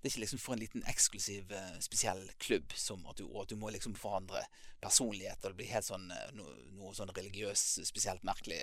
det 0.00 0.08
er 0.08 0.12
ikke 0.12 0.22
liksom 0.24 0.40
for 0.40 0.56
en 0.56 0.62
liten 0.62 0.84
eksklusiv, 0.88 1.52
uh, 1.52 1.76
spesiell 1.84 2.22
klubb 2.42 2.72
som 2.76 3.04
at 3.10 3.20
du, 3.20 3.26
at 3.40 3.50
du 3.50 3.56
må 3.60 3.70
liksom 3.74 3.94
forandre 3.98 4.42
personlighet 4.82 5.42
og 5.42 5.52
det 5.52 5.58
blir 5.60 5.72
helt 5.72 5.86
sånn 5.86 6.08
no, 6.36 6.46
noe, 6.76 6.92
sånn 6.96 7.12
religiøst, 7.16 7.80
spesielt 7.88 8.24
merkelig. 8.26 8.58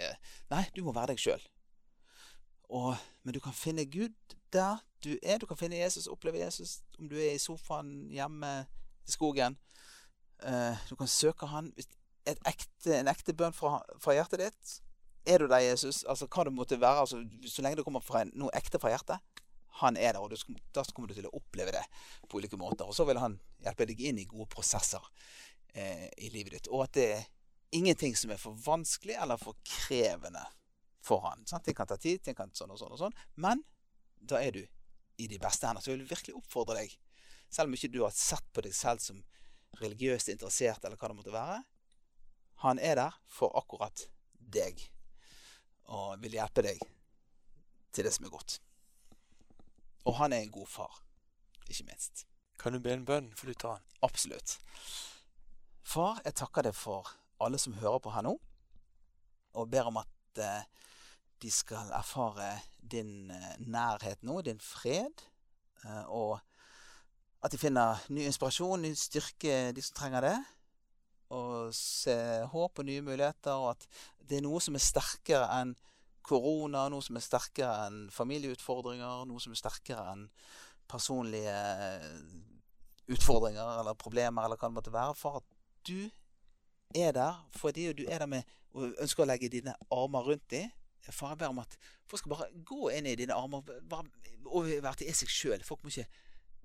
Nei, 0.54 0.66
du 0.76 0.84
må 0.86 0.94
være 0.96 1.14
deg 1.14 1.24
sjøl. 1.24 1.46
Men 2.74 3.36
du 3.36 3.38
kan 3.44 3.54
finne 3.54 3.86
Gud 3.86 4.16
der 4.54 4.80
du 5.06 5.12
er. 5.22 5.38
Du 5.38 5.46
kan 5.46 5.60
finne 5.60 5.78
Jesus, 5.78 6.08
oppleve 6.10 6.42
Jesus 6.42 6.80
om 6.98 7.10
du 7.12 7.20
er 7.22 7.36
i 7.36 7.42
sofaen 7.42 8.08
hjemme 8.10 8.64
i 9.06 9.14
skogen. 9.14 9.60
du 10.90 10.96
kan 10.96 11.08
søke 11.08 11.46
Han. 11.46 11.70
ekte, 12.26 12.98
en 12.98 13.12
ekte 13.12 13.34
bønn 13.36 13.54
fra, 13.54 13.82
fra, 14.00 14.16
hjertet 14.16 14.42
ditt. 14.42 14.74
Er 15.26 15.40
du 15.40 15.48
der, 15.48 15.62
Jesus? 15.64 16.04
Altså 16.10 16.28
hva 16.28 16.44
det 16.48 16.54
måtte 16.56 16.80
være. 16.82 17.06
Altså, 17.06 17.22
så 17.48 17.64
lenge 17.64 17.80
det 17.80 17.86
kommer 17.88 18.04
fra 18.04 18.24
en, 18.24 18.34
noe 18.40 18.52
ekte 18.58 18.82
fra 18.82 18.92
hjertet. 18.92 19.22
Han 19.82 19.98
er 19.98 20.14
der, 20.14 20.22
og 20.22 20.30
du, 20.30 20.58
da 20.76 20.84
kommer 20.94 21.10
du 21.10 21.16
til 21.18 21.28
å 21.30 21.36
oppleve 21.38 21.74
det 21.74 21.84
på 22.30 22.38
ulike 22.42 22.60
måter. 22.60 22.86
Og 22.86 22.96
så 22.96 23.08
vil 23.10 23.22
han 23.22 23.40
hjelpe 23.64 23.88
deg 23.90 24.04
inn 24.06 24.20
i 24.22 24.28
gode 24.30 24.50
prosesser 24.52 25.02
eh, 25.74 26.10
i 26.22 26.30
livet 26.34 26.58
ditt. 26.58 26.70
Og 26.70 26.86
at 26.86 26.94
det 26.98 27.08
er 27.16 27.24
ingenting 27.74 28.14
som 28.20 28.34
er 28.36 28.42
for 28.42 28.60
vanskelig 28.66 29.16
eller 29.18 29.40
for 29.42 29.58
krevende 29.66 30.44
for 31.04 31.24
han. 31.26 31.42
Sant? 31.50 31.66
Det 31.66 31.76
kan 31.78 31.90
ta 31.90 31.98
tid, 31.98 32.22
det 32.24 32.36
kan 32.38 32.54
sånn 32.54 32.72
og 32.76 32.80
sånn 32.80 32.94
og 32.94 33.02
sånn. 33.02 33.18
Men 33.42 33.64
da 34.22 34.40
er 34.44 34.56
du 34.56 34.62
i 35.18 35.28
de 35.28 35.40
beste 35.42 35.68
hender. 35.68 35.84
Så 35.84 35.94
jeg 35.94 36.02
vil 36.02 36.12
virkelig 36.12 36.38
oppfordre 36.38 36.78
deg, 36.80 36.94
selv 37.50 37.70
om 37.70 37.78
ikke 37.78 37.92
du 37.94 38.02
har 38.04 38.14
sett 38.16 38.46
på 38.54 38.64
deg 38.66 38.76
selv 38.78 39.04
som 39.04 39.24
religiøst 39.82 40.30
interessert, 40.30 40.84
eller 40.86 41.00
hva 41.00 41.10
det 41.10 41.18
måtte 41.18 41.34
være. 41.34 41.62
Han 42.64 42.80
er 42.80 43.00
der 43.00 43.18
for 43.28 43.54
akkurat 43.58 44.06
deg, 44.54 44.80
og 45.92 46.22
vil 46.24 46.38
hjelpe 46.38 46.64
deg 46.66 46.80
til 47.94 48.08
det 48.08 48.14
som 48.16 48.28
er 48.28 48.34
godt. 48.34 48.60
Og 50.06 50.18
han 50.20 50.34
er 50.34 50.44
en 50.44 50.52
god 50.52 50.68
far, 50.68 51.02
ikke 51.70 51.88
minst. 51.88 52.26
Kan 52.60 52.74
du 52.74 52.80
be 52.80 52.94
en 52.94 53.06
bønn 53.06 53.32
for 53.36 53.50
lytteren? 53.50 53.84
Absolutt. 54.04 54.58
Far, 55.84 56.22
jeg 56.26 56.36
takker 56.40 56.68
deg 56.68 56.76
for 56.76 57.12
alle 57.44 57.60
som 57.60 57.76
hører 57.80 58.00
på 58.04 58.14
her 58.14 58.24
nå, 58.26 58.38
og 59.54 59.70
ber 59.70 59.90
om 59.90 60.00
at 60.02 60.42
eh, 60.42 60.64
de 61.44 61.52
skal 61.52 61.92
erfare 61.94 62.56
din 62.80 63.32
eh, 63.32 63.54
nærhet 63.60 64.24
nå, 64.24 64.42
din 64.42 64.62
fred, 64.64 65.26
eh, 65.84 66.04
og 66.08 66.40
at 67.44 67.52
de 67.52 67.60
finner 67.60 68.00
ny 68.10 68.24
inspirasjon, 68.30 68.82
ny 68.82 68.94
styrke, 68.96 69.74
de 69.76 69.84
som 69.84 69.98
trenger 70.00 70.24
det. 70.24 70.38
Og 71.34 71.74
se 71.76 72.16
håp 72.52 72.80
og 72.82 72.88
nye 72.88 73.04
muligheter, 73.06 73.58
og 73.58 73.74
at 73.74 73.88
det 74.22 74.40
er 74.40 74.46
noe 74.46 74.62
som 74.64 74.78
er 74.78 74.84
sterkere 74.84 75.48
enn 75.60 75.74
korona, 76.24 76.86
noe 76.92 77.04
som 77.04 77.18
er 77.20 77.26
sterkere 77.26 77.88
enn 77.88 78.04
familieutfordringer, 78.14 79.26
noe 79.28 79.44
som 79.44 79.56
er 79.56 79.60
sterkere 79.60 80.06
enn 80.14 80.28
personlige 80.92 81.56
utfordringer 83.12 83.80
eller 83.82 83.98
problemer, 84.00 84.46
eller 84.46 84.60
hva 84.60 84.70
det 84.70 84.78
måtte 84.78 84.94
være, 84.94 85.18
for 85.20 85.42
at 85.42 85.50
du 85.88 86.10
er 86.96 87.12
der 87.16 87.42
fordi 87.58 87.90
du 87.98 88.06
er 88.08 88.22
der 88.22 88.30
med 88.30 88.44
og 88.74 88.94
ønsker 89.02 89.26
å 89.26 89.30
legge 89.30 89.52
dine 89.54 89.76
armer 89.94 90.26
rundt 90.26 90.46
dem. 90.50 90.72
Far, 91.12 91.34
jeg 91.34 91.42
ber 91.42 91.52
om 91.52 91.60
at 91.62 91.76
folk 92.08 92.22
skal 92.22 92.32
bare 92.32 92.62
gå 92.66 92.88
inn 92.96 93.10
i 93.10 93.18
dine 93.20 93.36
armer 93.36 93.66
bare, 93.90 94.08
og 94.46 94.70
være 94.72 95.02
til 95.02 95.18
seg 95.18 95.30
sjøl. 95.30 95.66
Folk 95.68 95.84
må 95.84 95.92
ikke 95.92 96.08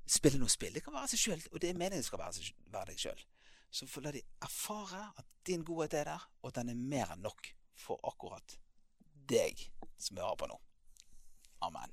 spille 0.09 0.41
noe 0.41 0.53
spill. 0.53 0.73
Det 0.73 0.85
kan 0.85 0.95
være 0.95 1.11
seg 1.12 1.25
sjøl, 1.25 1.43
og 1.53 1.61
det 1.61 1.73
er 1.73 1.81
meningen 1.81 2.07
skal 2.07 2.23
være, 2.23 2.47
være 2.73 2.93
deg 2.93 3.03
sjøl. 3.03 3.25
Så 3.71 3.87
får 3.87 4.12
de 4.12 4.23
erfare 4.45 5.03
at 5.19 5.27
din 5.47 5.64
godhet 5.64 5.95
er 5.95 6.09
der, 6.12 6.25
og 6.43 6.51
at 6.51 6.61
den 6.61 6.73
er 6.73 6.81
mer 6.95 7.12
enn 7.14 7.25
nok 7.25 7.53
for 7.79 8.01
akkurat 8.09 8.57
deg 9.29 9.61
som 10.01 10.19
hører 10.21 10.39
på 10.41 10.49
nå. 10.49 10.57
Amen. 11.66 11.93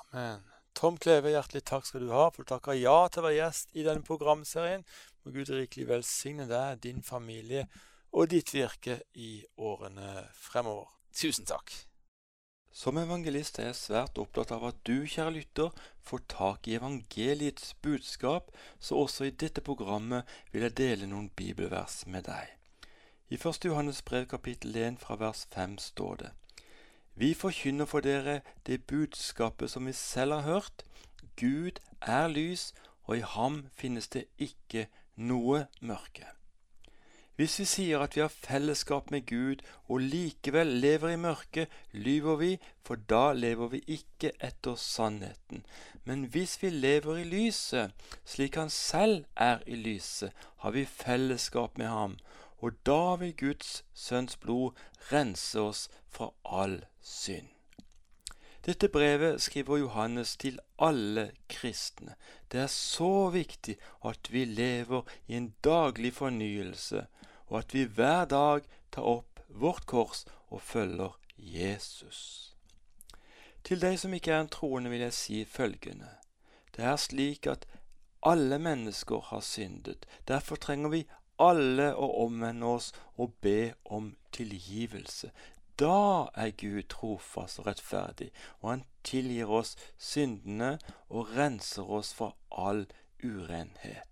Amen. 0.00 0.42
Tom 0.74 0.96
Kleve, 0.96 1.32
hjertelig 1.34 1.64
takk 1.66 1.86
skal 1.86 2.06
du 2.06 2.12
ha 2.14 2.28
for 2.30 2.44
du 2.44 2.52
takker 2.52 2.78
ja 2.78 2.96
til 3.10 3.22
å 3.22 3.26
være 3.26 3.38
gjest 3.40 3.74
i 3.76 3.84
denne 3.84 4.06
programserien. 4.06 4.84
Må 5.24 5.34
Gud 5.34 5.50
rikelig 5.52 5.88
velsigne 5.90 6.46
deg, 6.48 6.80
din 6.86 7.02
familie 7.04 7.66
og 8.16 8.30
ditt 8.32 8.54
virke 8.54 9.00
i 9.18 9.38
årene 9.60 10.24
fremover. 10.34 10.88
Tusen 11.14 11.46
takk. 11.46 11.74
Som 12.72 12.98
evangelist 12.98 13.58
er 13.58 13.70
jeg 13.70 13.78
svært 13.80 14.18
opptatt 14.22 14.52
av 14.54 14.62
at 14.68 14.76
du, 14.86 15.02
kjære 15.02 15.34
lytter, 15.34 15.72
får 16.06 16.22
tak 16.30 16.68
i 16.68 16.76
evangeliets 16.78 17.74
budskap, 17.82 18.52
så 18.78 19.00
også 19.02 19.26
i 19.26 19.34
dette 19.34 19.60
programmet 19.66 20.28
vil 20.52 20.62
jeg 20.68 20.76
dele 20.78 21.08
noen 21.10 21.28
bibelvers 21.34 22.04
med 22.06 22.28
deg. 22.30 22.54
I 23.30 23.38
1. 23.38 23.66
Johannes 23.66 24.02
brev 24.06 24.28
kapittel 24.30 24.76
1 24.78 25.02
fra 25.02 25.18
vers 25.18 25.46
5 25.50 25.78
står 25.78 26.14
det:" 26.22 26.30
Vi 27.14 27.34
forkynner 27.34 27.90
for 27.90 28.00
dere 28.00 28.40
det 28.66 28.86
budskapet 28.86 29.70
som 29.70 29.86
vi 29.86 29.92
selv 29.92 30.32
har 30.32 30.42
hørt. 30.42 30.84
Gud 31.36 31.82
er 32.00 32.28
lys, 32.28 32.72
og 33.04 33.16
i 33.18 33.26
ham 33.34 33.66
finnes 33.74 34.08
det 34.08 34.24
ikke 34.38 34.86
noe 35.16 35.66
mørke. 35.80 36.39
Hvis 37.40 37.54
vi 37.56 37.64
sier 37.64 38.02
at 38.04 38.12
vi 38.16 38.20
har 38.20 38.28
fellesskap 38.28 39.06
med 39.10 39.22
Gud 39.24 39.62
og 39.88 40.02
likevel 40.04 40.74
lever 40.82 41.14
i 41.14 41.16
mørket, 41.16 41.70
lyver 41.92 42.34
vi, 42.36 42.48
for 42.84 43.00
da 43.08 43.32
lever 43.32 43.70
vi 43.72 43.78
ikke 43.94 44.34
etter 44.44 44.74
sannheten. 44.76 45.62
Men 46.04 46.26
hvis 46.34 46.58
vi 46.60 46.68
lever 46.68 47.22
i 47.22 47.24
lyset, 47.24 47.94
slik 48.28 48.58
Han 48.60 48.68
selv 48.68 49.24
er 49.36 49.62
i 49.66 49.74
lyset, 49.74 50.34
har 50.56 50.70
vi 50.70 50.84
fellesskap 50.84 51.78
med 51.78 51.88
ham, 51.88 52.18
og 52.58 52.76
da 52.84 53.16
vil 53.22 53.32
Guds 53.36 53.84
sønns 53.94 54.36
blod 54.36 54.76
rense 55.12 55.60
oss 55.60 55.88
fra 56.08 56.28
all 56.44 56.84
synd. 57.00 57.48
Dette 58.66 58.88
brevet 58.88 59.40
skriver 59.40 59.78
Johannes 59.78 60.36
til 60.36 60.58
alle 60.78 61.30
kristne. 61.48 62.14
Det 62.52 62.60
er 62.60 62.66
så 62.66 63.30
viktig 63.32 63.78
at 64.04 64.28
vi 64.32 64.44
lever 64.44 65.08
i 65.26 65.40
en 65.40 65.54
daglig 65.64 66.12
fornyelse, 66.12 67.06
og 67.50 67.58
at 67.58 67.74
vi 67.74 67.84
hver 67.84 68.24
dag 68.30 68.64
tar 68.94 69.02
opp 69.02 69.42
vårt 69.48 69.86
kors 69.86 70.24
og 70.48 70.62
følger 70.62 71.18
Jesus. 71.36 72.54
Til 73.64 73.82
deg 73.82 73.98
som 74.00 74.14
ikke 74.16 74.32
er 74.32 74.44
en 74.44 74.52
troende, 74.52 74.90
vil 74.90 75.04
jeg 75.04 75.12
si 75.14 75.44
følgende. 75.44 76.08
Det 76.76 76.84
er 76.86 76.96
slik 76.96 77.46
at 77.50 77.66
alle 78.22 78.58
mennesker 78.58 79.20
har 79.20 79.40
syndet. 79.40 80.06
Derfor 80.28 80.56
trenger 80.56 80.94
vi 80.94 81.06
alle 81.40 81.90
å 81.96 82.08
omvende 82.24 82.66
oss 82.76 82.90
og 83.16 83.34
be 83.40 83.72
om 83.84 84.14
tilgivelse. 84.32 85.30
Da 85.80 86.28
er 86.36 86.52
Gud 86.60 86.82
trofast 86.92 87.62
og 87.62 87.70
rettferdig, 87.70 88.28
og 88.60 88.70
han 88.70 88.84
tilgir 89.04 89.48
oss 89.48 89.76
syndene 89.96 90.74
og 91.08 91.32
renser 91.36 91.88
oss 91.88 92.12
fra 92.14 92.34
all 92.50 92.84
urenhet. 93.24 94.09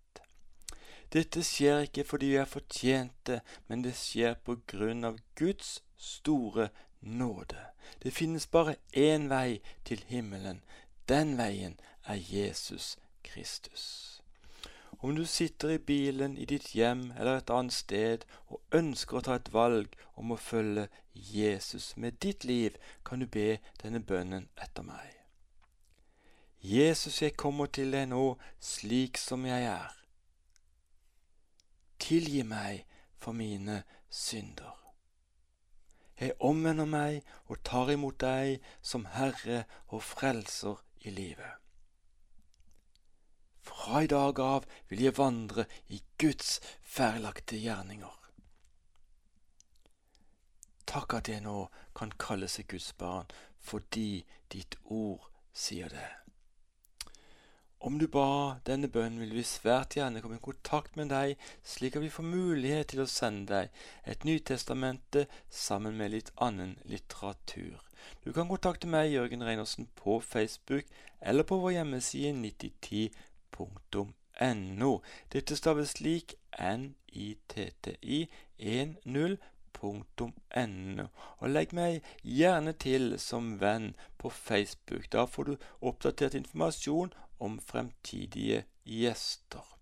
Dette 1.13 1.43
skjer 1.45 1.87
ikke 1.87 2.05
fordi 2.05 2.35
vi 2.35 2.41
er 2.41 2.49
fortjente, 2.49 3.41
men 3.69 3.83
det 3.85 3.95
skjer 3.97 4.37
på 4.45 4.59
grunn 4.69 5.05
av 5.09 5.21
Guds 5.41 5.79
store 5.97 6.69
nåde. 7.01 7.65
Det 8.03 8.13
finnes 8.13 8.47
bare 8.47 8.77
én 8.93 9.29
vei 9.33 9.61
til 9.85 10.05
himmelen. 10.09 10.61
Den 11.09 11.39
veien 11.39 11.79
er 12.05 12.21
Jesus 12.21 12.99
Kristus. 13.25 14.21
Om 15.01 15.17
du 15.17 15.25
sitter 15.25 15.71
i 15.71 15.79
bilen, 15.79 16.37
i 16.39 16.45
ditt 16.45 16.75
hjem 16.75 17.13
eller 17.17 17.39
et 17.39 17.51
annet 17.55 17.73
sted 17.73 18.25
og 18.49 18.61
ønsker 18.75 19.19
å 19.19 19.23
ta 19.29 19.37
et 19.39 19.53
valg 19.55 19.95
om 20.19 20.35
å 20.35 20.41
følge 20.43 20.89
Jesus 21.15 21.93
med 21.97 22.19
ditt 22.21 22.45
liv, 22.45 22.75
kan 23.05 23.23
du 23.23 23.27
be 23.27 23.61
denne 23.83 24.01
bønnen 24.03 24.49
etter 24.59 24.83
meg. 24.83 25.15
Jesus, 26.61 27.23
jeg 27.23 27.37
kommer 27.39 27.71
til 27.71 27.95
deg 27.95 28.11
nå 28.11 28.35
slik 28.59 29.21
som 29.23 29.47
jeg 29.47 29.71
er. 29.71 29.98
Tilgi 31.99 32.43
meg 32.43 32.85
for 33.19 33.33
mine 33.33 33.83
synder. 34.11 34.75
Jeg 36.21 36.35
omvender 36.41 36.87
meg 36.87 37.23
og 37.47 37.63
tar 37.63 37.93
imot 37.95 38.19
deg 38.23 38.59
som 38.83 39.07
Herre 39.15 39.65
og 39.87 40.03
Frelser 40.03 40.81
i 41.07 41.15
livet. 41.15 41.59
Fra 43.63 44.03
i 44.03 44.11
dag 44.11 44.41
av 44.43 44.67
vil 44.91 45.05
jeg 45.05 45.19
vandre 45.19 45.67
i 45.95 46.01
Guds 46.19 46.59
ferlagte 46.83 47.59
gjerninger. 47.61 48.15
Takk 50.89 51.19
at 51.21 51.29
jeg 51.29 51.45
nå 51.45 51.67
kan 51.95 52.15
kalle 52.19 52.49
seg 52.49 52.67
Guds 52.73 52.95
barn, 52.99 53.29
fordi 53.61 54.25
ditt 54.51 54.79
ord 54.85 55.29
sier 55.53 55.93
det. 55.93 56.28
Om 57.81 57.99
du 57.99 58.07
ba 58.11 58.59
denne 58.67 58.89
bønnen, 58.91 59.21
vil 59.23 59.37
vi 59.39 59.43
svært 59.47 59.95
gjerne 59.95 60.21
komme 60.23 60.37
i 60.41 60.43
kontakt 60.43 60.97
med 60.99 61.09
deg, 61.13 61.37
slik 61.63 61.97
at 61.97 62.03
vi 62.03 62.11
får 62.11 62.25
mulighet 62.27 62.89
til 62.91 63.01
å 63.05 63.11
sende 63.11 63.47
deg 63.53 63.69
et 64.13 64.25
Nytestamente 64.27 65.27
sammen 65.49 65.97
med 66.01 66.11
litt 66.17 66.31
annen 66.43 66.73
litteratur. 66.91 67.79
Du 68.25 68.33
kan 68.35 68.49
kontakte 68.51 68.87
meg, 68.91 69.13
Jørgen 69.13 69.45
Reinersen, 69.47 69.87
på 69.95 70.21
Facebook 70.21 70.85
eller 71.21 71.43
på 71.47 71.57
vår 71.63 71.71
hjemmeside 71.77 72.33
9010.no. 72.35 74.93
Dette 75.33 75.57
staves 75.57 75.91
slik 75.95 76.35
NITTI 76.59 78.29
10.no. 78.59 81.07
Og 81.39 81.47
legg 81.55 81.71
meg 81.79 82.03
gjerne 82.23 82.73
til 82.75 83.19
som 83.23 83.63
venn 83.63 83.95
på 84.19 84.29
Facebook. 84.35 85.07
Da 85.15 85.31
får 85.31 85.45
du 85.45 85.55
oppdatert 85.79 86.35
informasjon 86.35 87.15
om 87.41 87.61
fremtidige 87.61 88.65
gjester. 88.85 89.79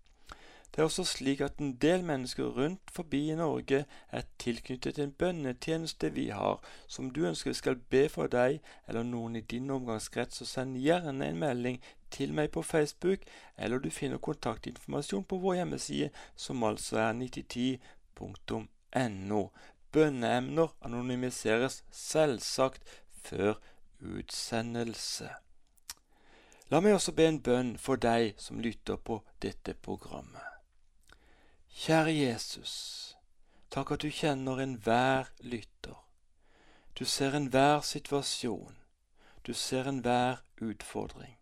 Det 0.77 0.83
er 0.83 0.85
også 0.85 1.03
slik 1.09 1.39
at 1.41 1.57
en 1.57 1.71
del 1.81 2.03
mennesker 2.05 2.43
rundt 2.43 2.91
forbi 2.93 3.31
i 3.31 3.35
Norge 3.35 3.85
er 4.11 4.21
tilknyttet 4.39 4.99
en 4.99 5.11
bønnetjeneste 5.11 6.13
vi 6.13 6.29
har, 6.29 6.61
som 6.87 7.09
du 7.09 7.25
ønsker 7.25 7.49
vi 7.49 7.53
skal 7.57 7.75
be 7.89 8.09
for 8.13 8.27
deg 8.29 8.59
eller 8.87 9.03
noen 9.03 9.35
i 9.39 9.41
din 9.41 9.69
omgangskrets, 9.73 10.37
så 10.37 10.45
send 10.45 10.77
gjerne 10.77 11.25
en 11.25 11.39
melding 11.41 11.81
til 12.11 12.33
meg 12.33 12.51
på 12.51 12.61
Facebook, 12.61 13.19
eller 13.57 13.79
du 13.79 13.89
finner 13.89 14.17
kontaktinformasjon 14.17 15.23
på 15.25 15.37
vår 15.41 15.53
hjemmeside, 15.61 16.09
som 16.35 16.63
altså 16.63 16.97
er 17.07 17.13
9010.no. 17.23 19.49
Bønneemner 19.91 20.67
anonymiseres 20.85 21.83
selvsagt 21.91 22.83
før 23.23 23.53
utsendelse. 23.97 25.29
La 26.69 26.81
meg 26.83 26.97
også 26.97 27.13
be 27.15 27.23
en 27.29 27.39
bønn 27.39 27.75
for 27.79 27.95
deg 27.95 28.33
som 28.43 28.59
lytter 28.59 28.97
på 28.99 29.21
dette 29.39 29.71
programmet. 29.85 30.43
Kjære 31.71 32.11
Jesus, 32.11 32.73
takk 33.71 33.93
at 33.95 34.03
du 34.03 34.11
kjenner 34.11 34.59
enhver 34.59 35.29
lytter. 35.39 35.95
Du 36.99 37.05
ser 37.05 37.37
enhver 37.37 37.85
situasjon. 37.87 38.75
Du 39.47 39.53
ser 39.53 39.87
enhver 39.87 40.41
utfordring. 40.59 41.37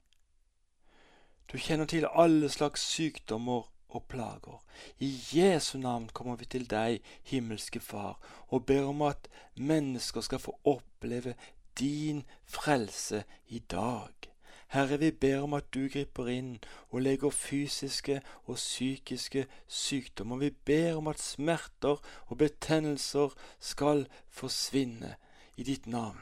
Du 1.49 1.57
kjenner 1.57 1.89
til 1.89 2.05
alle 2.11 2.49
slags 2.53 2.85
sykdommer 2.85 3.65
og 3.89 4.05
plager. 4.11 4.61
I 4.99 5.09
Jesu 5.33 5.79
navn 5.79 6.09
kommer 6.13 6.35
vi 6.35 6.45
til 6.45 6.69
deg, 6.69 7.01
himmelske 7.23 7.79
Far, 7.79 8.19
og 8.53 8.65
ber 8.65 8.91
om 8.91 9.01
at 9.09 9.29
mennesker 9.55 10.21
skal 10.21 10.43
få 10.43 10.53
oppleve 10.63 11.33
din 11.79 12.25
frelse 12.45 13.23
i 13.47 13.59
dag. 13.59 14.34
Herre, 14.75 14.99
vi 14.99 15.11
ber 15.11 15.39
om 15.39 15.53
at 15.55 15.69
du 15.71 15.85
griper 15.87 16.27
inn 16.27 16.55
og 16.89 17.05
legger 17.05 17.31
fysiske 17.31 18.17
og 18.43 18.57
psykiske 18.59 19.45
sykdommer. 19.71 20.41
Vi 20.41 20.49
ber 20.67 20.97
om 20.99 21.07
at 21.07 21.21
smerter 21.23 22.01
og 22.27 22.37
betennelser 22.41 23.31
skal 23.63 24.03
forsvinne 24.27 25.13
i 25.55 25.63
ditt 25.63 25.87
navn. 25.87 26.19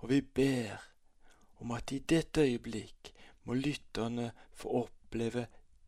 Og 0.00 0.08
vi 0.14 0.22
ber 0.24 0.80
om 1.60 1.74
at 1.76 1.92
i 1.92 1.98
dette 1.98 2.40
øyeblikk 2.40 3.10
må 3.44 3.52
lytterne 3.58 4.30
få 4.54 4.72
oppleve 4.80 5.44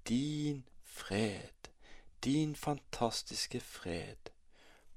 din 0.09 0.67
fred, 0.85 1.71
din 2.25 2.53
fantastiske 2.57 3.61
fred, 3.61 4.29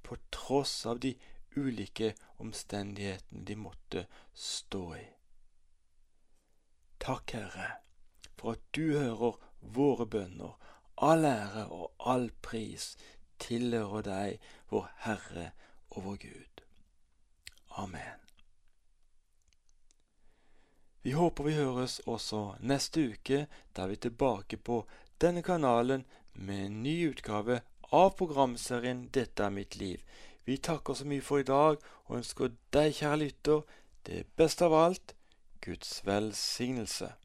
på 0.04 0.20
tross 0.36 0.84
av 0.86 1.00
de 1.00 1.14
ulike 1.56 2.12
omstendighetene 2.44 3.46
de 3.48 3.56
måtte 3.56 4.06
stå 4.36 4.84
i. 5.00 5.08
Takk, 7.00 7.32
Herre, 7.32 7.70
for 8.38 8.58
at 8.58 8.64
du 8.76 8.98
hører 8.98 9.38
våre 9.62 10.06
bønner. 10.06 10.56
All 11.02 11.26
ære 11.26 11.66
og 11.72 11.92
all 12.00 12.30
pris 12.44 12.96
tilhører 13.40 14.04
deg, 14.04 14.40
vår 14.72 14.90
Herre 15.06 15.52
og 15.96 16.04
vår 16.04 16.18
Gud. 16.26 16.64
Amen. 17.80 18.26
Vi 21.02 21.12
håper 21.16 21.44
vi 21.44 21.56
høres 21.56 22.02
også 22.06 22.42
neste 22.60 23.06
uke, 23.14 23.46
da 23.76 23.88
vi 23.88 23.96
er 23.96 24.04
tilbake 24.04 24.58
på 24.58 24.82
denne 25.24 25.42
kanalen 25.42 26.04
med 26.34 26.66
en 26.66 26.82
ny 26.84 26.98
utgave 27.14 27.62
av 27.96 28.12
programserien 28.20 29.08
Dette 29.16 29.46
er 29.48 29.56
mitt 29.56 29.80
liv. 29.80 30.04
Vi 30.44 30.58
takker 30.58 30.94
så 30.94 31.08
mye 31.08 31.24
for 31.24 31.40
i 31.40 31.48
dag 31.48 31.80
og 31.80 32.18
ønsker 32.20 32.52
deg, 32.76 32.92
kjære 33.00 33.22
lytter, 33.24 33.64
det 34.04 34.26
beste 34.36 34.68
av 34.68 34.76
alt 34.76 35.16
Guds 35.62 36.02
velsignelse. 36.06 37.20